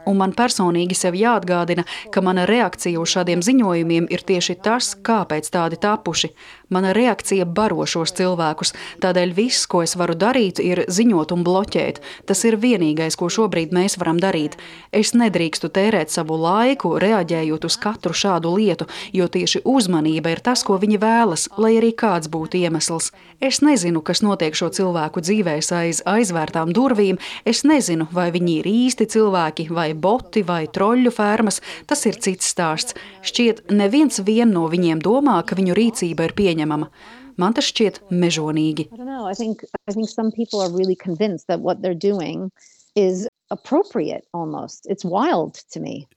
un 0.07 0.17
man 0.21 0.33
personīgi 0.35 0.95
sev 0.97 1.17
jāatgādina, 1.19 1.85
ka 2.13 2.23
mana 2.23 2.47
reakcija 2.49 2.99
uz 3.01 3.11
šādiem 3.15 3.43
ziņojumiem 3.45 4.07
ir 4.13 4.23
tieši 4.27 4.57
tas, 4.63 4.93
kāpēc 4.95 5.49
tādi 5.53 5.79
tapuši. 5.83 6.31
Mana 6.69 6.91
reakcija 6.91 7.45
baro 7.45 7.85
šos 7.87 8.11
cilvēkus, 8.17 8.73
tādēļ 8.99 9.31
viss, 9.37 9.67
ko 9.71 9.85
es 9.85 9.95
varu 9.95 10.17
darīt, 10.19 10.59
ir 10.59 10.83
ziņot 10.91 11.31
un 11.31 11.45
bloķēt. 11.47 12.01
Tas 12.27 12.43
ir 12.43 12.57
vienīgais, 12.59 13.15
ko 13.15 13.29
šobrīd 13.31 13.71
mēs 13.71 13.95
varam 14.01 14.19
darīt. 14.19 14.57
Es 14.91 15.13
nedrīkstu 15.15 15.69
tērēt 15.71 16.11
savu 16.11 16.35
laiku, 16.41 16.97
reaģējot 16.99 17.69
uz 17.69 17.77
katru 17.79 18.11
šādu 18.11 18.51
lietu, 18.57 18.89
jo 19.15 19.29
tieši 19.31 19.63
uzmanība 19.63 20.35
ir 20.35 20.43
tas, 20.43 20.65
ko 20.67 20.75
viņi 20.81 20.99
vēlas, 20.99 21.47
lai 21.55 21.77
arī 21.79 21.93
kāds 21.95 22.27
būtu 22.27 22.59
iemesls. 22.59 23.13
Es 23.39 23.61
nezinu, 23.61 24.01
kas 24.01 24.23
notiek 24.25 24.55
šo 24.57 24.67
cilvēku 24.73 25.21
dzīvēs 25.23 25.71
aiz 25.77 26.01
aizvērtām 26.09 26.71
durvīm. 26.75 27.19
Es 27.47 27.63
nezinu, 27.67 28.07
vai 28.11 28.27
viņi 28.33 28.59
ir 28.59 28.69
īsti 28.71 29.07
cilvēki 29.13 29.67
vai 29.71 29.91
boti 29.93 30.43
vai 30.43 30.65
troļļu 30.67 31.13
fermas, 31.13 31.61
tas 31.87 32.03
ir 32.09 32.17
cits 32.19 32.49
stāsts. 32.51 32.97
Šķiet, 33.23 33.67
neviens 33.71 34.19
vien 34.25 34.51
no 34.51 34.65
viņiem 34.71 34.99
domā, 35.05 35.39
ka 35.45 35.55
viņu 35.55 35.77
rīcība 35.77 36.27
ir 36.27 36.35
pieņemama. 36.57 36.89
Man 37.37 37.53
tas 37.53 37.69
šķiet 37.69 38.01
mežonīgi. 38.09 38.89
appropriate 43.49 44.25
almost. 44.33 44.87
It's 44.89 45.05
wild 45.05 45.61
to 45.71 45.79
me. 45.79 46.07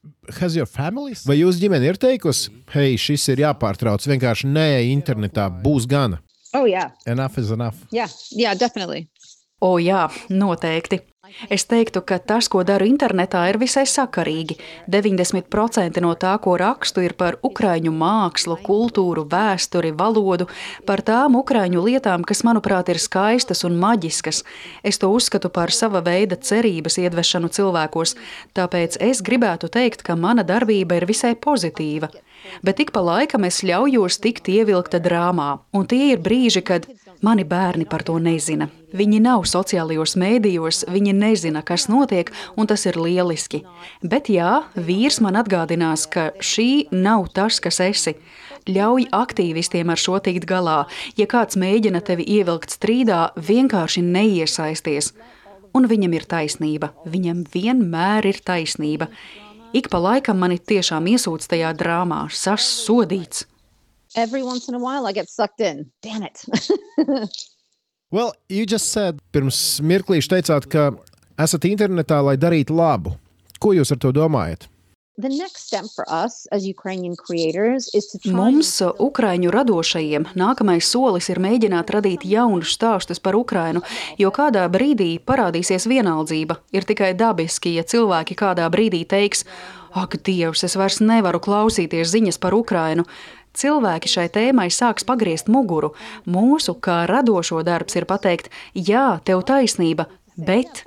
Has 0.41 0.57
your 0.57 0.66
family? 0.66 1.14
Vai 1.26 1.36
jūsu 1.38 1.61
ģimene 1.62 1.93
ir 1.93 2.01
teikusi, 2.01 2.51
hei, 2.72 2.97
šis 2.99 3.28
ir 3.34 3.45
jāpārtrauc, 3.45 4.03
vienkārši 4.09 4.49
nē, 4.51 4.66
internetā 4.91 5.47
būs 5.62 5.86
gana? 5.86 6.22
Oh, 6.55 6.64
yeah. 6.64 6.91
Enough 7.07 7.38
is 7.38 7.53
enough. 7.53 7.84
Yeah, 7.93 8.11
yeah, 8.32 8.57
definitely. 8.59 9.07
O, 9.62 9.76
jā, 9.78 10.09
noteikti. 10.32 11.05
Es 11.50 11.64
teiktu, 11.70 12.02
ka 12.06 12.18
tas, 12.18 12.48
ko 12.52 12.62
daru 12.66 12.86
internetā, 12.88 13.42
ir 13.50 13.58
visai 13.60 13.86
sakarīgi. 13.88 14.56
90% 14.90 16.00
no 16.04 16.12
tā, 16.18 16.34
ko 16.42 16.56
rakstu, 16.60 17.04
ir 17.06 17.14
par 17.18 17.38
ukraiņu 17.46 17.92
mākslu, 17.94 18.58
kultūru, 18.66 19.26
vēsturi, 19.30 19.92
valodu, 19.96 20.48
par 20.86 21.02
tām 21.06 21.38
ukraiņu 21.40 21.84
lietām, 21.86 22.24
kas, 22.26 22.42
manuprāt, 22.46 22.92
ir 22.92 23.00
skaistas 23.02 23.64
un 23.68 23.78
maģiskas. 23.80 24.42
Es 24.82 25.00
to 25.00 25.12
uzskatu 25.14 25.52
par 25.52 25.72
sava 25.74 26.02
veida 26.04 26.36
cerības 26.36 27.00
iedvešanu 27.02 27.52
cilvēkos, 27.52 28.16
tāpēc 28.56 29.00
es 29.10 29.22
gribētu 29.26 29.70
teikt, 29.72 30.04
ka 30.06 30.16
mana 30.16 30.44
darbība 30.46 31.00
ir 31.00 31.08
visai 31.10 31.36
pozitīva. 31.36 32.10
Bet 32.64 32.80
ik 32.80 32.92
pa 32.94 33.02
laikam 33.04 33.44
es 33.44 33.60
ļaujos 33.66 34.20
tikt 34.24 34.48
ievilkta 34.48 35.00
drāmā, 35.02 35.50
un 35.76 35.86
tie 35.90 36.14
ir 36.14 36.22
brīži, 36.24 36.62
kad 36.64 36.88
Mani 37.20 37.44
bērni 37.44 37.84
par 37.84 38.00
to 38.00 38.14
nezina. 38.16 38.70
Viņi 38.96 39.18
nav 39.20 39.42
sociālajos 39.44 40.14
mēdījos, 40.16 40.86
viņi 40.88 41.12
nezina, 41.12 41.60
kas 41.60 41.84
notiek, 41.92 42.30
un 42.56 42.68
tas 42.70 42.86
ir 42.88 42.96
lieliski. 42.96 43.60
Bet 44.00 44.30
jā, 44.32 44.62
vīrs 44.72 45.20
man 45.20 45.36
atgādinās, 45.36 46.06
ka 46.08 46.30
šī 46.40 46.88
nav 46.96 47.28
tas, 47.36 47.60
kas 47.60 47.82
esi. 47.84 48.16
Ļauj 48.70 49.10
aktīvistiem 49.12 49.92
ar 49.92 50.00
šo 50.00 50.16
tikt 50.24 50.48
galā. 50.48 50.86
Ja 51.20 51.28
kāds 51.28 51.60
mēģina 51.60 52.00
tevi 52.08 52.24
ievilkt 52.38 52.72
strīdā, 52.72 53.20
vienkārši 53.36 54.00
neiesaisties. 54.06 55.12
Un 55.76 55.92
viņam 55.92 56.16
ir 56.16 56.24
taisnība. 56.24 56.94
Viņam 57.04 57.44
vienmēr 57.52 58.32
ir 58.32 58.40
taisnība. 58.40 59.12
Ik 59.76 59.92
pa 59.92 60.00
laikam 60.00 60.40
mani 60.40 60.56
tiešām 60.58 61.04
iesūdz 61.12 61.52
tajā 61.52 61.76
drāmā, 61.76 62.24
sasodīts 62.32 63.44
well, 68.14 68.34
you 68.48 68.66
just 68.66 68.90
said, 68.90 69.20
pirms 69.32 69.80
mirklīša 69.86 70.34
teicāt, 70.34 70.66
ka 70.72 70.90
esat 71.38 71.68
internetā, 71.70 72.18
lai 72.24 72.36
darītu 72.40 72.74
labu. 72.74 73.14
Ko 73.61 73.74
jūs 73.76 73.92
ar 73.94 74.00
to 74.02 74.12
domājat? 74.16 74.66
Mums, 78.32 78.70
Ukrāņu 79.04 79.50
radošajiem, 79.52 80.30
nākamais 80.38 80.86
solis 80.88 81.28
ir 81.32 81.40
mēģināt 81.42 81.90
radīt 81.92 82.24
jaunus 82.24 82.72
stāstus 82.76 83.20
par 83.20 83.36
Ukrainu, 83.36 83.82
jo 84.18 84.30
kādā 84.32 84.64
brīdī 84.72 85.18
parādīsies 85.20 85.88
vienaldzība. 85.90 86.61
Ir 86.72 86.88
tikai 86.88 87.12
dabiski, 87.18 87.74
ja 87.76 87.84
cilvēki 87.84 88.38
kādā 88.38 88.70
brīdī 88.72 89.02
teiks, 89.08 89.44
ak, 89.92 90.16
Dievs, 90.24 90.64
es 90.64 90.78
vairs 90.78 91.00
nevaru 91.04 91.42
klausīties 91.42 92.14
ziņas 92.14 92.40
par 92.40 92.54
Ukrainu. 92.56 93.04
Cilvēki 93.57 94.11
šai 94.11 94.28
tēmai 94.32 94.68
sāks 94.70 95.07
pagriezt 95.07 95.51
muguru. 95.51 95.94
Mūsu, 96.26 96.76
kā 96.78 97.03
radošo 97.11 97.64
darbs, 97.66 97.98
ir 97.98 98.07
pateikt, 98.11 98.53
jā, 98.74 99.18
tev 99.26 99.42
taisnība, 99.48 100.07
bet 100.38 100.84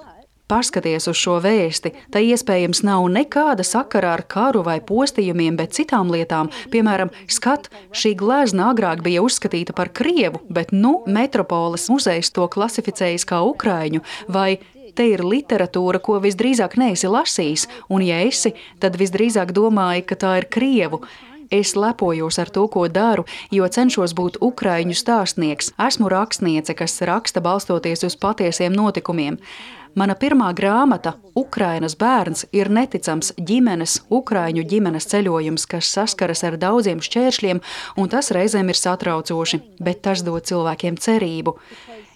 Paskaties 0.53 1.07
uz 1.07 1.15
šo 1.15 1.37
vēsti. 1.39 1.89
Tā 2.11 2.19
iespējams 2.19 2.83
nav 2.83 3.05
nekāda 3.09 3.63
sakara 3.63 4.11
ar 4.17 4.25
karu 4.27 4.59
vai 4.67 4.75
postījumiem, 4.83 5.55
bet 5.55 5.73
citām 5.77 6.11
lietām. 6.11 6.51
Piemēram, 6.73 7.13
skat, 7.31 7.69
šī 7.95 8.11
glezna 8.19 8.67
agrāk 8.73 9.01
bija 9.05 9.23
uzskatīta 9.23 9.73
par 9.73 9.93
krievu, 9.95 10.43
bet 10.53 10.75
nu 10.75 10.97
metropoles 11.07 11.87
muzejs 11.89 12.33
to 12.35 12.49
klasificējas 12.51 13.25
kā 13.29 13.39
ukraiņu, 13.47 14.03
vai 14.27 14.59
te 14.93 15.07
ir 15.15 15.23
literatūra, 15.25 16.03
ko 16.03 16.19
visdrīzāk 16.21 16.75
neesi 16.77 17.09
lasījis, 17.09 17.69
un 17.89 18.03
ja 18.05 18.19
esi, 18.27 18.53
tad 18.83 18.99
visdrīzāk 18.99 19.55
domāji, 19.55 20.03
ka 20.05 20.19
tā 20.19 20.37
ir 20.43 20.51
krievu. 20.51 21.01
Es 21.53 21.75
lepojos 21.77 22.39
ar 22.41 22.49
to, 22.49 22.65
ko 22.65 22.87
daru, 22.89 23.27
jo 23.53 23.67
cenšos 23.69 24.15
būt 24.17 24.39
ukraiņu 24.41 24.95
stāstnieks. 24.97 25.69
Esmu 25.77 26.09
rakstniece, 26.09 26.73
kas 26.73 26.97
raksta 27.05 27.43
balstoties 27.45 28.01
uz 28.07 28.17
patiesiem 28.17 28.73
notikumiem. 28.73 29.37
Mana 29.93 30.15
pirmā 30.17 30.47
grāmata, 30.57 31.13
Ukrainas 31.37 31.93
bērns, 31.93 32.47
ir 32.49 32.71
neticams 32.73 33.29
ģimenes, 33.37 33.99
Ukrāņu 34.09 34.65
ģimenes 34.65 35.05
ceļojums, 35.11 35.67
kas 35.69 35.91
saskaras 35.93 36.41
ar 36.47 36.57
daudziem 36.57 37.03
šķēršļiem, 37.05 37.61
un 38.01 38.09
tas 38.09 38.33
reizēm 38.33 38.73
ir 38.73 38.79
satraucoši, 38.79 39.61
bet 39.77 40.01
tas 40.09 40.25
dod 40.25 40.49
cilvēkiem 40.49 40.97
cerību 40.97 41.59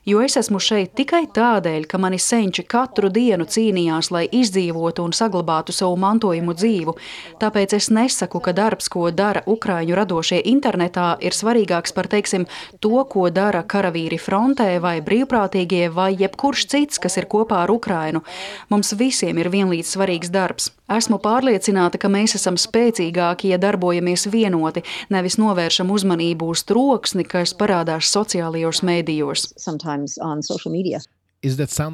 jo 0.08 0.22
es 0.24 0.38
esmu 0.40 0.60
šeit 0.64 0.94
tikai 0.98 1.26
tādēļ, 1.36 1.86
ka 1.92 2.00
mani 2.00 2.20
senči 2.22 2.64
katru 2.64 3.10
dienu 3.14 3.48
cīnījās, 3.50 4.10
lai 4.16 4.24
izdzīvotu 4.32 5.04
un 5.04 5.16
saglabātu 5.16 5.76
savu 5.76 5.98
mantojumu 6.00 6.56
dzīvu. 6.56 6.96
Tāpēc 7.42 7.76
es 7.78 7.90
nesaku, 7.92 8.42
ka 8.44 8.56
darbs, 8.56 8.88
ko 8.94 9.10
dara 9.12 9.44
Ukrāņu 9.48 10.00
radošie 10.00 10.42
internetā, 10.54 11.10
ir 11.20 11.36
svarīgāks 11.36 11.96
par, 11.98 12.08
teiksim, 12.12 12.48
to, 12.80 13.04
ko 13.12 13.28
dara 13.34 13.66
karavīri 13.68 14.20
frontē 14.22 14.72
vai 14.84 14.98
brīvprātīgie 15.04 15.92
vai 15.92 16.14
jebkurš 16.16 16.68
cits, 16.72 17.04
kas 17.04 17.20
ir 17.20 17.28
kopā 17.28 17.66
ar 17.66 17.76
Ukrainu. 17.76 18.24
Mums 18.72 18.96
visiem 18.96 19.44
ir 19.44 19.52
vienlīdz 19.52 19.98
svarīgs 19.98 20.32
darbs. 20.32 20.72
Esmu 20.88 21.18
pārliecināta, 21.20 22.00
ka 22.00 22.08
mēs 22.08 22.38
esam 22.38 22.56
spēcīgāki, 22.56 23.52
ja 23.52 23.60
darbojamies 23.60 24.30
vienoti, 24.32 24.86
nevis 25.12 25.36
novēršam 25.42 25.92
uzmanību 25.92 26.48
uz 26.54 26.64
troksni, 26.68 27.28
kas 27.28 27.52
parādās 27.60 28.08
sociālajos 28.16 28.84
mēdījos. 28.88 29.50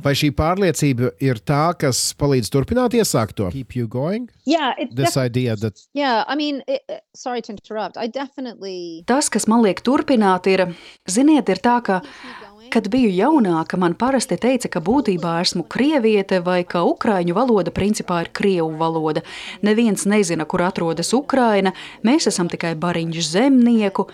Vai 0.03 0.13
šī 0.15 0.29
pārliecība 0.37 1.09
ir 1.25 1.41
tā, 1.43 1.73
kas 1.75 1.99
palīdz 2.15 2.47
turpināt 2.53 2.93
iesākt 2.95 3.35
to? 3.35 3.49
Yeah, 4.45 4.71
that... 5.59 5.81
yeah, 5.93 6.23
I 6.27 6.35
mean, 6.35 6.61
it, 6.67 7.03
sorry 7.13 7.41
to 7.41 7.51
interrupt. 7.51 7.97
I 7.97 8.07
definitely... 8.07 9.03
Tas, 9.05 9.27
kas 9.29 9.49
man 9.51 9.65
liek 9.65 9.83
turpināt, 9.83 10.47
ir, 10.47 10.69
ziniet, 11.09 11.49
ir 11.49 11.59
tā, 11.59 11.81
ka 11.83 11.99
Kad 12.73 12.87
biju 12.89 13.11
jaunāka, 13.13 13.77
man 13.77 13.93
parasti 13.93 14.33
teica, 14.41 14.65
ka 14.73 14.79
būtībā 14.81 15.35
esmu 15.43 15.61
krieviete 15.69 16.39
vai 16.41 16.63
ka 16.65 16.81
ukraiņu 16.89 17.35
valoda 17.37 17.69
principā 17.69 18.23
ir 18.23 18.31
krievu 18.33 18.71
valoda. 18.79 19.21
Neviens 19.61 20.07
nezina, 20.09 20.47
kur 20.49 20.65
atrodas 20.65 21.13
Ukraina, 21.13 21.75
mēs 22.01 22.25
esam 22.33 22.49
tikai 22.49 22.73
bariņš 22.73 23.29
zemnieku. 23.35 24.07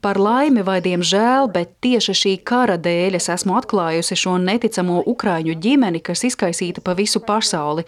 Par 0.00 0.20
laimi 0.20 0.60
vai 0.62 0.78
diemžēl, 0.84 1.48
bet 1.52 1.70
tieši 1.82 2.12
šī 2.14 2.32
kara 2.46 2.76
dēļ 2.80 3.16
es 3.18 3.26
esmu 3.32 3.56
atklājusi 3.58 4.16
šo 4.20 4.36
neticamo 4.38 5.00
ukrāņu 5.12 5.56
ģimeni, 5.64 6.02
kas 6.04 6.22
izkaisīta 6.28 6.84
pa 6.84 6.94
visu 6.96 7.20
pasauli. 7.26 7.82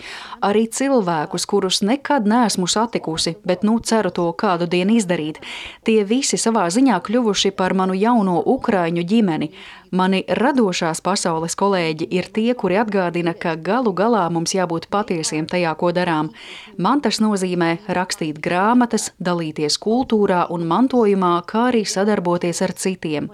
Arī 0.44 0.64
cilvēkus, 0.72 1.46
kurus 1.46 1.80
nekad 1.84 2.26
neesmu 2.28 2.66
satikusi, 2.66 3.36
bet 3.48 3.62
nu 3.62 3.78
ceru 3.78 4.10
to 4.10 4.26
kādu 4.32 4.66
dienu 4.66 4.96
izdarīt. 4.98 5.40
Tie 5.88 6.00
visi 6.08 6.40
savā 6.40 6.66
ziņā 6.72 6.98
kļuvuši 7.06 7.52
par 7.54 7.76
manu 7.78 7.94
jauno 7.94 8.40
ukrāņu 8.56 9.04
ģimeni. 9.04 9.52
Mani 9.90 10.20
radošās 10.28 11.00
pasaules 11.00 11.54
kolēģi 11.56 12.08
ir 12.12 12.26
tie, 12.34 12.52
kuri 12.58 12.76
atgādina, 12.76 13.32
ka 13.32 13.54
galu 13.56 13.94
galā 13.96 14.26
mums 14.32 14.52
jābūt 14.52 14.88
patiesiem 14.92 15.46
tajā, 15.48 15.72
ko 15.80 15.92
darām. 15.96 16.28
Man 16.76 17.00
tas 17.00 17.22
nozīmē 17.24 17.70
rakstīt 17.96 18.36
grāmatas, 18.44 19.12
dalīties 19.16 19.78
kultūrā 19.80 20.44
un 20.52 20.66
mantojumā, 20.68 21.32
kā 21.48 21.68
arī 21.70 21.86
sadarboties 21.88 22.60
ar 22.66 22.74
citiem. 22.76 23.30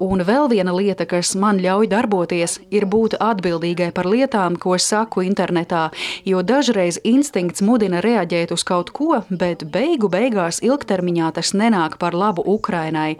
Un 0.00 0.20
vēl 0.24 0.48
viena 0.48 0.72
lieta, 0.72 1.04
kas 1.04 1.34
man 1.36 1.58
ļauj 1.60 1.88
darboties, 1.92 2.58
ir 2.72 2.86
būt 2.88 3.18
atbildīgai 3.20 3.90
par 3.92 4.08
lietām, 4.08 4.56
ko 4.56 4.78
saku 4.80 5.24
internetā, 5.24 5.90
jo 6.24 6.40
dažreiz 6.40 6.96
instinkts 7.04 7.60
mudina 7.64 8.00
reaģēt 8.04 8.52
uz 8.56 8.64
kaut 8.64 8.92
ko, 8.96 9.22
bet 9.28 9.64
beigu 9.64 10.08
beigās 10.12 10.60
ilgtermiņā 10.64 11.32
tas 11.36 11.52
nenāk 11.52 11.96
par 12.00 12.16
labu 12.16 12.44
Ukrainai. 12.48 13.16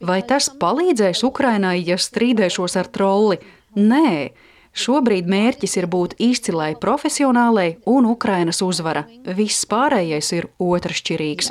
Vai 0.00 0.22
tas 0.24 0.46
palīdzēs 0.60 1.20
Ukrainai, 1.28 1.82
ja 1.84 1.98
strīdēšos 2.00 2.78
ar 2.80 2.88
trolli? 2.88 3.36
Nē. 3.76 4.30
Šobrīd 4.70 5.26
mērķis 5.28 5.76
ir 5.76 5.88
būt 5.90 6.14
izcilai 6.22 6.70
profesionālai 6.80 7.74
un 7.90 8.06
Ukrainas 8.08 8.62
uzvara. 8.64 9.02
Viss 9.36 9.66
pārējais 9.68 10.30
ir 10.38 10.48
otršķirīgs. 10.62 11.50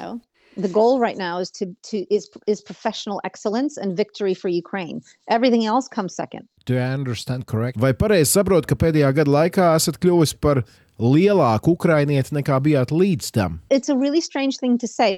The 0.60 0.72
goal 0.72 1.00
right 1.00 1.18
now 1.18 1.40
is 1.40 1.52
to, 1.52 1.68
to 1.92 2.04
is 2.10 2.28
is 2.48 2.60
professional 2.60 3.22
excellence 3.24 3.78
and 3.78 3.96
victory 3.96 4.34
for 4.34 4.50
Ukraine. 4.50 5.02
Everything 5.30 5.66
else 5.66 5.88
comes 5.88 6.16
second. 6.16 6.48
Do 6.66 6.76
I 6.76 6.90
understand 6.92 7.46
correct? 7.46 7.78
Vai 7.78 7.94
pareizi 7.94 8.34
saprotu, 8.34 8.72
ka 8.72 8.76
pēdējā 8.76 9.14
gada 9.22 9.32
laikā 9.32 9.70
esat 9.78 10.02
kļuvusi 10.02 10.40
par 10.42 10.64
lielāku 11.00 11.74
ukrainieti 11.78 12.36
nekā 12.36 12.60
bijāt 12.64 12.92
līdz 12.92 13.32
tam? 13.36 13.60
Really 13.70 14.22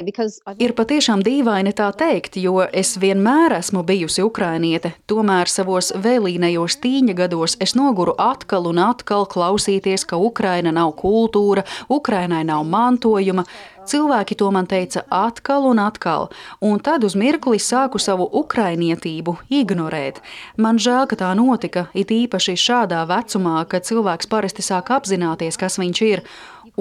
because... 0.05 0.39
Ir 0.61 0.73
patiešām 0.77 1.23
dīvaini 1.25 1.73
tā 1.73 1.89
teikt, 1.97 2.37
jo 2.37 2.61
es 2.71 2.95
vienmēr 3.01 3.57
esmu 3.59 3.83
bijusi 3.87 4.23
ukrainiete. 4.23 4.93
Tomēr 5.09 5.49
savos 5.49 5.91
vēlīnējos 5.97 6.79
tīņa 6.83 7.17
gados 7.17 7.57
es 7.59 7.75
noguru 7.75 8.15
atkal 8.17 8.69
un 8.69 8.79
atkal 8.79 9.25
klausīties, 9.25 10.05
ka 10.05 10.17
Ukraina 10.21 10.71
nav 10.71 10.95
kultūra, 11.01 11.65
Ukrainai 11.89 12.43
nav 12.47 12.65
mantojuma. 12.69 13.45
Cilvēki 13.81 14.35
to 14.37 14.51
man 14.53 14.67
teica 14.69 15.01
atkal 15.09 15.65
un 15.65 15.79
atkal, 15.81 16.29
un 16.61 16.77
tad 16.85 17.03
uz 17.07 17.15
mirkli 17.17 17.57
sāku 17.57 17.97
savu 17.97 18.27
ukrainietību 18.41 19.33
ignorēt. 19.49 20.21
Man 20.61 20.77
žēl, 20.77 21.07
ka 21.09 21.17
tā 21.17 21.31
notika, 21.37 21.87
it 21.97 22.13
īpaši 22.13 22.57
šādā 22.61 23.01
vecumā, 23.09 23.63
kad 23.65 23.87
cilvēks 23.87 24.29
parasti 24.29 24.61
sāk 24.65 24.93
apzināties, 24.93 25.57
kas 25.57 25.79
viņš 25.81 26.01
ir, 26.05 26.21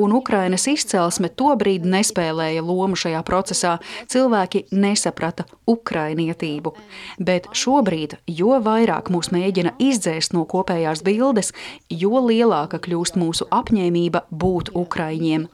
un 0.00 0.14
Ukrainas 0.16 0.66
izcelsme 0.70 1.28
tobrīd 1.28 1.84
nespēlēja 1.88 2.62
lomu 2.64 2.98
šajā 2.98 3.20
procesā. 3.26 3.76
Cilvēki 4.10 4.66
nesaprata 4.72 5.44
ukrainietību. 5.70 6.72
Bet 7.18 7.48
šobrīd, 7.56 8.16
jo 8.26 8.56
vairāk 8.64 9.10
mūs 9.12 9.30
mēģina 9.34 9.74
izdzēst 9.82 10.34
no 10.36 10.44
kopējās 10.48 11.04
bildes, 11.06 11.52
jo 11.90 12.22
lielāka 12.26 12.80
kļūst 12.82 13.18
mūsu 13.20 13.46
apņēmība 13.54 14.24
būt 14.30 14.72
ukraiņiem. 14.78 15.46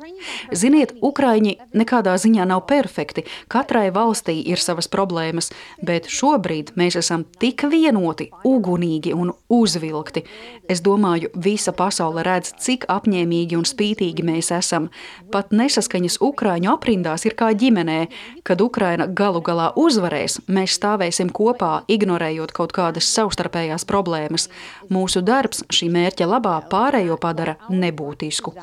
Ziniet, 0.52 0.94
ukraiņi 1.04 1.56
nekādā 1.76 2.16
ziņā 2.20 2.46
nav 2.48 2.64
perfekti. 2.70 3.26
Katrai 3.52 3.88
valstī 3.94 4.38
ir 4.46 4.62
savas 4.62 4.88
problēmas, 4.92 5.50
bet 5.82 6.08
šobrīd 6.12 6.74
mēs 6.78 6.98
esam 7.02 7.26
tik 7.40 7.66
vienoti, 7.70 8.30
ugunīgi 8.46 9.14
un 9.16 9.32
uzvilkti. 9.52 10.24
Es 10.68 10.82
domāju, 10.82 11.30
visa 11.34 11.72
pasaule 11.76 12.24
redz, 12.26 12.52
cik 12.62 12.88
apņēmīgi 12.92 13.58
un 13.58 13.66
spītīgi 13.68 14.24
mēs 14.26 14.35
esam. 14.54 14.88
Pat 15.32 15.52
nesaskaņas 15.56 16.18
Ukrāņu 16.24 16.72
aprindās 16.72 17.26
ir 17.28 17.36
kā 17.38 17.52
ģimenē. 17.56 17.98
Kad 18.46 18.62
Ukraina 18.64 19.06
galu 19.06 19.42
galā 19.44 19.70
uzvarēs, 19.78 20.40
mēs 20.48 20.76
stāvēsim 20.78 21.32
kopā, 21.34 21.84
ignorējot 21.88 22.52
kaut 22.56 22.74
kādas 22.76 23.08
savstarpējās 23.16 23.86
problēmas. 23.88 24.48
Mūsu 24.92 25.22
darbs 25.26 25.64
šī 25.72 25.90
mērķa 25.94 26.28
labā 26.30 26.58
pārējo 26.70 27.18
padara 27.20 27.56
nebūtisku. 27.70 28.54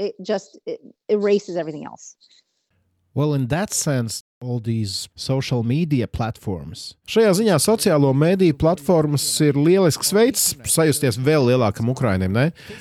It 0.00 0.16
just 0.18 0.56
it 0.66 0.80
erases 1.08 1.56
everything 1.56 1.84
else. 1.84 2.16
Well, 3.14 3.34
in 3.34 3.48
that 3.48 3.72
sense, 3.72 4.22
all 4.42 4.58
these 4.58 5.08
social 5.14 5.62
media 5.62 6.06
platforms. 6.08 6.94
Šajā 7.10 7.32
ziņā 7.36 7.56
sociālo 7.60 8.12
mediju 8.16 8.56
platformas 8.56 9.24
ir 9.44 9.58
lielisks 9.58 10.14
veids 10.16 10.46
sajusties 10.64 11.18
vēl 11.20 11.50
lielākam 11.50 11.90
Ukraiņam. 11.92 12.38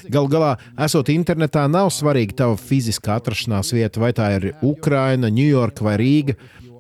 Galu 0.07 0.31
galā, 0.31 0.53
esot 0.79 1.11
internetā, 1.11 1.65
nav 1.67 1.91
svarīga 1.91 2.37
tava 2.43 2.55
fiziskā 2.55 3.17
atrašanās 3.19 3.73
vieta, 3.75 3.99
vai 3.99 4.13
tā 4.15 4.29
ir 4.37 4.47
Ukraina, 4.63 5.27
Ņujorka 5.27 5.83
vai 5.83 5.97
Rīga. 5.99 6.37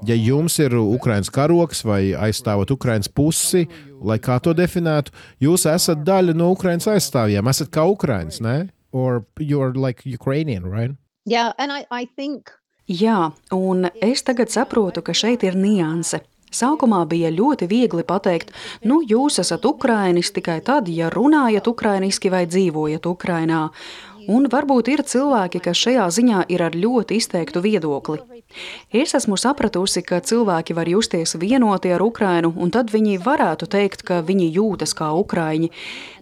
Ja 0.07 0.15
jums 0.15 0.55
ir 0.63 0.77
Ukraiņas 0.79 1.33
karoks 1.35 1.83
vai 1.83 2.13
aizstāvat 2.15 2.71
Ukraiņas 2.71 3.11
pusi, 3.11 3.65
lai 3.99 4.15
kā 4.23 4.39
to 4.39 4.55
definētu, 4.55 5.11
jūs 5.43 5.67
esat 5.67 6.07
daļa 6.07 6.37
no 6.39 6.53
Ukraiņas 6.55 6.87
aizstāvjiem. 6.93 7.51
Esat 7.51 7.73
kā 7.75 7.83
Ukraiņas, 7.83 8.39
ne? 8.47 8.69
Or 8.95 9.25
you're 9.43 9.75
like 9.75 10.07
Ukrainian, 10.07 10.63
right? 10.63 10.95
Yeah, 11.25 11.51
and 11.59 11.69
I, 11.69 11.83
I 11.91 12.07
think 12.15 12.49
Jā, 12.89 13.31
un 13.53 13.85
es 14.01 14.23
tagad 14.25 14.49
saprotu, 14.49 15.03
ka 15.05 15.13
šeit 15.13 15.43
ir 15.45 15.53
nianse. 15.53 16.23
Sākumā 16.49 17.03
bija 17.05 17.29
ļoti 17.29 17.67
viegli 17.69 18.01
pateikt, 18.01 18.49
nu, 18.81 19.03
jūs 19.05 19.37
esat 19.43 19.67
ukrānis 19.69 20.33
tikai 20.33 20.57
tad, 20.65 20.89
ja 20.89 21.11
runājat 21.13 21.69
ukrāniski 21.69 22.31
vai 22.33 22.47
dzīvojat 22.49 23.05
Ukrainā. 23.05 23.67
Un 24.33 24.49
varbūt 24.49 24.89
ir 24.89 25.05
cilvēki, 25.05 25.61
kas 25.69 25.85
šajā 25.85 26.09
ziņā 26.17 26.43
ir 26.49 26.65
ar 26.65 26.73
ļoti 26.73 27.21
izteiktu 27.21 27.61
viedokli. 27.61 28.38
Es 28.91 29.13
esmu 29.13 29.37
sapratusi, 29.37 30.01
ka 30.01 30.17
cilvēki 30.25 30.73
var 30.73 30.89
justies 30.89 31.35
vienoti 31.37 31.91
ar 31.93 32.01
Ukrainu, 32.01 32.49
un 32.57 32.71
tad 32.73 32.89
viņi 32.89 33.19
varētu 33.21 33.69
teikt, 33.69 34.01
ka 34.07 34.21
viņi 34.25 34.47
jūtas 34.55 34.95
kā 34.97 35.11
ukrāņi. 35.13 35.69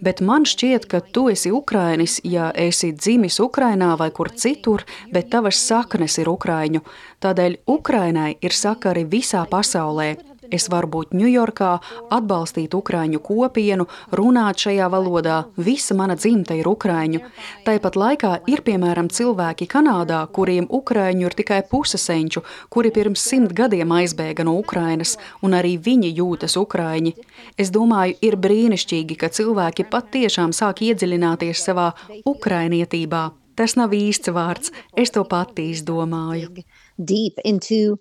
Bet 0.03 0.19
man 0.19 0.43
šķiet, 0.43 0.89
ka 0.91 0.99
tu 0.99 1.29
esi 1.31 1.53
ukrānis, 1.55 2.19
ja 2.27 2.51
esi 2.51 2.91
dzimis 2.91 3.39
Ukrainā 3.39 3.93
vai 3.97 4.11
kur 4.11 4.33
citur, 4.35 4.83
bet 5.13 5.31
tavas 5.31 5.61
saknes 5.63 6.19
ir 6.19 6.27
ukrāņu. 6.27 6.83
Tādēļ 7.23 7.61
Ukrainai 7.71 8.33
ir 8.43 8.51
sakari 8.51 9.07
visā 9.07 9.47
pasaulē. 9.47 10.17
Es 10.53 10.67
varu 10.71 10.87
būt 10.93 11.13
Ņujorkā, 11.17 11.71
atbalstīt 12.13 12.75
ukrāņu 12.77 13.19
kopienu, 13.23 13.87
runāt 14.15 14.63
šajā 14.63 14.87
valodā, 14.91 15.37
visa 15.57 15.95
mana 15.97 16.15
dzimta 16.15 16.55
ir 16.55 16.69
ukrāņu. 16.69 17.23
Tāpat 17.65 17.97
laikā 17.99 18.33
ir 18.47 18.63
piemēram 18.67 19.09
cilvēki 19.11 19.67
Kanādā, 19.71 20.21
kuriem 20.31 20.69
ukrāņu 20.71 21.27
ir 21.27 21.35
tikai 21.37 21.61
puse 21.69 21.99
senču, 21.99 22.45
kuri 22.69 22.93
pirms 22.95 23.23
simt 23.27 23.55
gadiem 23.57 23.91
aizbēga 23.91 24.45
no 24.47 24.55
Ukrainas, 24.61 25.17
un 25.43 25.57
arī 25.57 25.75
viņi 25.77 26.13
jūtas 26.21 26.55
ukrāņi. 26.59 27.15
Es 27.59 27.73
domāju, 27.75 28.15
ir 28.21 28.39
brīnišķīgi, 28.39 29.19
ka 29.19 29.31
cilvēki 29.33 29.89
patiešām 29.91 30.55
sāk 30.55 30.85
iedziļināties 30.87 31.65
savā 31.67 31.91
ukrainietībā. 32.25 33.25
Tas 33.57 33.73
nav 33.73 33.93
īsts 33.97 34.29
vārds, 34.29 34.69
es 34.93 35.09
to 35.09 35.23
pati 35.25 35.71
izdomāju. 35.73 36.61
Deep 36.97 37.41
into 37.43 37.97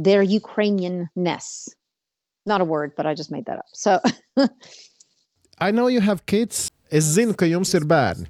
their 0.00 0.24
Ukrainianness. 0.24 1.74
Not 2.46 2.60
a 2.60 2.64
word, 2.64 2.92
but 2.96 3.06
I 3.06 3.14
just 3.14 3.30
made 3.30 3.46
that 3.46 3.58
up. 3.58 3.70
So 3.72 4.00
I 5.58 5.70
know 5.70 5.88
you 5.88 6.00
have 6.00 6.26
kids. 6.26 6.70
Es 6.92 7.04
zinu, 7.16 7.34
ka 7.34 7.46
jums 7.48 7.72
ir 7.74 7.86
bērni. 7.88 8.28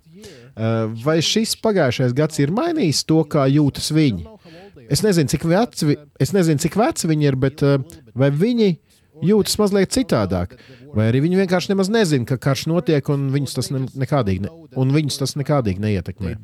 Uh, 0.55 0.87
vai 1.03 1.19
šis 1.19 1.57
pagājušais 1.59 2.15
gads 2.15 2.39
ir 2.39 2.53
mainījis 2.55 3.03
to, 3.09 3.19
kā 3.27 3.49
jūtas 3.51 3.91
viņi? 3.93 4.23
Es 4.93 5.03
nezinu, 5.03 5.29
cik 5.33 5.45
veci, 5.51 5.97
es 6.23 6.31
nezinu, 6.37 6.63
cik 6.63 6.77
veci 6.79 7.11
viņi 7.11 7.27
ir, 7.27 7.37
bet 7.41 7.65
uh, 7.67 7.81
vai 8.15 8.31
viņi 8.31 8.71
jūtas 9.27 9.59
mazliet 9.59 9.93
citādāk? 9.97 10.55
Vai 10.95 11.09
arī 11.11 11.25
viņi 11.25 11.41
vienkārši 11.43 11.73
nemaz 11.73 11.91
nezina, 11.91 12.29
ka 12.29 12.39
karš 12.39 12.69
notiek 12.71 13.09
un 13.11 13.27
viņus 13.35 13.59
tas, 13.59 13.73
ne, 13.75 13.83
nekādīgi, 14.05 14.47
ne, 14.47 14.55
un 14.79 14.95
viņus 14.95 15.19
tas 15.25 15.35
nekādīgi 15.41 15.83
neietekmē? 15.83 16.37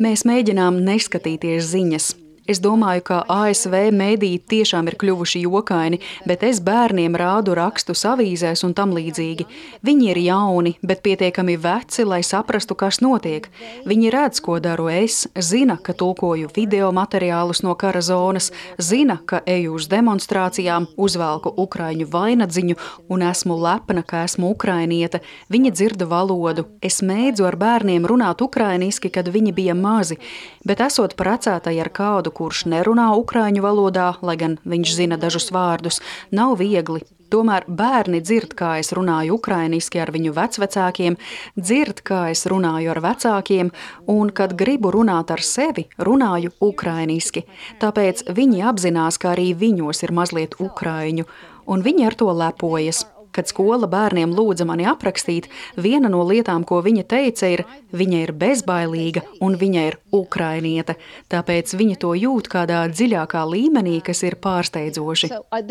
Mēs 0.00 0.24
mēģinām 0.24 0.80
neskatīties 0.86 1.68
ziņas. 1.74 2.14
Es 2.44 2.58
domāju, 2.60 3.00
ka 3.08 3.18
ASV 3.32 3.72
mēdīji 3.96 4.42
tiešām 4.52 4.90
ir 4.90 4.98
kļuvuši 5.00 5.40
jokaini, 5.46 5.96
bet 6.28 6.42
es 6.44 6.58
bērniem 6.60 7.14
rādu 7.16 7.54
rakstus 7.56 8.02
avīzēs 8.04 8.60
un 8.66 8.74
tam 8.76 8.90
līdzīgi. 8.92 9.46
Viņi 9.80 10.10
ir 10.12 10.20
jauni, 10.20 10.74
bet 10.84 11.00
pietiekami 11.06 11.54
veci, 11.56 12.04
lai 12.04 12.18
saprastu, 12.20 12.76
kas 12.76 12.98
notiek. 13.00 13.48
Viņi 13.88 14.10
redz, 14.12 14.42
ko 14.44 14.58
daru 14.60 14.90
es, 14.92 15.22
zina, 15.40 15.78
ka 15.80 15.94
tulkoju 15.96 16.50
video 16.52 16.90
materiālus 16.92 17.62
no 17.64 17.72
kara 17.80 18.02
zonas, 18.04 18.50
zina, 18.76 19.16
ka 19.24 19.40
eju 19.48 19.78
uz 19.78 19.88
demonstrācijām, 19.88 20.90
uzvelku 21.00 21.54
ukraiņu 21.64 22.10
vainagdziņu 22.12 22.76
un 23.08 23.24
esmu 23.24 23.56
lepna, 23.56 24.04
ka 24.04 24.26
esmu 24.28 24.52
ukrainiete. 24.52 25.22
Viņi 25.48 25.72
dzirda 25.72 26.10
valodu. 26.12 26.68
Es 26.84 27.00
mēdzu 27.00 27.48
ar 27.48 27.56
bērniem 27.56 28.04
runāt 28.04 28.44
ukrainiski, 28.44 29.08
kad 29.08 29.32
viņi 29.32 29.56
bija 29.56 29.72
mazi, 29.72 30.20
bet 30.60 30.84
esot 30.84 31.16
precētai 31.16 31.78
ar 31.80 31.88
kādu, 31.88 32.33
kurš 32.34 32.64
nerunā 32.72 33.10
ukrāņu 33.20 33.64
valodā, 33.64 34.14
lai 34.22 34.36
gan 34.40 34.58
viņš 34.64 34.94
zina 34.98 35.18
dažus 35.20 35.52
vārdus, 35.54 36.00
nav 36.34 36.58
viegli. 36.60 37.04
Tomēr 37.32 37.64
bērni 37.66 38.20
dzird, 38.22 38.52
kā 38.54 38.74
es 38.78 38.92
runāju 38.94 39.38
ukrāniski 39.38 39.98
ar 39.98 40.12
viņu 40.14 40.34
vecvecākiem, 40.36 41.16
dzird, 41.58 42.04
kā 42.06 42.28
es 42.34 42.44
runāju 42.50 42.92
ar 42.92 43.00
vecākiem, 43.02 43.72
un, 44.12 44.30
kad 44.30 44.54
gribu 44.60 44.92
runāt 44.94 45.32
ar 45.34 45.42
sevi, 45.42 45.88
runāju 45.98 46.52
ukrāniski. 46.62 47.46
Tāpēc 47.82 48.28
viņi 48.36 48.62
apzinās, 48.70 49.18
ka 49.18 49.32
arī 49.32 49.50
viņos 49.64 50.04
ir 50.06 50.14
mazliet 50.14 50.60
ukrāņu, 50.62 51.26
un 51.66 51.82
viņi 51.82 52.06
ar 52.12 52.18
to 52.20 52.30
lepojas. 52.30 53.06
Kad 53.34 53.50
skola 53.50 53.88
bērniem 53.90 54.30
lūdza 54.34 54.66
mani 54.68 54.86
aprakstīt, 54.86 55.48
viena 55.76 56.10
no 56.12 56.22
lietām, 56.26 56.64
ko 56.68 56.80
viņa 56.84 57.04
teica, 57.10 57.50
ir, 57.50 57.64
viņa 57.92 58.20
ir 58.26 58.32
bezbailīga 58.38 59.24
un 59.44 59.58
viņa 59.60 59.86
ir 59.90 59.98
ukrainiete. 60.14 60.94
Tāpēc 61.32 61.74
viņa 61.74 61.96
to 62.04 62.14
jūt 62.18 62.50
kādā 62.52 62.84
dziļākā 62.92 63.42
līmenī, 63.50 63.98
kas 64.04 64.22
ir 64.22 64.38
pārsteidzoši. 64.38 65.32
So, 65.34 65.42
uh, 65.50 65.62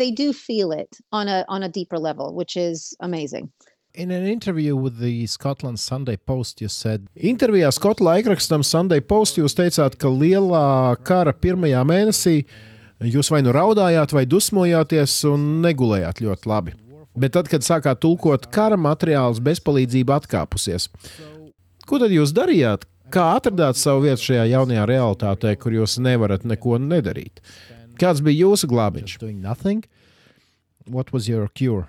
In 3.96 4.10
an 4.10 4.26
interview 4.26 4.74
with 4.74 4.98
the 4.98 5.26
Scotland 5.26 5.78
Sunday 5.78 6.16
Post, 6.16 6.60
you 6.60 6.68
said, 6.68 7.06
intervijā 7.14 7.70
Skotu 7.70 8.02
laikrakstam 8.02 8.64
Sunday 8.66 9.00
Post 9.00 9.38
jūs 9.38 9.54
teicāt, 9.54 9.94
ka 10.02 10.10
lielā 10.10 10.96
kara 11.06 11.30
pirmajā 11.32 11.84
mēnesī 11.86 12.40
jūs 12.98 13.30
vai 13.30 13.44
nu 13.46 13.54
raudājāt, 13.54 14.10
vai 14.16 14.24
dusmojāties 14.26 15.20
un 15.30 15.62
negulējāt 15.62 16.24
ļoti 16.26 16.50
labi. 16.50 16.74
Bet 17.14 17.36
tad, 17.36 17.46
kad 17.50 17.62
sākāt 17.62 18.00
tulkot 18.02 18.48
kara 18.54 18.78
materiālus, 18.80 19.42
bezpalīdzība 19.44 20.18
atkāpusies. 20.18 20.88
Ko 21.86 22.00
tad 22.02 22.14
jūs 22.14 22.34
darījāt? 22.34 22.88
Kā 23.14 23.28
atradāt 23.36 23.78
savu 23.78 24.06
vietu 24.08 24.30
šajā 24.30 24.48
jaunajā 24.50 24.86
realitātē, 24.90 25.54
kur 25.60 25.76
jūs 25.76 25.98
nevarat 26.02 26.46
neko 26.48 26.80
nedarīt? 26.82 27.42
Kāds 28.00 28.24
bija 28.24 28.48
jūsu 28.48 28.66
glābiņš? 28.72 29.18
What 30.90 31.12
was 31.14 31.28
your 31.28 31.48
cure? 31.54 31.86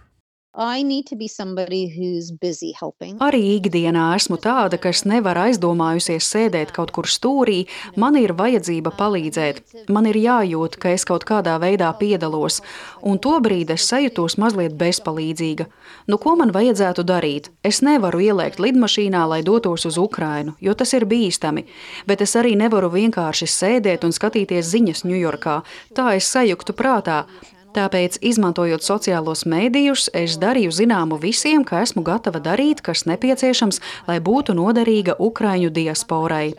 Arī 3.24 3.42
ikdienā 3.58 4.06
esmu 4.16 4.38
tāda, 4.40 4.78
kas 4.80 5.02
nevar 5.04 5.36
aizdomājusies 5.42 6.28
sēdēt 6.32 6.72
kaut 6.76 6.94
kur 6.96 7.10
stūrī, 7.12 7.66
man 8.00 8.16
ir 8.16 8.32
vajadzība 8.40 8.94
palīdzēt. 8.96 9.60
Man 9.92 10.08
ir 10.08 10.16
jājūt, 10.16 10.78
ka 10.80 10.94
es 10.96 11.04
kaut 11.08 11.26
kādā 11.28 11.58
veidā 11.60 11.90
piedalos, 12.00 12.62
un 13.04 13.20
tobrīd 13.20 13.74
es 13.76 13.88
sajūtos 13.92 14.38
mazliet 14.40 14.78
bezpalīdzīga. 14.80 15.66
Nu, 16.08 16.20
ko 16.24 16.38
man 16.40 16.54
vajadzētu 16.56 17.04
darīt? 17.04 17.50
Es 17.60 17.82
nevaru 17.84 18.24
ielēkt 18.24 18.62
lidmašīnā, 18.64 19.26
lai 19.28 19.42
dotos 19.44 19.84
uz 19.90 20.00
Ukrainu, 20.00 20.56
jo 20.64 20.72
tas 20.72 20.96
ir 20.96 21.04
bīstami, 21.10 21.66
bet 22.08 22.24
es 22.24 22.38
arī 22.40 22.56
nevaru 22.56 22.94
vienkārši 22.96 23.50
sēdēt 23.52 24.08
un 24.08 24.16
skatīties 24.16 24.72
ziņas 24.72 25.04
Ņujorkā. 25.04 25.58
Tā 26.00 26.14
es 26.16 26.32
sajuktu 26.32 26.78
prātā. 26.80 27.26
Tāpēc, 27.76 28.22
izmantojot 28.24 28.86
sociālos 28.86 29.44
mēdījus, 29.52 30.08
es 30.16 30.38
darīju 30.40 30.72
zināmu 30.72 31.18
visiem, 31.20 31.66
ka 31.68 31.82
esmu 31.84 32.06
gatava 32.08 32.40
darīt, 32.40 32.80
kas 32.86 33.04
nepieciešams, 33.10 33.82
lai 34.08 34.22
būtu 34.24 34.56
noderīga 34.56 35.18
Ukraiņu 35.20 35.74
diasporai. 35.76 36.54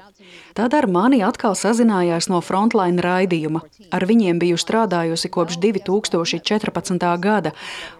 Tad 0.56 0.74
ar 0.76 0.86
mani 0.92 1.22
atkal 1.24 1.56
sazinājās 1.56 2.28
no 2.28 2.42
Frontline 2.44 3.00
raidījuma. 3.04 3.62
Ar 3.96 4.04
viņiem 4.08 4.38
biju 4.40 4.60
strādājusi 4.60 5.30
kopš 5.32 5.56
2014. 5.62 7.08
gada, 7.20 7.52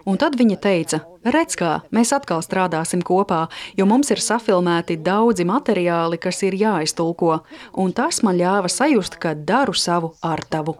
un 0.05 0.17
tad 0.21 0.37
viņa 0.37 0.57
teica, 0.61 1.01
redz 1.25 1.57
kā, 1.57 1.73
mēs 1.93 2.13
atkal 2.17 2.45
strādāsim 2.45 3.01
kopā, 3.05 3.47
jo 3.77 3.89
mums 3.89 4.13
ir 4.13 4.21
safilmēti 4.21 4.99
daudzi 5.01 5.45
materiāli, 5.45 6.21
kas 6.21 6.43
ir 6.45 6.57
jāiztulko, 6.57 7.39
un 7.77 7.97
tas 7.97 8.21
man 8.25 8.37
ļāva 8.41 8.69
sajust, 8.69 9.17
ka 9.21 9.33
daru 9.33 9.77
savu 9.77 10.13
artavu. 10.21 10.77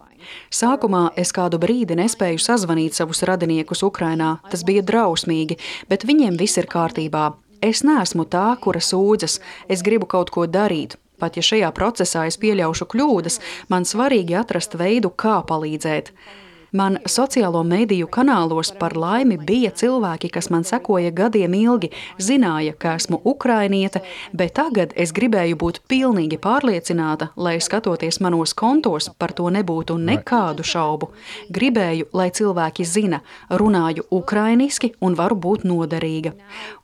Sākumā 0.50 1.08
es 1.16 1.32
kādu 1.36 1.60
brīdi 1.62 1.96
nespēju 1.98 2.40
sazvanīt 2.42 2.98
savus 2.98 3.22
radiniekus 3.28 3.84
Ukrainā. 3.86 4.38
Tas 4.50 4.64
bija 4.68 4.84
drausmīgi, 4.86 5.58
bet 5.88 6.06
viņiem 6.08 6.38
viss 6.40 6.60
ir 6.60 6.68
kārtībā. 6.70 7.32
Es 7.62 7.82
neesmu 7.82 8.26
tā, 8.30 8.52
kura 8.62 8.80
sūdzas, 8.82 9.40
es 9.68 9.82
gribu 9.82 10.06
kaut 10.06 10.30
ko 10.30 10.46
darīt. 10.46 10.96
Pat 11.18 11.34
ja 11.34 11.42
šajā 11.42 11.70
procesā 11.74 12.28
es 12.30 12.38
pieļaušu 12.38 12.86
kļūdas, 12.92 13.40
man 13.72 13.86
svarīgi 13.88 14.36
atrast 14.38 14.78
veidu, 14.78 15.10
kā 15.10 15.40
palīdzēt. 15.48 16.12
Man 16.72 16.98
sociālo 17.08 17.62
mediju 17.64 18.06
kanālos 18.12 18.74
par 18.76 18.92
laimi 18.92 19.38
bija 19.40 19.70
cilvēki, 19.72 20.28
kas 20.28 20.50
man 20.52 20.66
sekoja 20.68 21.08
gadiem 21.16 21.54
ilgi, 21.56 21.88
zināja, 22.20 22.74
ka 22.76 22.92
esmu 22.98 23.22
ukrainiete, 23.24 24.02
bet 24.36 24.52
tagad 24.58 24.92
es 24.92 25.14
gribēju 25.16 25.56
būt 25.56 25.80
pilnīgi 25.88 26.36
pārliecināta, 26.36 27.30
lai 27.36 27.56
skatoties 27.64 28.20
manos 28.20 28.52
kontos, 28.52 29.08
par 29.16 29.32
to 29.32 29.48
nebūtu 29.48 29.96
nekādu 29.96 30.66
šaubu. 30.66 31.08
Gribēju, 31.48 32.10
lai 32.12 32.28
cilvēki 32.36 32.84
zina, 32.84 33.22
runāju 33.48 34.04
ukrainiski 34.10 34.92
un 35.00 35.16
varu 35.16 35.40
būt 35.40 35.64
noderīga. 35.64 36.34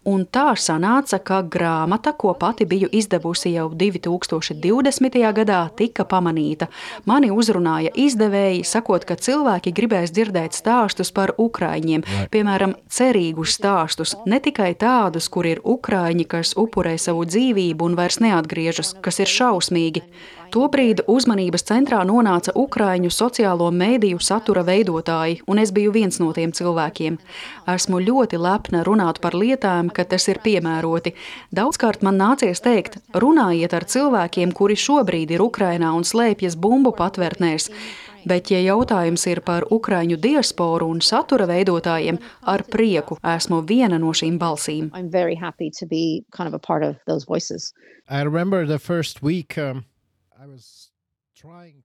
Un 0.09 0.24
tā 0.24 0.51
sanāca, 0.57 1.18
ka 1.20 1.43
grāmata, 1.43 2.12
ko 2.16 2.32
pati 2.41 2.64
biju 2.68 2.89
izdevusi 2.93 3.53
jau 3.53 3.70
2020. 3.72 5.20
gadā, 5.37 5.61
tika 5.76 6.05
pamanīta. 6.09 6.68
Mani 7.05 7.30
uzrunāja 7.32 7.93
izdevēji, 7.97 8.64
sakot, 8.68 9.05
ka 9.05 9.16
cilvēki 9.16 9.73
gribēs 9.76 10.12
dzirdēt 10.14 10.56
stāstus 10.56 11.12
par 11.14 11.34
ukrāņiem, 11.38 12.04
piemēram, 12.34 12.76
cerīgus 12.88 13.58
stāstus, 13.58 14.14
ne 14.26 14.40
tikai 14.44 14.72
tādus, 14.78 15.28
kur 15.28 15.48
ir 15.50 15.62
ukrāņi, 15.64 16.28
kas 16.30 16.54
upurē 16.60 16.96
savu 17.00 17.26
dzīvību 17.28 17.90
un 17.90 17.98
vairs 17.98 18.20
neatgriežas, 18.24 18.96
kas 19.04 19.20
ir 19.24 19.30
šausmīgi. 19.30 20.04
Tobrīd 20.54 21.00
uzmanības 21.10 21.64
centrā 21.66 22.04
nonāca 22.06 22.52
Ukrāņu 22.54 23.08
sociālo 23.10 23.72
mēdīju 23.74 24.20
satura 24.22 24.62
veidotāji, 24.62 25.40
un 25.50 25.58
es 25.58 25.72
biju 25.74 25.90
viens 25.96 26.20
no 26.22 26.28
tiem 26.36 26.52
cilvēkiem. 26.54 27.16
Esmu 27.72 27.98
ļoti 28.04 28.38
lepna 28.38 28.84
runāt 28.86 29.18
par 29.24 29.34
lietām, 29.34 29.90
ka 29.90 30.04
tas 30.06 30.28
ir 30.30 30.38
piemēroti. 30.44 31.16
Daudzkārt 31.58 32.06
man 32.06 32.22
nācies 32.22 32.62
teikt, 32.62 33.00
runājiet 33.10 33.74
ar 33.74 33.88
cilvēkiem, 33.96 34.54
kuri 34.54 34.78
šobrīd 34.78 35.34
ir 35.34 35.42
Ukrainā 35.42 35.90
un 35.98 36.06
slēpjas 36.06 36.54
bumbu 36.54 36.94
patvērtnēs. 37.02 37.72
Bet, 38.28 38.50
ja 38.50 38.60
jautājums 38.64 39.26
ir 39.30 39.40
par 39.44 39.66
ukrāņu 39.70 40.16
diasporu 40.20 40.88
un 40.90 41.00
satura 41.04 41.46
veidotājiem, 41.50 42.18
ar 42.48 42.64
prieku 42.70 43.18
esmu 43.34 43.62
viena 43.68 43.98
no 43.98 44.12
šīm 44.12 44.38
balsīm. 44.38 44.90
Kind 46.34 46.54
of 46.54 46.54
I 48.08 48.22
remember 48.22 48.66
the 48.66 48.78
first 48.78 49.22
week 49.22 49.56
um, 49.58 49.84
Uh, 50.44 51.84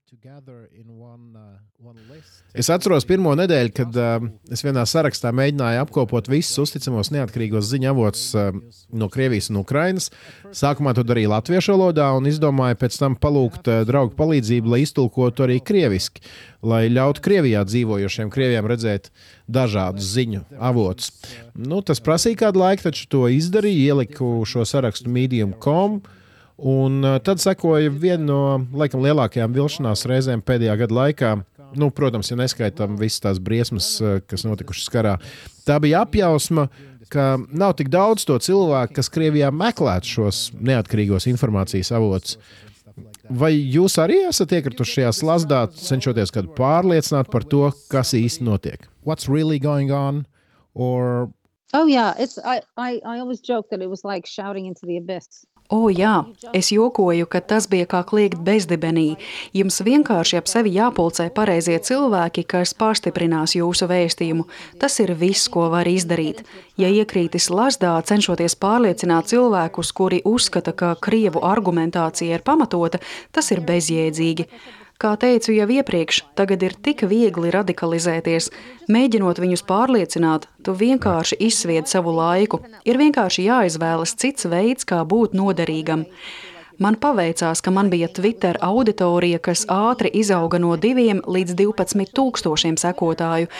es 2.52 2.68
atceros 2.68 3.06
pirmo 3.08 3.32
nedēļu, 3.38 3.70
kad 3.72 3.96
uh, 3.96 4.26
es 4.52 4.60
vienā 4.66 4.82
sarakstā 4.88 5.32
mēģināju 5.32 5.80
apkopot 5.80 6.28
visus 6.28 6.60
uzticamos 6.60 7.08
neatkarīgos 7.14 7.70
ziņu 7.70 7.88
avotus 7.88 8.26
uh, 8.36 8.50
no 8.92 9.08
Krievijas 9.12 9.48
un 9.52 9.62
Ukrainas. 9.62 10.10
Sākumā 10.52 10.92
to 10.96 11.06
darīju 11.08 11.32
latviešu 11.32 11.72
valodā 11.72 12.10
un 12.18 12.28
izdomāju 12.28 12.76
pēc 12.82 13.00
tam 13.00 13.16
palūgt 13.16 13.72
uh, 13.72 13.80
draugu 13.88 14.12
palīdzību, 14.20 14.74
lai 14.74 14.82
iztulkotu 14.84 15.46
arī 15.46 15.56
krieviski, 15.64 16.20
lai 16.60 16.84
ļautu 16.92 17.24
Krievijā 17.24 17.64
dzīvojošiem 17.64 18.32
krieviem 18.34 18.68
redzēt 18.68 19.08
dažādus 19.48 20.12
ziņu 20.18 20.44
avotus. 20.60 21.14
Nu, 21.56 21.80
tas 21.80 22.04
prasīja 22.04 22.44
kādu 22.44 22.60
laiku, 22.66 22.90
taču 22.90 23.08
to 23.08 23.24
izdarīju, 23.32 23.88
ieliku 23.88 24.32
šo 24.44 24.68
sarakstu 24.68 25.08
medium.com. 25.08 26.02
Un 26.60 27.00
uh, 27.04 27.16
tad 27.24 27.40
sekoja 27.40 27.88
viena 27.88 28.24
no 28.26 28.42
laikam, 28.76 29.00
lielākajām 29.04 29.54
vilšanās 29.56 30.04
reizēm 30.10 30.44
pēdējā 30.44 30.76
gada 30.82 30.98
laikā. 30.98 31.32
Nu, 31.78 31.88
protams, 31.94 32.28
ja 32.32 32.36
neskaitām 32.36 32.98
visas 33.00 33.22
tās 33.24 33.40
briesmas, 33.40 33.94
uh, 34.02 34.18
kas 34.28 34.44
notikušas 34.44 34.90
karā. 34.92 35.16
Tā 35.64 35.78
bija 35.80 36.02
apjausma, 36.04 36.66
ka 37.10 37.36
nav 37.48 37.76
tik 37.78 37.88
daudz 37.92 38.26
to 38.28 38.36
cilvēku, 38.42 38.98
kas 38.98 39.10
Krievijā 39.12 39.50
meklētu 39.54 40.14
šos 40.16 40.42
neatkarīgos 40.60 41.28
informācijas 41.30 41.92
avotus. 41.96 42.36
Vai 43.30 43.52
jūs 43.54 43.94
arī 44.02 44.18
esat 44.26 44.52
iekrituši 44.56 44.98
šajā 44.98 45.10
slazdā, 45.14 45.60
cenšoties 45.70 46.32
kādu 46.34 46.50
pārliecināt 46.56 47.30
par 47.30 47.46
to, 47.46 47.68
kas 47.90 48.12
īsti 48.18 48.44
notiek? 48.46 48.88
What's 49.06 49.30
really 49.30 49.58
going 49.62 49.92
on? 49.94 50.26
Or... 50.74 51.30
Oh, 51.72 51.86
yeah. 51.86 52.14
It's, 52.18 52.38
I, 52.38 52.60
I, 52.76 53.00
I 53.06 53.20
always 53.20 53.40
joke 53.40 53.70
that 53.70 53.80
it 53.80 53.88
was 53.88 54.04
like 54.04 54.26
shouting 54.26 54.66
into 54.66 54.84
the 54.86 54.98
abyss. 54.98 55.46
O, 55.70 55.86
jā, 55.86 56.24
es 56.50 56.72
jokoju, 56.74 57.28
ka 57.30 57.38
tas 57.52 57.68
bija 57.70 57.86
kā 57.86 58.00
kliegt 58.02 58.40
bezdibenī. 58.42 59.14
Jums 59.54 59.78
vienkārši 59.86 60.40
ap 60.40 60.50
sevi 60.50 60.72
jāpulcē 60.74 61.28
pareizie 61.36 61.76
cilvēki, 61.78 62.42
kas 62.50 62.72
pastiprinās 62.74 63.54
jūsu 63.54 63.86
vēstījumu. 63.86 64.48
Tas 64.82 64.98
ir 64.98 65.14
viss, 65.20 65.46
ko 65.46 65.68
var 65.70 65.86
izdarīt. 65.86 66.42
Ja 66.74 66.90
iekrītis 66.90 67.46
lasdā, 67.54 67.94
cenšoties 68.02 68.58
pārliecināt 68.58 69.30
cilvēkus, 69.30 69.94
kuri 69.94 70.18
uzskata, 70.26 70.74
ka 70.74 70.96
krievu 70.98 71.44
argumentācija 71.46 72.40
ir 72.40 72.42
pamatota, 72.42 72.98
tas 73.30 73.54
ir 73.54 73.62
bezjēdzīgi. 73.62 74.50
Kā 75.00 75.14
teicu 75.16 75.54
jau 75.56 75.64
iepriekš, 75.72 76.18
tagad 76.36 76.60
ir 76.60 76.74
tik 76.76 77.06
viegli 77.08 77.48
radikalizēties. 77.54 78.50
Mēģinot 78.92 79.38
viņus 79.40 79.62
pārliecināt, 79.64 80.44
tu 80.60 80.74
vienkārši 80.76 81.38
izsvied 81.46 81.88
savu 81.88 82.12
laiku. 82.18 82.60
Ir 82.84 83.00
vienkārši 83.00 83.46
jāizvēlas 83.46 84.12
cits 84.20 84.44
veids, 84.52 84.84
kā 84.84 85.00
būt 85.08 85.32
noderīgam. 85.32 86.04
Man 86.80 86.96
paveicās, 86.96 87.60
ka 87.60 87.68
man 87.76 87.90
bija 87.92 88.06
Twitter 88.08 88.56
auditorija, 88.64 89.36
kas 89.44 89.66
ātri 89.68 90.08
izauga 90.16 90.56
no 90.56 90.70
2 90.80 91.18
līdz 91.28 91.52
12 91.58 92.14
tūkstošiem 92.16 92.78
sekotāju, 92.80 93.50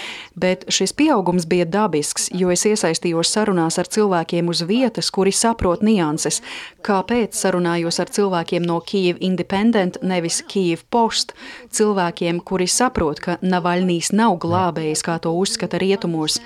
bet 0.41 0.65
šis 0.73 0.97
pieaugums 0.97 1.45
bija 1.51 1.67
dabisks, 1.69 2.31
jo 2.33 2.49
es 2.49 2.65
iesaistījos 2.65 3.29
sarunās 3.37 3.77
ar 3.77 3.93
cilvēkiem 3.93 4.49
uz 4.49 4.65
vietas, 4.65 5.13
kuri 5.13 5.37
saprot 5.37 5.85
nianses. 5.85 6.41
Kāpēc 6.81 7.37
sarunājos 7.37 8.01
ar 8.01 8.09
cilvēkiem 8.09 8.65
no 8.65 8.81
Kyiv 8.81 9.21
Independent, 9.21 10.01
nevis 10.01 10.41
Kyiv 10.49 10.87
Post, 10.89 11.37
cilvēkiem, 11.77 12.41
kuri 12.41 12.73
saprot, 12.73 13.21
ka 13.21 13.37
Navaļnīs 13.45 14.15
nav 14.17 14.41
glābējs, 14.41 15.05
kā 15.05 15.21
to 15.21 15.37
uzskata 15.37 15.77
rietumos. 15.77 16.41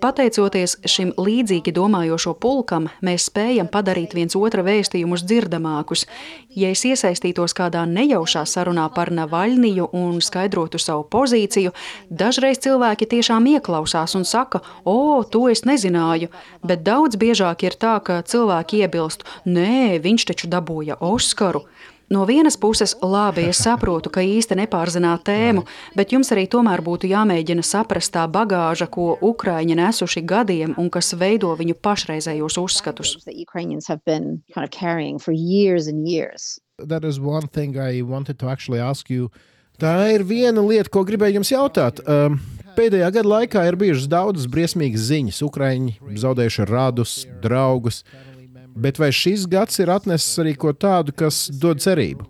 Pateicoties 0.00 0.78
šim 0.88 1.10
līdzīgi 1.20 1.74
domājošo 1.76 2.32
pulkam, 2.40 2.86
mēs 3.04 3.26
spējam 3.28 3.68
padarīt 3.68 4.14
viens 4.16 4.36
otra 4.38 4.64
vēstījumus 4.64 5.26
dzirdamākus. 5.28 6.06
Ja 6.56 6.70
es 6.72 6.86
iesaistītos 6.88 7.52
kādā 7.58 7.82
nejaušā 7.84 8.46
sarunā 8.48 8.86
par 8.94 9.12
Navaļniju 9.12 9.90
un 10.00 10.22
skaidrotu 10.24 10.80
savu 10.80 11.04
pozīciju, 11.12 11.74
dažreiz 12.08 12.62
cilvēki 12.64 13.10
tiešām 13.12 13.50
ieklausās 13.52 14.16
un 14.16 14.24
saka, 14.24 14.62
o, 14.88 15.20
to 15.28 15.44
es 15.52 15.66
nezināju, 15.68 16.32
bet 16.64 16.80
daudz 16.86 17.20
biežāk 17.20 17.68
ir 17.68 17.76
tā, 17.76 17.98
ka 18.00 18.22
cilvēki 18.24 18.80
iebilst, 18.86 19.28
nē, 19.44 20.00
viņš 20.00 20.30
taču 20.32 20.48
dabūja 20.48 20.96
Oskaru. 21.04 21.66
No 22.10 22.24
vienas 22.26 22.56
puses, 22.58 22.96
labi, 23.02 23.44
es 23.52 23.60
saprotu, 23.62 24.10
ka 24.10 24.22
īsti 24.26 24.56
nepārzināt 24.58 25.22
tēmu, 25.28 25.62
bet 25.94 26.10
jums 26.10 26.32
arī 26.34 26.48
tomēr 26.50 26.82
būtu 26.82 27.06
jāmēģina 27.06 27.62
saprast 27.62 28.10
tā 28.16 28.24
bagāža, 28.26 28.88
ko 28.90 29.12
Ukraiņi 29.28 29.76
nesuši 29.78 30.24
gadiem 30.26 30.72
un 30.74 30.88
kas 30.90 31.12
veido 31.14 31.52
viņu 31.54 31.76
pašreizējos 31.78 32.56
uzskatus. 32.58 33.12
Tā 39.80 39.94
ir 40.12 40.26
viena 40.26 40.60
lieta, 40.66 40.90
ko 40.92 41.04
gribēju 41.08 41.38
jums 41.38 41.52
jautāt. 41.54 42.02
Um, 42.10 42.40
pēdējā 42.76 43.06
gada 43.14 43.30
laikā 43.36 43.62
ir 43.68 43.78
bijušas 43.80 44.10
daudzas 44.10 44.50
briesmīgas 44.50 45.06
ziņas. 45.08 45.38
Ukraiņi 45.46 46.18
zaudējuši 46.20 46.66
radus, 46.68 47.14
draugus. 47.40 48.02
Bet 48.76 49.00
vai 49.00 49.10
šis 49.14 49.46
gads 49.50 49.80
ir 49.82 49.90
atnesis 49.92 50.38
arī 50.42 50.54
ko 50.58 50.72
tādu, 50.72 51.14
kas 51.16 51.48
dod 51.60 51.82
cerību? 51.82 52.28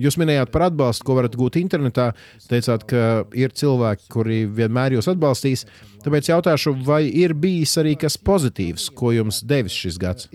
Jūs 0.00 0.16
minējāt 0.16 0.52
par 0.52 0.66
atbalstu, 0.70 1.04
ko 1.04 1.16
varat 1.18 1.34
gūt 1.36 1.58
internetā. 1.60 2.10
Teicāt, 2.48 2.86
ka 2.88 3.02
ir 3.36 3.52
cilvēki, 3.56 4.08
kuri 4.12 4.38
vienmēr 4.48 4.96
jūs 4.96 5.10
atbalstīs. 5.12 5.66
Tāpēc 6.02 6.32
jautāšu, 6.32 6.74
vai 6.86 7.04
ir 7.06 7.36
bijis 7.38 7.76
arī 7.82 7.94
kas 8.00 8.16
pozitīvs, 8.16 8.88
ko 8.96 9.12
jums 9.14 9.42
devis 9.46 9.76
šis 9.76 10.00
gads? 10.02 10.28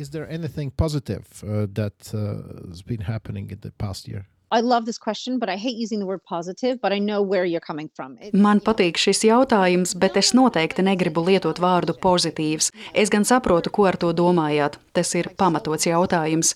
I 4.50 4.62
love 4.62 4.86
this 4.86 4.98
question, 4.98 5.40
but 5.40 5.50
I 5.50 5.58
hate 5.58 5.76
using 5.76 6.00
the 6.00 6.06
word 6.06 6.24
positive, 6.24 6.80
but 6.80 6.94
I 6.94 7.00
know 7.00 7.22
where 7.22 7.44
you're 7.44 7.60
coming 7.60 7.90
from. 7.94 8.18
Man 8.32 8.62
patīk 8.64 8.96
šis 8.96 9.26
jautājums, 9.28 9.92
bet 10.00 10.16
es 10.16 10.32
noteikti 10.32 10.86
negribu 10.88 11.26
lietot 11.28 11.60
vārdu 11.60 11.98
pozitīvs. 12.00 12.72
Es 12.96 13.12
gan 13.12 13.28
saprotu, 13.28 13.74
ko 13.76 13.90
ar 13.92 13.98
to 14.00 14.14
domājāt. 14.16 14.80
Tas 14.96 15.12
ir 15.20 15.34
pamatots 15.36 15.90
jautājums. 15.90 16.54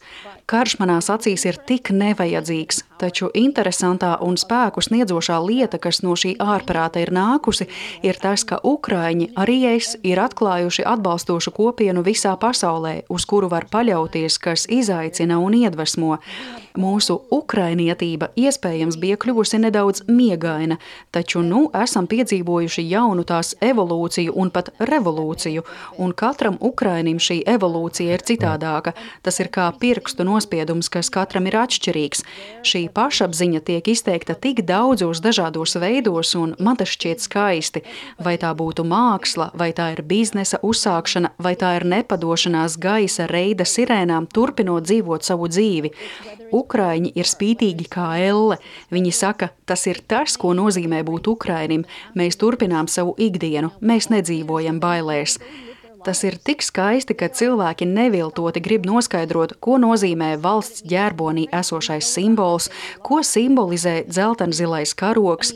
Karš 0.52 0.74
manās 0.82 1.08
acīs 1.08 1.46
ir 1.48 1.56
tik 1.64 1.94
nevajadzīgs, 1.96 2.82
taču 3.00 3.30
interesantā 3.40 4.18
un 4.26 4.36
spēku 4.36 4.82
sniedzošā 4.84 5.38
lieta, 5.46 5.80
kas 5.80 6.02
no 6.04 6.12
šī 6.20 6.34
ārprāta 6.44 7.00
ir 7.00 7.14
nākusi, 7.16 7.70
ir 8.04 8.20
tas, 8.20 8.44
ka 8.44 8.60
Ukraiņi 8.68 9.30
arī 9.40 9.62
es 9.70 9.94
ir 10.04 10.20
atklājuši 10.20 10.84
atbalstošu 10.92 11.54
kopienu 11.56 12.04
visā 12.04 12.34
pasaulē, 12.42 13.06
uz 13.08 13.24
kuru 13.32 13.48
var 13.54 13.70
paļauties, 13.72 14.36
kas 14.44 14.68
izaicina 14.68 15.40
un 15.40 15.56
iedvesmo. 15.62 16.18
Mūsu 16.80 17.18
ukrainietība 17.36 18.30
iespējams 18.40 18.96
bija 19.00 19.18
kļuvusi 19.20 19.60
nedaudz 19.60 20.06
miegaina, 20.08 20.78
taču 21.12 21.42
nu 21.44 21.66
esam 21.76 22.08
piedzīvojuši 22.12 22.86
jaunu 22.88 23.26
tās 23.28 23.54
evolūciju 23.60 24.36
un 24.40 24.52
pat 24.56 24.72
revolūciju, 24.80 25.66
un 26.00 26.14
katram 26.16 26.60
ukrainim 26.60 27.20
šī 27.20 27.42
evolūcija 27.56 28.16
ir 28.16 28.24
citādāka. 28.28 28.96
Tas 29.24 29.40
ir 29.44 29.52
kā 29.52 29.68
pirkstu 29.80 30.24
nospiedums, 30.42 30.90
kas 30.90 31.10
katram 31.14 31.46
ir 31.48 31.56
atšķirīgs. 31.62 32.24
Šī 32.66 32.88
pašapziņa 32.94 33.62
tiek 33.66 33.88
izteikta 33.88 34.34
tik 34.34 34.64
daudzos 34.66 35.22
dažādos 35.22 35.78
veidos, 35.78 36.34
un 36.36 36.56
man 36.60 36.78
tas 36.78 36.90
šķiet 36.90 37.22
skaisti. 37.22 37.84
Vai 38.18 38.38
tā 38.42 38.54
būtu 38.58 38.84
māksla, 38.88 39.52
vai 39.54 39.72
tā 39.74 39.92
ir 39.94 40.02
biznesa 40.02 40.60
uzsākšana, 40.64 41.36
vai 41.38 41.54
tā 41.56 41.76
ir 41.78 41.86
nepadošanās 41.86 42.80
gaisa 42.82 43.28
reida 43.30 43.66
sirēnām, 43.66 44.28
turpinot 44.34 44.88
dzīvot 44.90 45.24
savu 45.24 45.50
dzīvi. 45.52 45.94
Ukraiņi 46.52 47.14
ir 47.16 47.30
spītīgi 47.30 47.88
kā 47.92 48.16
elle. 48.20 48.58
Viņi 48.92 49.12
saka, 49.14 49.52
tas 49.66 49.86
ir 49.88 50.02
tas, 50.08 50.38
ko 50.38 50.56
nozīmē 50.58 51.04
būt 51.06 51.30
Ukrainim. 51.32 51.86
Mēs 52.18 52.40
turpinām 52.42 52.90
savu 52.90 53.14
ikdienu, 53.22 53.72
mēs 53.82 54.10
nedzīvojam 54.12 54.82
bailēs. 54.82 55.38
Tas 56.06 56.24
ir 56.26 56.40
tik 56.42 56.64
skaisti, 56.66 57.14
ka 57.14 57.30
cilvēki 57.30 57.86
neviltoti 57.86 58.64
grib 58.64 58.88
noskaidrot, 58.90 59.54
ko 59.62 59.78
nozīmē 59.82 60.34
valsts 60.42 60.82
ģērbonī 60.90 61.46
esošais 61.54 62.10
simbols, 62.10 62.72
ko 63.06 63.22
simbolizē 63.22 64.02
dzeltenzilais 64.10 64.96
karoks. 64.98 65.54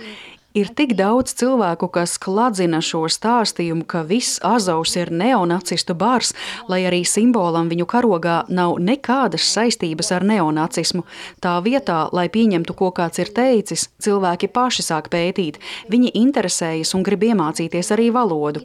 Ir 0.56 0.70
tik 0.72 0.94
daudz 0.96 1.34
cilvēku, 1.36 1.90
kas 1.92 2.14
kladzina 2.22 2.78
šo 2.80 3.02
stāstījumu, 3.12 3.84
ka 3.92 4.06
viss 4.08 4.38
Azovs 4.46 4.94
ir 4.96 5.10
neonacistu 5.12 5.98
bars, 6.00 6.32
lai 6.72 6.86
arī 6.88 7.02
simbolam 7.04 7.68
viņu 7.68 7.90
karogā 7.92 8.38
nav 8.48 8.78
nekādas 8.80 9.50
saistības 9.52 10.14
ar 10.16 10.24
neonacismu. 10.24 11.04
Tā 11.44 11.58
vietā, 11.66 12.06
lai 12.16 12.30
pieņemtu, 12.32 12.78
ko 12.78 12.94
kāds 12.96 13.20
ir 13.20 13.34
teicis, 13.36 13.90
cilvēki 14.00 14.54
paši 14.56 14.88
sāk 14.94 15.12
pētīt, 15.12 15.60
viņi 15.92 16.16
interesējas 16.22 16.96
un 16.96 17.04
grib 17.04 17.28
iemācīties 17.34 17.92
arī 17.98 18.12
valodu. 18.16 18.64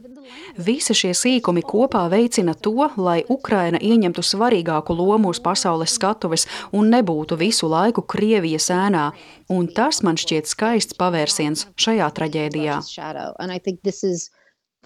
Visi 0.57 0.95
šie 0.97 1.13
sīkumi 1.15 1.63
kopā 1.65 2.03
veicina 2.11 2.53
to, 2.53 2.89
lai 2.97 3.21
Ukraina 3.31 3.79
ieņemtu 3.81 4.23
svarīgāku 4.25 4.95
lomu 4.97 5.31
uz 5.31 5.39
pasaules 5.43 5.95
skatuves 5.97 6.47
un 6.71 6.91
nebūtu 6.93 7.37
visu 7.39 7.69
laiku 7.71 8.03
Krievijas 8.03 8.69
ēnā. 8.73 9.09
Un 9.49 9.67
tas 9.67 10.03
man 10.03 10.19
šķiet 10.19 10.51
skaists 10.51 10.97
pavērsiens 10.99 11.67
šajā 11.75 12.11
traģēdijā. 12.19 12.79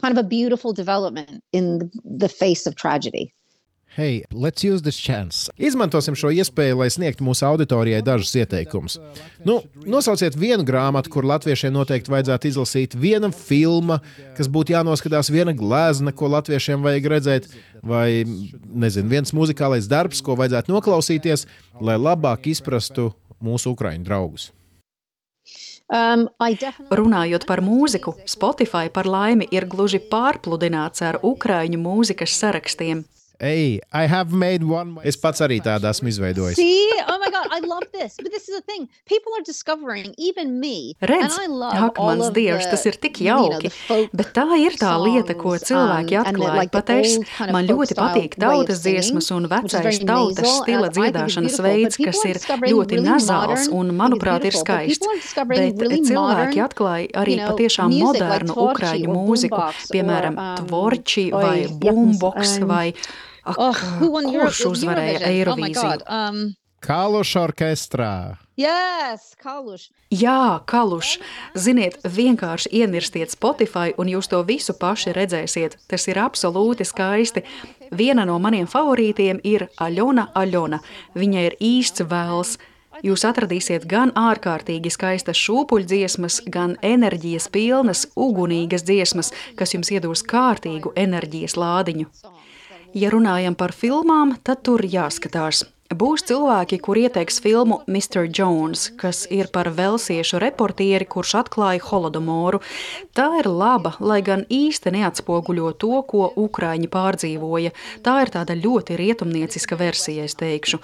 Kind 0.04 0.12
of 0.12 0.18
a 0.18 0.28
beautiful 0.28 0.74
development 0.74 1.41
in 1.54 1.89
the 2.04 2.28
face 2.28 2.68
of 2.68 2.76
tragedy. 2.76 3.32
Hei, 3.96 4.26
let's 4.34 4.62
use 4.62 4.84
this 4.84 4.98
chance. 5.00 5.48
Izmantosim 5.56 6.18
šo 6.20 6.28
iespēju, 6.36 6.82
lai 6.82 6.89
sniegtu 6.91 7.24
mūsu 7.24 7.46
auditorijai 7.48 8.02
dažus 8.04 8.34
ieteikumus. 8.36 8.98
Nu, 9.48 9.62
nosauciet 9.88 10.36
vienu 10.36 10.66
grāmatu, 10.68 11.14
kur 11.14 11.24
latviešiem 11.24 11.72
noteikti 11.72 12.12
vajadzētu 12.12 12.50
izlasīt, 12.50 12.98
viena 13.00 13.30
filma, 13.32 14.02
kas 14.36 14.52
būtu 14.52 14.76
jānoskatās, 14.76 15.32
viena 15.32 15.56
glezna, 15.56 16.12
ko 16.12 16.28
latviešiem 16.34 16.84
vajag 16.84 17.10
redzēt, 17.16 17.48
vai 17.88 18.26
nezinu, 18.28 19.14
viens 19.16 19.32
muzikālais 19.32 19.88
darbs, 19.88 20.20
ko 20.20 20.36
vajadzētu 20.43 20.76
noklausīties, 20.76 21.48
lai 21.80 21.96
labāk 21.96 22.52
izprastu 22.52 23.14
mūsu 23.39 23.72
ukraiņu 23.78 24.04
draugus. 24.12 24.52
Um, 25.88 26.28
Runājot 26.91 27.48
par 27.48 27.64
mūziku, 27.64 28.18
Spotify 28.28 28.91
par 28.91 29.08
laimi 29.08 29.48
ir 29.56 29.72
gluži 29.72 30.04
pārpludināts 30.12 31.00
ar 31.06 31.24
ukraiņu 31.24 31.80
mūzikas 31.80 32.36
sarakstiem. 32.43 33.06
Hey, 33.39 33.81
I 33.91 34.07
have 34.07 34.31
made 34.31 34.63
one. 34.63 34.95
Es 35.03 35.17
pats 35.19 35.41
arī 35.43 35.57
tādu 35.63 35.89
esmu 35.89 36.07
izveidojis. 36.11 36.55
See? 36.55 36.88
Oh 37.07 37.17
my 37.19 37.29
God, 37.33 37.47
I 37.51 37.59
love 37.65 37.83
this. 37.91 38.15
But 38.21 38.31
this 38.31 38.47
is 38.47 38.55
the 38.55 38.61
thing. 38.61 38.88
People 39.05 39.33
are 39.38 39.43
discovering, 39.43 40.13
even 40.17 40.59
me. 40.59 40.95
Redz, 41.01 41.36
ak, 41.36 41.99
mans 41.99 42.31
dievs, 42.36 42.67
tas 42.71 42.86
ir 42.88 42.97
tik 43.01 43.19
jauki. 43.25 43.71
Bet 44.15 44.31
tā 44.38 44.45
ir 44.61 44.77
tā 44.79 44.93
lieta, 45.01 45.36
ko 45.36 45.57
cilvēki 45.59 46.15
um, 46.15 46.23
atklāja. 46.23 46.55
Like 46.61 46.73
Pat 46.75 46.93
es, 46.95 47.17
man 47.51 47.67
ļoti 47.67 47.97
patīk 47.99 48.39
tautas 48.39 48.81
dziesmas 48.86 49.29
un 49.36 49.49
vecais 49.51 49.99
tautas 50.07 50.49
stila 50.61 50.91
dziedāšanas 50.95 51.59
veids, 51.65 51.99
kas 51.99 52.23
ir 52.29 52.41
ļoti 52.71 53.01
nazāls 53.03 53.67
un, 53.73 53.91
manuprāt, 53.99 54.47
ir 54.47 54.55
skaists. 54.55 55.36
Bet 55.51 55.83
cilvēki 56.07 56.63
atklāja 56.63 57.11
arī 57.25 57.38
patiešām 57.43 57.93
modernu 57.99 58.57
ukraiņu 58.69 59.11
mūziku, 59.11 59.61
piemēram, 59.91 60.39
um, 60.39 60.57
tvorči 60.63 61.29
vai 61.36 61.55
boombox 61.67 62.59
vai 62.65 62.89
Ak, 63.46 63.60
oh, 63.62 63.82
kurš 64.02 64.66
uzvarēja 64.72 65.20
oh 65.22 65.28
Eirovīziju? 65.30 65.98
Oh 66.06 66.22
um, 66.30 66.46
Kaluša 66.86 67.41
orķestrā. 67.48 68.16
Yes, 68.62 69.34
kaluš. 69.41 69.88
Jā, 70.14 70.62
kaluš. 70.70 71.16
Ziniet, 71.58 71.98
vienkārši 72.06 72.70
ienirstiet 72.78 73.34
Spotify, 73.34 73.96
un 73.98 74.12
jūs 74.12 74.30
to 74.30 74.43
visu 74.46 74.76
paši 74.78 75.16
redzēsiet. 75.18 75.80
Tas 75.89 76.06
ir 76.08 76.20
absolūti 76.22 76.86
skaisti. 76.86 77.41
Viena 77.89 78.28
no 78.30 78.38
maniem 78.39 78.70
favorītiem 78.70 79.41
ir 79.43 79.68
Aļona 79.82 80.30
Aļona. 80.38 80.80
Viņa 81.18 81.43
ir 81.50 81.58
īsts 81.60 82.06
vēls. 82.06 82.56
Jūs 83.04 83.26
atradīsiet 83.28 83.89
gan 83.91 84.14
ārkārtīgi 84.16 84.93
skaistas 84.93 85.41
šūpuļdziesmas, 85.41 86.43
gan 86.48 86.78
enerģijas 86.86 87.50
pilnas, 87.52 88.06
ugunīgas 88.16 88.86
dziesmas, 88.88 89.34
kas 89.60 89.74
jums 89.76 89.91
iedos 89.91 90.24
kārtīgu 90.24 90.93
enerģijas 90.96 91.58
lādiņu. 91.60 92.08
Ja 92.96 93.10
runājam 93.12 93.58
par 93.60 93.74
filmām, 93.76 94.38
tad 94.48 94.62
tur 94.64 94.80
jāskatās. 94.88 95.66
Būs 95.91 96.24
cilvēki, 96.26 96.78
kur 96.82 96.96
ieteiks 96.96 97.41
filmu 97.43 97.82
Mr. 97.91 98.30
Jones, 98.32 98.88
kas 98.98 99.26
ir 99.28 99.52
par 99.54 99.68
velsiešu 99.76 100.39
reportieri, 100.39 101.04
kurš 101.06 101.34
atklāja 101.43 101.84
holodomoru. 101.89 102.62
Tā 103.14 103.28
ir 103.41 103.50
laba, 103.52 103.91
lai 104.00 104.22
gan 104.26 104.48
īsti 104.48 104.96
neatspoguļo 104.96 105.74
to, 105.84 106.00
ko 106.08 106.30
Ukrāņi 106.46 106.88
pārdzīvoja. 106.96 107.76
Tā 108.02 108.16
ir 108.24 108.32
tāda 108.32 108.56
ļoti 108.56 108.96
rietumnieciska 109.04 109.76
versija, 109.78 110.26
es 110.26 110.39
teikšu. 110.39 110.80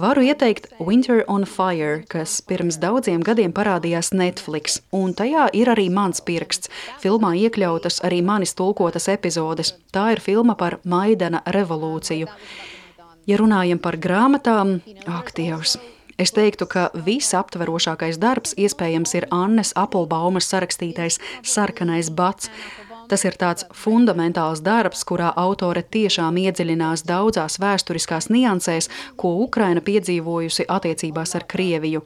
Varu 0.00 0.22
ieteikt 0.24 0.66
Winter 0.80 1.24
on 1.28 1.42
Fire, 1.44 2.04
kas 2.08 2.38
pirms 2.48 2.78
daudziem 2.80 3.20
gadiem 3.20 3.52
parādījās 3.52 4.14
Netflix, 4.16 4.78
un 4.96 5.12
tajā 5.12 5.50
ir 5.52 5.68
arī 5.68 5.90
mans 5.92 6.22
pirksts. 6.24 6.70
Filmā 7.02 7.34
iekļautas 7.36 8.00
arī 8.08 8.22
manis 8.24 8.54
tulkotas 8.56 9.10
epizodes. 9.12 9.74
Tā 9.92 10.06
ir 10.14 10.24
filma 10.24 10.56
par 10.56 10.78
Maidana 10.88 11.42
revolūciju. 11.44 12.32
Ja 13.28 13.40
runājam 13.42 13.82
par 13.82 14.00
grāmatām, 14.00 14.78
ak, 15.04 15.34
Dievs! 15.36 15.76
Es 16.20 16.32
teiktu, 16.36 16.64
ka 16.68 16.88
visaptverošākais 16.92 18.16
darbs 18.20 18.56
iespējams 18.56 19.14
ir 19.20 19.28
Annes 19.32 19.74
Appelbaumas 19.76 20.48
sarakstītais 20.48 21.20
sarkanais 21.44 22.08
bats. 22.12 22.48
Tas 23.10 23.24
ir 23.26 23.34
tāds 23.34 23.64
fundamentāls 23.74 24.60
darbs, 24.62 25.00
kurā 25.02 25.32
autore 25.42 25.82
tiešām 25.82 26.36
iedziļinās 26.44 27.02
daudzās 27.08 27.58
vēsturiskās 27.58 28.28
niansēs, 28.30 28.86
ko 29.18 29.32
Ukraina 29.46 29.82
piedzīvojusi 29.82 30.68
attiecībās 30.70 31.34
ar 31.34 31.48
Krieviju. 31.50 32.04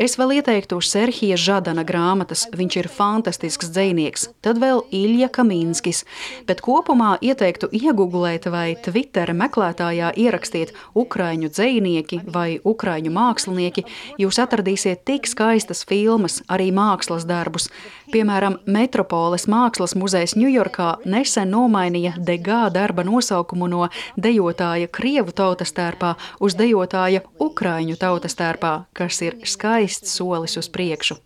Es 0.00 0.14
vēl 0.16 0.38
ieteiktu 0.38 0.78
Serhija 0.80 1.36
Žadana 1.36 1.82
grāmatas, 1.84 2.46
viņš 2.56 2.76
ir 2.80 2.86
fantastisks 2.88 3.68
dzinieks, 3.68 4.30
tad 4.40 4.56
vēl 4.62 4.80
Ilja 4.96 5.28
Kaminskis, 5.28 6.04
bet 6.48 6.62
kopumā 6.64 7.18
ieteiktu 7.20 7.68
iegūglēt 7.68 8.48
vai 8.52 8.78
Twitter 8.80 9.34
meklētājā 9.36 10.14
ierakstiet 10.16 10.72
ukraiņu 10.96 11.50
dzinieki 11.52 12.22
vai 12.32 12.60
ukraiņu 12.64 13.12
mākslinieki. 13.12 13.84
Jūs 14.22 14.40
atradīsiet 14.40 15.04
tik 15.04 15.28
skaistas 15.28 15.84
filmas, 15.84 16.40
arī 16.48 16.70
mākslas 16.72 17.28
darbus. 17.28 17.68
Piemēram, 18.14 18.58
Metropoles 18.64 19.44
mākslas 19.50 19.96
muzejs 19.98 20.36
Ņujorkā 20.38 21.04
nesen 21.04 21.52
nomainīja 21.52 22.14
Degā 22.16 22.70
darba 22.72 23.04
nosaukumu 23.04 23.68
no 23.68 23.90
dejotāja 24.16 24.88
Krievu 24.88 25.36
tautas 25.36 25.76
tērpā 25.76 26.14
uz 26.40 26.56
dejotāja 26.56 27.24
Ukraiņu 27.36 28.00
tautas 28.00 28.38
tērpā, 28.40 28.74
kas 28.96 29.20
ir 29.20 29.36
skaists 29.44 29.63
skaists 29.64 30.12
solis 30.12 30.58
uz 30.60 30.68
priekšu. 30.68 31.16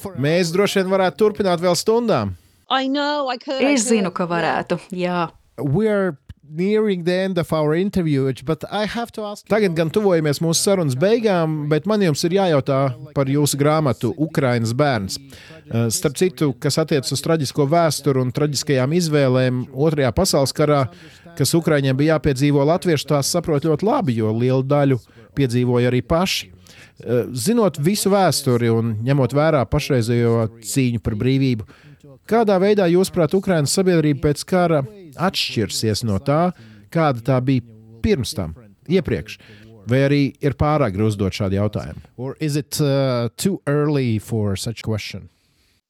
For... 0.00 0.16
Mēs 0.20 0.52
droši 0.52 0.80
vien 0.80 0.90
varētu 0.92 1.20
turpināt 1.20 1.62
vēl 1.64 1.76
stundām. 1.78 2.34
I 2.70 2.86
know, 2.86 3.30
I 3.32 3.38
could, 3.40 3.62
es 3.62 3.64
I 3.64 3.74
could. 3.80 3.86
zinu, 3.88 4.12
ka 4.12 4.28
varētu. 4.28 4.80
Jā. 4.92 5.30
Tagad 9.50 9.76
gan 9.78 9.90
tuvojamies 9.94 10.40
mūsu 10.42 10.64
sarunas 10.64 10.96
beigām, 10.98 11.68
bet 11.70 11.86
man 11.86 12.02
jums 12.02 12.24
ir 12.26 12.34
jājautā 12.40 12.80
par 13.14 13.30
jūsu 13.30 13.58
grāmatu 13.60 14.10
Ukrainas 14.18 14.72
bērns. 14.74 15.20
Eh, 15.20 15.86
starp 15.94 16.18
citu, 16.18 16.50
kas 16.58 16.80
attiecas 16.82 17.14
uz 17.14 17.22
traģisko 17.22 17.68
vēsturi 17.70 18.24
un 18.24 18.32
traģiskajām 18.34 18.96
izvēlēm 18.98 19.60
Otrajā 19.70 20.10
pasaules 20.16 20.54
karā, 20.56 20.80
kas 21.38 21.54
Ukraiņiem 21.54 21.98
bija 22.00 22.16
jāpiedzīvo, 22.16 22.64
latvieši 22.66 23.06
tās 23.12 23.30
saprot 23.30 23.68
ļoti 23.68 23.86
labi, 23.86 24.16
jo 24.18 24.32
lielu 24.34 24.66
daļu 24.66 24.98
piedzīvoja 25.38 25.92
arī 25.92 26.02
paši. 26.02 26.50
Eh, 26.50 27.30
zinot 27.30 27.78
visu 27.78 28.10
vēsturi 28.10 28.72
un 28.74 28.96
ņemot 29.06 29.38
vērā 29.38 29.62
pašreizējo 29.70 30.48
cīņu 30.66 30.98
par 30.98 31.14
brīvību, 31.14 31.68
kādā 32.26 32.58
veidā, 32.58 32.90
jūsuprāt, 32.90 33.38
Ukraiņas 33.38 33.78
sabiedrība 33.78 34.26
pēc 34.26 34.44
kara 34.50 34.82
atšķirsies 35.16 36.04
no 36.06 36.18
tā, 36.22 36.50
kāda 36.92 37.24
tā 37.26 37.40
bija 37.44 37.66
pirms 38.04 38.34
tam, 38.36 38.54
iepriekš? 38.88 39.38
Vai 39.90 40.04
arī 40.06 40.22
ir 40.44 40.54
pārāk 40.60 40.94
grūti 40.94 41.16
uzdot 41.16 41.34
šādu 41.34 41.56
jautājumu? 41.58 42.02
Or 42.16 42.36
is 42.38 42.56
it 42.56 42.78
uh, 42.80 43.28
too 43.36 43.60
early 43.66 44.18
for 44.18 44.56
such 44.56 44.80
a 44.80 44.86
question? 44.86 45.28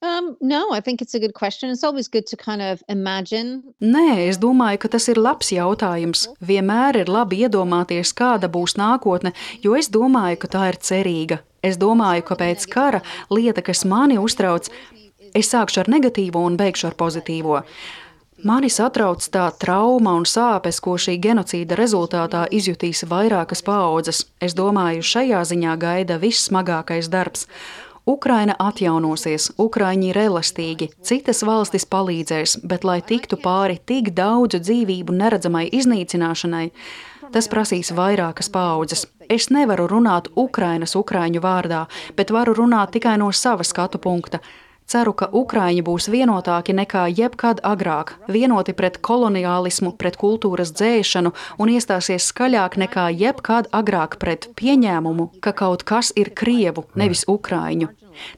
Um, 0.03 0.37
no, 0.41 0.73
I 0.73 0.81
think 0.81 1.03
it's 1.03 1.14
a 1.14 1.21
good 1.21 1.35
question. 1.35 1.68
It's 1.68 1.85
always 1.85 2.09
good 2.09 2.27
to 2.29 2.37
kind 2.37 2.62
of 2.62 2.83
imagine. 2.89 3.62
Nē, 3.83 4.29
es 4.31 4.39
domāju, 4.41 4.79
ka 4.81 4.89
tas 4.97 5.11
ir 5.12 5.21
labs 5.21 5.51
jautājums. 5.53 6.25
Vienmēr 6.41 7.03
ir 7.03 7.12
labi 7.12 7.43
iedomāties, 7.45 8.14
kāda 8.16 8.49
būs 8.49 8.79
nākotne, 8.81 9.35
jo 9.61 9.77
es 9.77 9.91
domāju, 9.93 10.39
ka 10.41 10.49
tā 10.57 10.64
ir 10.71 10.81
cerīga. 10.81 11.41
Es 11.61 11.77
domāju, 11.77 12.25
ka 12.31 12.39
pēc 12.41 12.64
kara 12.73 13.03
lieta, 13.29 13.61
kas 13.61 13.85
mani 13.85 14.16
uztrauc, 14.16 14.71
es 15.37 15.53
sākšu 15.53 15.85
ar 15.85 15.93
negatīvo 15.93 16.41
un 16.49 16.57
beigšu 16.57 16.89
ar 16.89 16.97
pozitīvo. 16.97 17.61
Mani 18.41 18.70
satrauc 18.72 19.20
tā 19.28 19.51
trauma 19.61 20.14
un 20.16 20.24
sāpes, 20.24 20.78
ko 20.80 20.95
šī 20.97 21.18
genocīda 21.20 21.76
rezultātā 21.76 22.47
izjutīs 22.57 23.03
vairākas 23.05 23.61
paaudzes. 23.66 24.22
Es 24.41 24.55
domāju, 24.57 25.05
šajā 25.05 25.43
ziņā 25.51 25.74
gaida 25.76 26.16
vissmagākais 26.22 27.11
darbs. 27.12 27.45
Ukraina 28.09 28.55
atjaunosies, 28.57 29.51
Ukraiņi 29.61 30.09
ir 30.09 30.20
elastīgi, 30.22 30.88
citas 31.05 31.45
valstis 31.45 31.84
palīdzēs, 31.84 32.57
bet, 32.64 32.86
lai 32.88 33.03
tiktu 33.05 33.36
pāri 33.45 33.76
tik 33.76 34.09
daudzu 34.16 34.62
dzīvību 34.64 35.18
neredzamai 35.20 35.66
iznīcināšanai, 35.68 36.70
tas 37.36 37.51
prasīs 37.53 37.93
vairākas 37.93 38.49
paudzes. 38.49 39.05
Es 39.28 39.51
nevaru 39.53 39.84
runāt 39.93 40.32
Ukrainas 40.32 40.97
Ukrāņu 40.97 41.45
vārdā, 41.45 41.84
bet 42.16 42.32
varu 42.32 42.57
runāt 42.57 42.97
tikai 42.97 43.18
no 43.20 43.28
sava 43.36 43.68
skatu 43.68 44.01
punkta. 44.01 44.41
Ceru, 44.91 45.12
ka 45.14 45.28
Ukrāņi 45.30 45.84
būs 45.86 46.09
vienotāki 46.11 46.74
nekā 46.74 47.05
jebkad 47.14 47.61
agrāk, 47.62 48.16
vienoti 48.26 48.72
pret 48.74 48.97
koloniālismu, 49.07 49.93
pret 50.01 50.16
kultūras 50.18 50.72
dzēšanu 50.74 51.30
un 51.62 51.70
iestāsies 51.70 52.26
skaļāk 52.32 52.74
nekā 52.82 53.05
jebkad 53.14 53.70
agrāk 53.70 54.18
pret 54.18 54.49
pieņēmumu, 54.59 55.28
ka 55.47 55.55
kaut 55.55 55.86
kas 55.86 56.11
ir 56.18 56.32
krievu, 56.34 56.88
nevis 56.99 57.22
ukrāņu. 57.30 57.93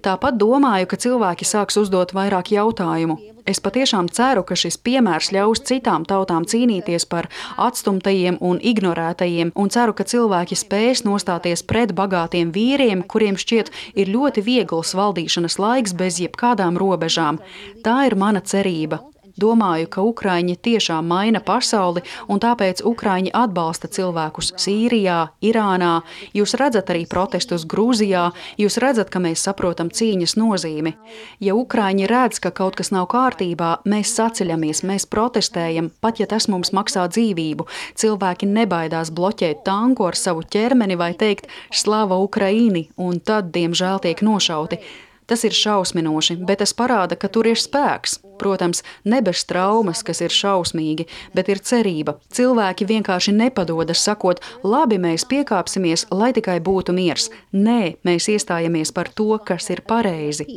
Tāpat 0.05 0.39
domāju, 0.41 0.89
ka 0.91 0.97
cilvēki 0.97 1.49
sāks 1.49 1.79
uzdot 1.81 2.15
vairāk 2.17 2.53
jautājumu. 2.55 3.19
Es 3.47 3.59
patiešām 3.59 4.07
ceru, 4.15 4.45
ka 4.47 4.55
šis 4.55 4.77
piemērs 4.87 5.33
ļaus 5.35 5.65
citām 5.67 6.05
tautām 6.07 6.47
cīnīties 6.47 7.09
par 7.11 7.27
atstumtajiem 7.59 8.39
un 8.39 8.61
ignorētajiem, 8.63 9.51
un 9.59 9.73
ceru, 9.75 9.97
ka 9.99 10.07
cilvēki 10.07 10.59
spēs 10.59 11.03
nostāties 11.03 11.67
pret 11.67 11.95
bagātiem 11.99 12.55
vīriem, 12.55 13.03
kuriem 13.03 13.35
šķiet 13.35 13.73
ir 13.99 14.13
ļoti 14.15 14.47
viegls 14.47 14.95
valdīšanas 14.95 15.59
laiks 15.59 15.97
bez 15.99 16.23
jebkādām 16.23 16.79
robežām. 16.79 17.43
Tā 17.83 18.05
ir 18.07 18.15
mana 18.15 18.45
cerība. 18.47 19.03
Domāju, 19.41 19.89
ka 19.89 20.03
Ukrāņi 20.05 20.57
tiešām 20.61 21.07
maina 21.09 21.41
pasauli, 21.41 22.03
un 22.29 22.41
tāpēc 22.43 22.83
Ukrāņi 22.85 23.33
atbalsta 23.33 23.89
cilvēkus 23.89 24.53
Sīrijā, 24.61 25.33
Irānā. 25.41 26.03
Jūs 26.37 26.53
redzat 26.61 26.91
arī 26.93 27.07
protestus 27.09 27.65
Grūzijā, 27.69 28.27
jūs 28.61 28.77
redzat, 28.83 29.09
ka 29.13 29.23
mēs 29.25 29.45
saprotam 29.47 29.89
cīņas 29.89 30.37
nozīmi. 30.37 30.93
Ja 31.41 31.57
Ukrāņi 31.57 32.09
redz, 32.11 32.43
ka 32.45 32.53
kaut 32.53 32.77
kas 32.77 32.93
nav 32.93 33.09
kārtībā, 33.13 33.79
mēs 33.89 34.13
saceļamies, 34.19 34.83
mēs 34.89 35.09
protestējam, 35.09 35.89
pat 36.05 36.21
ja 36.21 36.29
tas 36.29 36.49
mums 36.53 36.75
maksā 36.77 37.07
dzīvību. 37.13 37.69
Cilvēki 37.97 38.51
nebaidās 38.53 39.13
bloķēt 39.15 39.65
tanku 39.65 40.11
ar 40.11 40.19
savu 40.19 40.45
ķermeni 40.45 40.99
vai 41.01 41.15
teikt 41.17 41.49
Slava 41.73 42.21
Ukraini, 42.21 42.91
un 43.01 43.21
tad, 43.21 43.49
diemžēl, 43.57 44.05
tiek 44.05 44.21
nošauti. 44.27 44.81
Tas 45.27 45.45
ir 45.47 45.55
šausminoši, 45.55 46.37
bet 46.47 46.61
tas 46.63 46.75
parāda, 46.77 47.17
ka 47.19 47.31
tur 47.33 47.47
ir 47.49 47.61
spēks. 47.61 48.19
Protams, 48.43 48.83
ne 49.07 49.21
bez 49.23 49.45
traumas, 49.47 50.03
kas 50.03 50.21
ir 50.25 50.35
šausmīgi, 50.35 51.07
bet 51.37 51.51
ir 51.53 51.63
cerība. 51.63 52.17
Cilvēki 52.35 52.89
vienkārši 52.89 53.35
nepadodas, 53.37 54.03
sakot, 54.03 54.43
labi, 54.67 54.99
mēs 55.03 55.25
piekāpsimies, 55.31 56.09
lai 56.11 56.33
tikai 56.35 56.59
būtu 56.65 56.95
miers. 56.97 57.29
Nē, 57.55 58.03
mēs 58.07 58.29
iestājamies 58.35 58.91
par 58.95 59.13
to, 59.15 59.37
kas 59.47 59.71
ir 59.71 59.85
pareizi. 59.87 60.49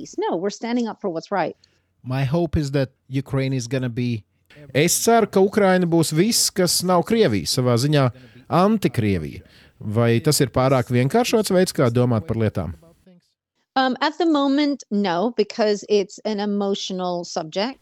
Es 4.74 4.96
ceru, 5.04 5.30
ka 5.30 5.44
Ukraina 5.44 5.86
būs 5.90 6.14
viss, 6.16 6.50
kas 6.54 6.80
nav 6.88 7.04
Krievija, 7.10 7.50
savā 7.50 7.78
ziņā 7.82 8.08
antikrievija. 8.50 9.44
Vai 9.80 10.16
tas 10.24 10.40
ir 10.42 10.54
pārāk 10.56 10.90
vienkāršots 10.94 11.54
veids, 11.54 11.76
kā 11.76 11.92
domāt 11.94 12.28
par 12.30 12.40
lietām? 12.40 12.74
Um, 13.78 13.96
moment, 14.32 14.84
no. 14.90 15.34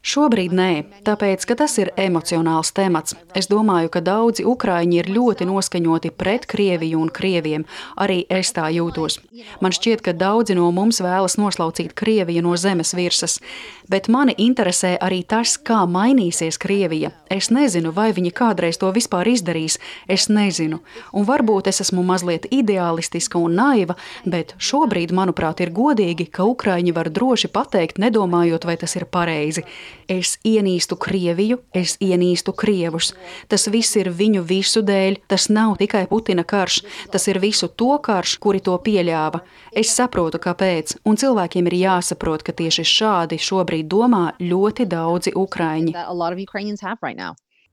Šobrīd 0.02 0.54
nē, 0.58 0.70
tāpēc, 1.06 1.44
ka 1.46 1.56
tas 1.60 1.76
ir 1.78 1.92
emocionāls 2.02 2.72
temats. 2.74 3.14
Es 3.38 3.46
domāju, 3.52 3.92
ka 3.94 4.02
daudzi 4.02 4.42
ukraiņi 4.42 4.98
ir 4.98 5.10
ļoti 5.14 5.46
noskaņoti 5.46 6.10
pret 6.18 6.48
Krieviju 6.50 6.98
un 6.98 7.12
Krieviem. 7.14 7.66
Arī 8.02 8.24
es 8.26 8.50
tā 8.58 8.72
jūtos. 8.74 9.20
Man 9.62 9.76
šķiet, 9.78 10.02
ka 10.02 10.16
daudzi 10.18 10.56
no 10.58 10.72
mums 10.74 10.98
vēlas 10.98 11.38
noslaucīt 11.38 11.94
Krieviju 11.94 12.42
no 12.42 12.58
zemes 12.58 12.96
virsmas. 12.98 13.38
Bet 13.86 14.10
mani 14.10 14.34
interesē 14.42 14.96
arī 14.98 15.22
tas, 15.22 15.60
kā 15.62 15.84
mainīsies 15.86 16.58
Krievija. 16.58 17.14
Es 17.30 17.52
nezinu, 17.54 17.94
vai 17.94 18.10
viņi 18.18 18.34
kādreiz 18.34 18.82
to 18.82 18.90
vispār 18.98 19.30
izdarīs. 19.30 19.78
Es 20.10 20.26
nezinu. 20.26 20.82
Un 21.14 21.30
varbūt 21.30 21.70
es 21.70 21.86
esmu 21.86 22.02
mazliet 22.02 22.50
ideālistiska 22.50 23.38
un 23.38 23.62
naiva, 23.62 23.94
bet 24.26 24.58
šobrīd, 24.58 25.14
manuprāt, 25.14 25.62
ir 25.62 25.70
godīgi 25.70 25.83
godīgi, 25.84 26.28
ka 26.32 26.46
Ukrāņi 26.48 26.94
var 26.96 27.10
droši 27.14 27.50
pateikt, 27.54 28.00
nedomājot, 28.02 28.66
vai 28.68 28.76
tas 28.80 28.96
ir 28.98 29.06
pareizi. 29.06 29.66
Es 30.12 30.38
ienīstu 30.48 30.98
Krieviju, 31.00 31.60
es 31.76 31.98
ienīstu 32.04 32.56
Krievus. 32.56 33.14
Tas 33.52 33.68
viss 33.72 33.98
ir 34.00 34.12
viņu 34.14 34.44
visu 34.48 34.84
dēļ, 34.86 35.22
tas 35.32 35.50
nav 35.54 35.78
tikai 35.82 36.06
Putina 36.12 36.46
karš, 36.48 36.82
tas 37.12 37.28
ir 37.32 37.42
visu 37.44 37.70
to 37.70 37.98
karš, 38.04 38.38
kuri 38.44 38.64
to 38.64 38.78
pieļāva. 38.84 39.44
Es 39.76 39.94
saprotu, 39.96 40.42
kāpēc, 40.44 40.98
un 41.06 41.20
cilvēkiem 41.20 41.70
ir 41.72 41.80
jāsaprot, 41.84 42.46
ka 42.46 42.56
tieši 42.56 42.88
šādi 42.96 43.42
šobrīd 43.42 43.90
domā 43.92 44.26
ļoti 44.42 44.90
daudzi 44.90 45.36
Ukrāņi. 45.36 45.96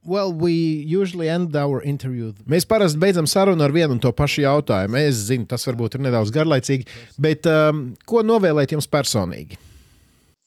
Well, 0.03 0.33
we 0.33 0.53
usually 0.89 1.29
end 1.29 1.55
our 1.55 1.83
interview. 1.85 2.33
Mēs 2.49 2.65
parasti 2.65 2.97
beidzam 3.03 3.27
sarunu 3.29 3.61
ar 3.67 3.73
vienu 3.75 3.93
un 3.93 4.01
to 4.01 4.13
pašu 4.17 4.47
jautājumu. 4.47 4.97
Es 4.97 5.27
zinu, 5.29 5.45
tas 5.47 5.67
varbūt 5.69 5.99
ir 5.99 6.07
nedaudz 6.07 6.33
garlaicīgi, 6.33 6.87
bet 7.21 7.45
um, 7.51 7.91
ko 8.09 8.23
novēlēt 8.25 8.73
jums 8.73 8.89
personīgi? 8.89 9.59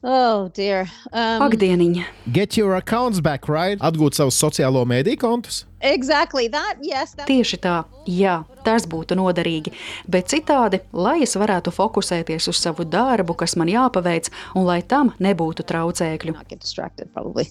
Oh, 0.04 0.50
dear. 0.52 0.90
Um, 1.14 1.46
Ak, 1.46 1.54
dieniņa. 1.56 2.04
Get 2.36 2.58
your 2.58 2.76
accounts 2.76 3.22
back, 3.24 3.48
right? 3.48 3.80
Atgūt 3.80 4.18
savus 4.18 4.36
sociālo 4.36 4.82
mēdīju 4.90 5.22
kontus. 5.22 5.62
exactly 5.80 6.50
that. 6.50 6.76
Yes. 6.82 7.14
That, 7.16 7.28
Tieši 7.30 7.58
tā, 7.64 7.86
jā, 8.08 8.44
tas 8.66 8.84
būtu 8.90 9.16
noderīgi. 9.16 9.72
Bet 10.08 10.28
citādi, 10.34 10.82
lai 10.92 11.22
es 11.24 11.38
varētu 11.40 11.72
fokusēties 11.72 12.50
uz 12.52 12.60
savu 12.60 12.84
darbu, 12.84 13.38
kas 13.40 13.56
man 13.56 13.72
jāpaveic, 13.72 14.28
un 14.56 14.66
lai 14.68 14.82
tam 14.82 15.14
nebūtu 15.24 15.64
traucēkļu. 15.64 16.34
not 16.34 16.50
get 16.50 16.60
distracted, 16.60 17.14
probably. 17.14 17.48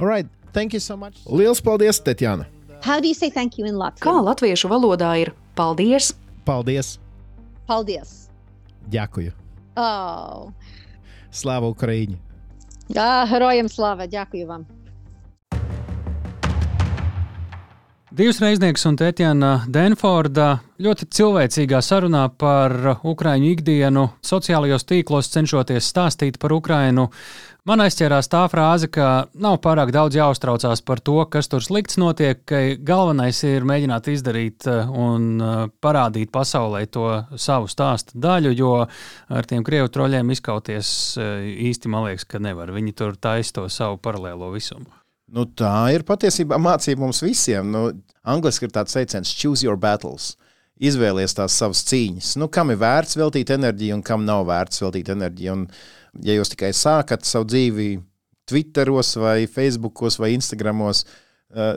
All 0.00 0.06
right. 0.08 0.26
Thank 0.53 0.73
you 0.73 0.81
so 0.81 0.97
much. 0.97 1.21
Lielas 1.25 1.61
paldies, 1.61 2.01
Tetjana. 2.01 2.45
How 2.81 2.99
do 3.01 3.07
you 3.07 3.17
say 3.17 3.29
thank 3.29 3.57
you 3.57 3.65
in 3.65 3.75
Latvian? 3.75 4.05
Kā 4.05 4.13
latviešu 4.21 4.69
valodā 4.69 5.13
ir 5.21 5.33
paldies, 5.57 6.13
Paldies. 6.47 6.95
Paldies. 7.67 8.31
Ďakujem. 8.87 9.35
Oh. 9.75 10.55
Slāva 11.27 11.67
Ukraiņai! 11.67 12.15
Ah, 12.95 13.27
Herojam 13.27 13.67
slava. 13.67 14.07
Ďakujem 14.07 14.47
вам. 14.47 14.63
Divas 18.12 18.42
reiznieks 18.42 18.82
un 18.84 18.96
Tētjana 19.00 19.62
Denforda 19.72 20.58
ļoti 20.84 21.06
cilvēcīgā 21.16 21.78
sarunā 21.80 22.26
par 22.36 22.74
Ukraiņu 23.08 23.48
ikdienu, 23.54 24.02
sociālajos 24.20 24.84
tīklos 24.84 25.30
cenšoties 25.32 25.88
stāstīt 25.88 26.36
par 26.42 26.52
Ukrainu. 26.52 27.06
Man 27.64 27.80
aizķērās 27.80 28.28
tā 28.28 28.42
frāze, 28.52 28.90
ka 28.92 29.30
nav 29.32 29.56
pārāk 29.64 29.94
daudz 29.96 30.20
jāuztraucās 30.20 30.84
par 30.84 31.00
to, 31.00 31.16
kas 31.32 31.48
tur 31.48 31.64
slikts 31.64 31.96
notiek, 31.96 32.44
ka 32.44 32.60
galvenais 32.84 33.40
ir 33.48 33.64
mēģināt 33.64 34.12
izdarīt 34.12 34.68
eh, 34.68 34.92
un 34.92 35.28
eh, 35.40 35.58
parādīt 35.80 36.28
pasaulē 36.36 36.84
to 36.92 37.08
savu 37.40 37.72
stāstu 37.72 38.20
daļu, 38.20 38.52
jo 38.52 38.74
ar 38.84 39.48
tiem 39.48 39.64
krievu 39.64 39.88
troļļiem 39.88 40.36
izkauties 40.36 40.90
eh, 41.16 41.52
īsti 41.70 41.88
man 41.88 42.10
liekas, 42.10 42.28
ka 42.28 42.44
nevar. 42.44 42.76
Viņi 42.76 42.92
tur 42.92 43.16
taisa 43.16 43.62
to 43.62 43.70
savu 43.72 43.96
paralēlo 44.04 44.52
visumu. 44.52 45.01
Nu, 45.32 45.46
tā 45.48 45.94
ir 45.94 46.04
patiesībā 46.04 46.58
mācība 46.60 47.04
mums 47.06 47.22
visiem. 47.24 47.70
Nu, 47.72 47.86
Angliski 48.28 48.68
ir 48.68 48.74
tāds 48.74 48.92
teiciens, 48.92 49.32
choose 49.32 49.64
your 49.64 49.80
battles. 49.80 50.34
Izvēlies 50.82 51.36
tās 51.38 51.56
savas 51.56 51.82
cīņas. 51.88 52.34
Nu, 52.42 52.50
kam 52.52 52.72
ir 52.74 52.80
vērts 52.82 53.16
veltīt 53.16 53.52
enerģiju 53.54 53.96
un 53.96 54.04
kam 54.04 54.26
nav 54.28 54.44
vērts 54.50 54.82
veltīt 54.82 55.12
enerģiju. 55.14 55.56
Un, 55.56 55.66
ja 56.26 56.36
jūs 56.36 56.52
tikai 56.52 56.72
sākat 56.76 57.24
savu 57.28 57.48
dzīvi 57.48 57.90
Twitteros, 58.50 59.14
vai 59.22 59.46
Facebookos, 59.48 60.18
vai 60.20 60.32
Instagramos, 60.34 61.04
uh, 61.06 61.21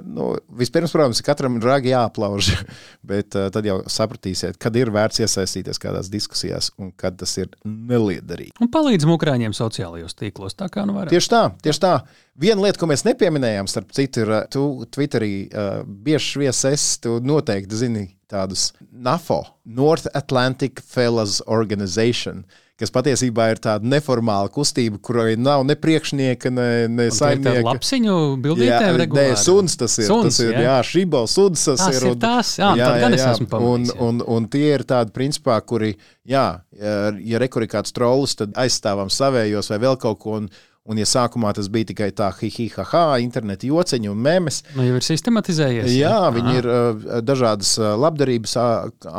nu, 0.06 0.30
vispirms, 0.56 0.94
protams, 0.96 1.22
katram 1.26 1.58
ir 1.60 1.68
ragi 1.68 1.92
jāaplauž, 1.92 2.52
bet 3.12 3.36
uh, 3.36 3.50
tad 3.54 3.68
jau 3.68 3.82
sapratīsiet, 3.92 4.60
kad 4.62 4.76
ir 4.80 4.92
vērts 4.96 5.24
iesaistīties 5.26 5.82
kādās 5.82 6.12
diskusijās 6.12 6.72
un 6.80 6.94
kad 6.96 7.18
tas 7.20 7.36
ir 7.42 7.52
neliederīgi. 7.66 8.56
Un 8.64 8.72
palīdzam 8.72 9.16
Ukrāņiem 9.16 9.56
sociālajos 9.56 10.18
tīklos. 10.20 10.58
Tā 10.60 10.70
kā 10.72 10.86
nu 10.88 10.96
varam. 10.98 11.12
Tieši 11.12 11.32
tā, 11.32 11.44
tieši 11.66 11.84
tā. 11.84 11.96
Viena 12.40 12.66
lieta, 12.66 12.80
ko 12.82 12.90
mēs 12.92 13.06
nepieminējām, 13.08 13.68
starp 13.72 13.96
citu, 13.96 14.26
ir, 14.26 14.34
uh, 14.34 14.46
tu 14.52 14.88
Twitterī 14.96 15.34
uh, 15.48 15.82
bieži 15.84 16.46
viesis, 16.46 16.94
tu 17.04 17.20
noteikti 17.24 17.84
zini 17.84 18.06
tādus 18.32 18.72
NAFO, 18.92 19.44
North 19.66 20.08
Atlantic 20.18 20.82
Fellas 20.82 21.42
Organization, 21.48 22.44
kas 22.80 22.92
patiesībā 22.92 23.48
ir 23.54 23.60
tāda 23.64 23.88
neformāla 23.88 24.50
kustība, 24.52 25.00
kurai 25.04 25.38
nav 25.40 25.64
ne 25.68 25.78
priekšnieka, 25.80 26.52
ne, 26.52 26.68
ne 26.92 27.08
saimnieka. 27.16 27.64
lapsiņu 27.70 28.16
Jā, 28.16 28.36
bildītēm 28.44 28.90
nē, 28.90 29.00
regulāri. 29.00 29.38
suns 29.40 29.78
tas 29.80 29.96
ir. 30.02 30.10
Suns, 30.10 30.28
tas 30.28 30.42
ir 30.44 30.52
jā. 30.52 30.66
jā, 30.68 30.76
šibo 30.90 31.24
suns 31.32 31.64
tas 31.70 31.80
Tas 31.86 31.96
ir. 31.96 32.10
ir 32.12 32.20
tas, 32.20 32.52
jā, 32.60 32.92
gan 33.00 33.16
es 33.16 33.24
esmu 33.24 33.64
un, 33.64 33.88
jā. 33.88 33.98
un, 34.04 34.22
un 34.36 34.48
tie 34.52 34.74
ir 34.74 34.84
tādi 34.88 35.16
principā, 35.16 35.62
kuri, 35.64 35.94
jā, 36.28 36.46
ja, 36.76 37.42
rekur 37.42 37.64
ir 37.64 37.72
kāds 37.72 37.96
trolls, 37.96 38.36
tad 38.44 38.56
aizstāvam 38.60 39.12
savējos 39.14 39.72
vai 39.72 39.84
vēl 39.88 40.00
kaut 40.02 40.20
ko. 40.20 40.40
Un, 40.44 40.52
un 40.86 41.00
ja 41.02 41.06
sākumā 41.10 41.50
tas 41.58 41.66
bija 41.72 41.88
tikai 41.90 42.12
tā, 42.14 42.28
hi, 42.44 42.52
hi, 42.54 42.68
ha, 42.92 43.06
interneta 43.24 43.66
jociņi 43.66 44.12
un 44.12 44.20
memes, 44.22 44.60
Nu, 44.76 44.84
jau 44.86 45.00
ir 45.00 45.06
sistematizējies. 45.08 45.88
Jā, 45.96 46.28
viņi 46.36 46.60
ir 46.60 46.68
uh, 46.70 47.06
dažādas 47.26 47.72
uh, 47.80 47.96
labdarības 47.98 48.54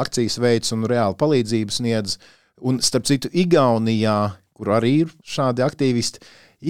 akcijas 0.05 0.39
veids 0.45 0.77
un 0.77 0.85
reāli 0.87 1.19
palīdzību 1.19 1.75
sniedz. 1.75 2.21
Un, 2.65 2.81
starp 2.81 3.05
citu, 3.09 3.29
Igaunijā, 3.37 4.17
kur 4.57 4.73
arī 4.79 4.93
ir 5.05 5.15
šādi 5.27 5.65
aktīvisti, 5.67 6.23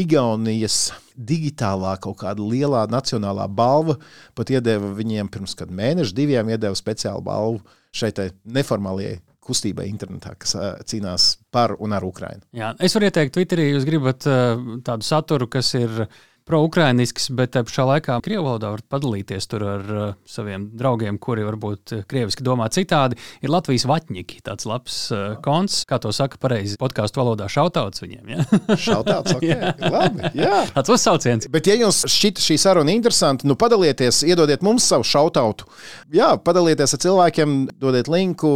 Igaunijas 0.03 0.91
digitālā 1.15 1.93
kaut 2.03 2.19
kāda 2.25 2.43
lielā 2.43 2.83
nacionālā 2.91 3.47
balva 3.47 3.95
pat 4.35 4.51
iedeva 4.51 4.91
viņiem 4.97 5.31
pirms 5.31 5.55
mēneša, 5.55 6.15
diviem 6.17 6.51
iedeva 6.51 6.75
speciālu 6.75 7.23
balvu 7.23 7.63
šai 7.95 8.11
neformālajai 8.45 9.21
kustībai 9.47 9.87
internetā, 9.87 10.35
kas 10.35 10.57
uh, 10.59 10.73
cīnās 10.83 11.37
par 11.55 11.77
un 11.79 11.95
ar 11.95 12.05
Ukrajinu. 12.05 12.43
Es 12.83 12.97
varu 12.97 13.07
ieteikt, 13.07 13.37
Twitterī 13.37 13.71
jūs 13.71 13.87
gribat 13.87 14.27
uh, 14.27 14.59
tādu 14.87 15.07
saturu, 15.07 15.47
kas 15.51 15.71
ir 15.79 16.03
pro-ukrainisks, 16.47 17.27
bet 17.35 17.53
te 17.57 17.63
pašā 17.67 17.85
laikā 17.89 18.17
krievu 18.23 18.45
valodā 18.47 18.71
varat 18.71 18.87
padalīties 18.91 19.49
tur 19.51 19.65
ar 19.67 19.89
uh, 19.91 20.05
saviem 20.31 20.69
draugiem, 20.79 21.19
kuri 21.19 21.43
varbūt 21.47 21.95
uh, 21.97 22.03
krieviski 22.07 22.45
domā 22.47 22.69
citādi. 22.71 23.19
Ir 23.43 23.51
Latvijas 23.51 23.87
vatņiki, 23.91 24.39
tāds 24.47 24.69
labs 24.69 24.99
uh, 25.11 25.35
konts, 25.43 25.81
kā 25.91 25.99
to 26.03 26.13
saka 26.15 26.39
pareizi 26.43 26.79
podkāstu 26.79 27.19
valodā, 27.19 27.49
šautauts 27.51 28.05
viņiem. 28.05 28.31
Ja? 28.31 28.47
Šautauts, 28.87 29.35
ok, 29.35 29.47
labi, 29.97 30.31
jā. 30.39 30.61
Tāds 30.77 30.95
uzsauciens. 30.95 31.49
Bet, 31.51 31.67
ja 31.67 31.75
jums 31.81 32.05
šķita 32.15 32.45
šī 32.45 32.59
saruna 32.63 32.95
interesanta, 32.95 33.49
nu 33.51 33.59
padalieties, 33.59 34.23
iedodiet 34.31 34.63
mums 34.67 34.87
savu 34.87 35.07
šautautu. 35.07 35.67
Jā, 36.15 36.31
padalieties 36.39 36.95
ar 36.95 37.03
cilvēkiem, 37.09 37.57
dodiet 37.83 38.11
linku. 38.13 38.55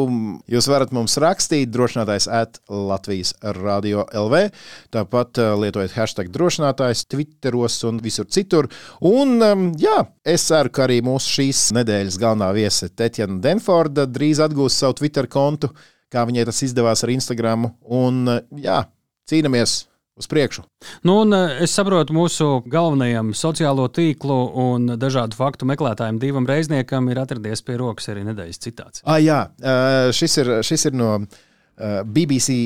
Jūs 0.50 0.70
varat 0.70 0.94
mums 0.94 1.18
rakstīt, 1.18 1.74
drošinātājs 1.74 2.30
at 2.30 2.62
Latvijas 2.70 3.34
Radio 3.58 4.06
LV. 4.14 4.46
Tāpat 4.94 5.42
uh, 5.42 5.58
lietojiet 5.58 5.98
hashtag 5.98 6.30
drošinātājs 6.30 7.08
Twitteros 7.10 7.79
un 7.88 8.00
visur 8.02 8.28
citur. 8.30 8.68
Un, 9.06 9.36
um, 9.44 9.68
jā, 9.80 9.98
es 10.24 10.46
ceru, 10.48 10.72
ka 10.74 10.86
arī 10.86 11.00
mūsu 11.06 11.36
šīs 11.38 11.68
nedēļas 11.76 12.18
galvenā 12.20 12.50
viese 12.56 12.90
Tetjana 12.92 13.40
Denforda 13.44 14.06
drīz 14.10 14.42
atgūs 14.44 14.78
savu 14.82 14.98
Twitter 15.00 15.28
kontu, 15.30 15.72
kā 16.10 16.24
viņai 16.28 16.48
tas 16.48 16.64
izdevās 16.66 17.04
ar 17.06 17.14
Instagram. 17.14 17.70
Un, 17.86 18.24
uh, 18.28 18.42
jā, 18.60 18.82
cīnāmies 19.30 19.84
uz 20.20 20.28
priekšu. 20.28 20.62
Nu, 21.02 21.20
un, 21.24 21.32
eh, 21.34 21.62
es 21.64 21.72
saprotu, 21.72 22.12
mūsu 22.12 22.62
galvenajam 22.68 23.32
sociālo 23.36 23.88
tīklu 23.88 24.40
un 24.64 24.96
dažādu 25.00 25.38
faktu 25.38 25.68
meklētājiem, 25.70 26.20
divam 26.20 26.48
reizniekam, 26.48 27.08
ir 27.10 27.22
atradies 27.22 27.64
pie 27.64 27.78
rokas 27.80 28.10
arī 28.12 28.26
nedēļas 28.28 28.60
citāts. 28.60 29.04
Ah, 29.04 29.20
jā, 29.22 29.46
uh, 29.62 30.10
šis 30.12 30.36
ir, 30.42 30.52
šis 30.66 30.90
ir 30.90 30.98
no 31.00 31.14
uh, 31.22 31.40
BBC 32.04 32.56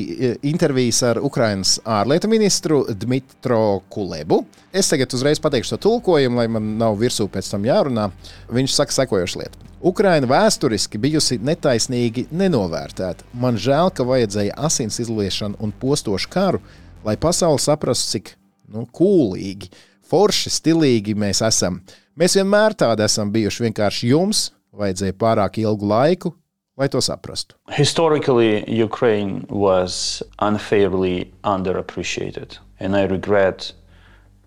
intervijas 0.43 0.99
ar 1.07 1.21
Ukraiņas 1.23 1.77
ārlietu 1.87 2.27
ministru 2.27 2.81
Dmitro 2.89 3.79
Kulebu. 3.89 4.41
Es 4.75 4.89
tagad 4.91 5.13
uzreiz 5.15 5.39
pateikšu 5.39 5.75
to 5.75 5.81
tulkojumu, 5.85 6.41
lai 6.41 6.49
man 6.51 6.73
nav 6.81 6.97
virsū 6.99 7.29
pēc 7.31 7.47
tam 7.53 7.63
jārunā. 7.67 8.09
Viņš 8.51 8.75
saka 8.75 8.97
sekojošu 8.97 9.39
lietu. 9.39 9.61
Ukraina 9.85 10.27
vēsturiski 10.27 10.99
bijusi 10.99 11.37
netaisnīgi 11.45 12.25
nenovērtēta. 12.35 13.27
Man 13.37 13.59
žēl, 13.61 13.91
ka 13.95 14.03
vajadzēja 14.07 14.57
asins 14.67 14.99
izliešanu 15.03 15.61
un 15.63 15.71
postošu 15.71 16.31
karu, 16.33 16.63
lai 17.05 17.15
pasaule 17.21 17.61
saprastu, 17.61 18.17
cik 18.17 18.33
nu, 18.73 18.87
kūlīgi, 18.89 19.69
forši, 20.09 20.51
stilīgi 20.57 21.15
mēs 21.15 21.43
esam. 21.45 21.79
Mēs 22.19 22.35
vienmēr 22.39 22.75
tādi 22.75 23.05
esam 23.05 23.31
bijuši. 23.31 23.67
Vienkārši 23.67 24.11
jums 24.11 24.49
vajadzēja 24.75 25.15
pārāk 25.21 25.61
ilgu 25.61 25.87
laiku, 25.87 26.33
lai 26.77 26.87
to 26.87 27.01
saprastu. 27.01 27.55
Historically, 27.69 28.63
Ukraine 28.83 29.45
was 29.49 30.23
unfairly 30.39 31.31
underappreciated, 31.43 32.57
and 32.79 32.95
I 32.95 33.03
regret 33.03 33.73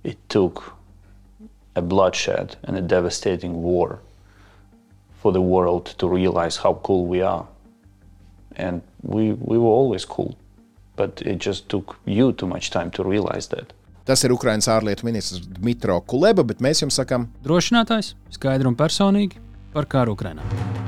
it 0.05 0.19
took 0.29 0.75
a 1.75 1.83
bloodshed 1.83 2.57
and 2.65 2.77
a 2.77 2.81
devastating 2.81 3.63
war 3.63 3.99
for 5.23 5.33
the 5.33 5.41
world 5.41 5.95
to 5.99 6.09
realize 6.09 6.57
how 6.57 6.75
cool 6.83 7.07
we 7.07 7.23
are. 7.23 7.47
And 8.57 8.83
we, 9.03 9.33
we 9.33 9.59
were 9.59 9.75
always 9.81 10.05
cool, 10.05 10.37
but 10.97 11.23
it 11.23 11.39
just 11.39 11.69
took 11.69 11.97
you 12.05 12.33
too 12.33 12.47
much 12.47 12.71
time 12.71 12.91
to 12.93 13.03
realize 13.05 13.49
that. 13.49 13.73
Tas 14.09 14.25
ir 14.25 14.33
Ukraiņas 14.33 14.71
ārlietu 14.73 15.05
ministrs 15.05 15.45
Dmitro 15.45 16.01
Kuleba, 16.09 16.41
bet 16.49 16.65
mēs 16.65 16.81
jums 16.81 16.97
sakām, 16.97 17.29
Drošinātājs 17.45 18.15
skaidri 18.33 18.71
un 18.71 18.79
personīgi 18.79 19.37
par 19.75 19.85
kāru 19.85 20.17
Ukrajinā. 20.17 20.88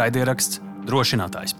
Raidieraksts 0.00 0.62
drošinātājs. 0.88 1.56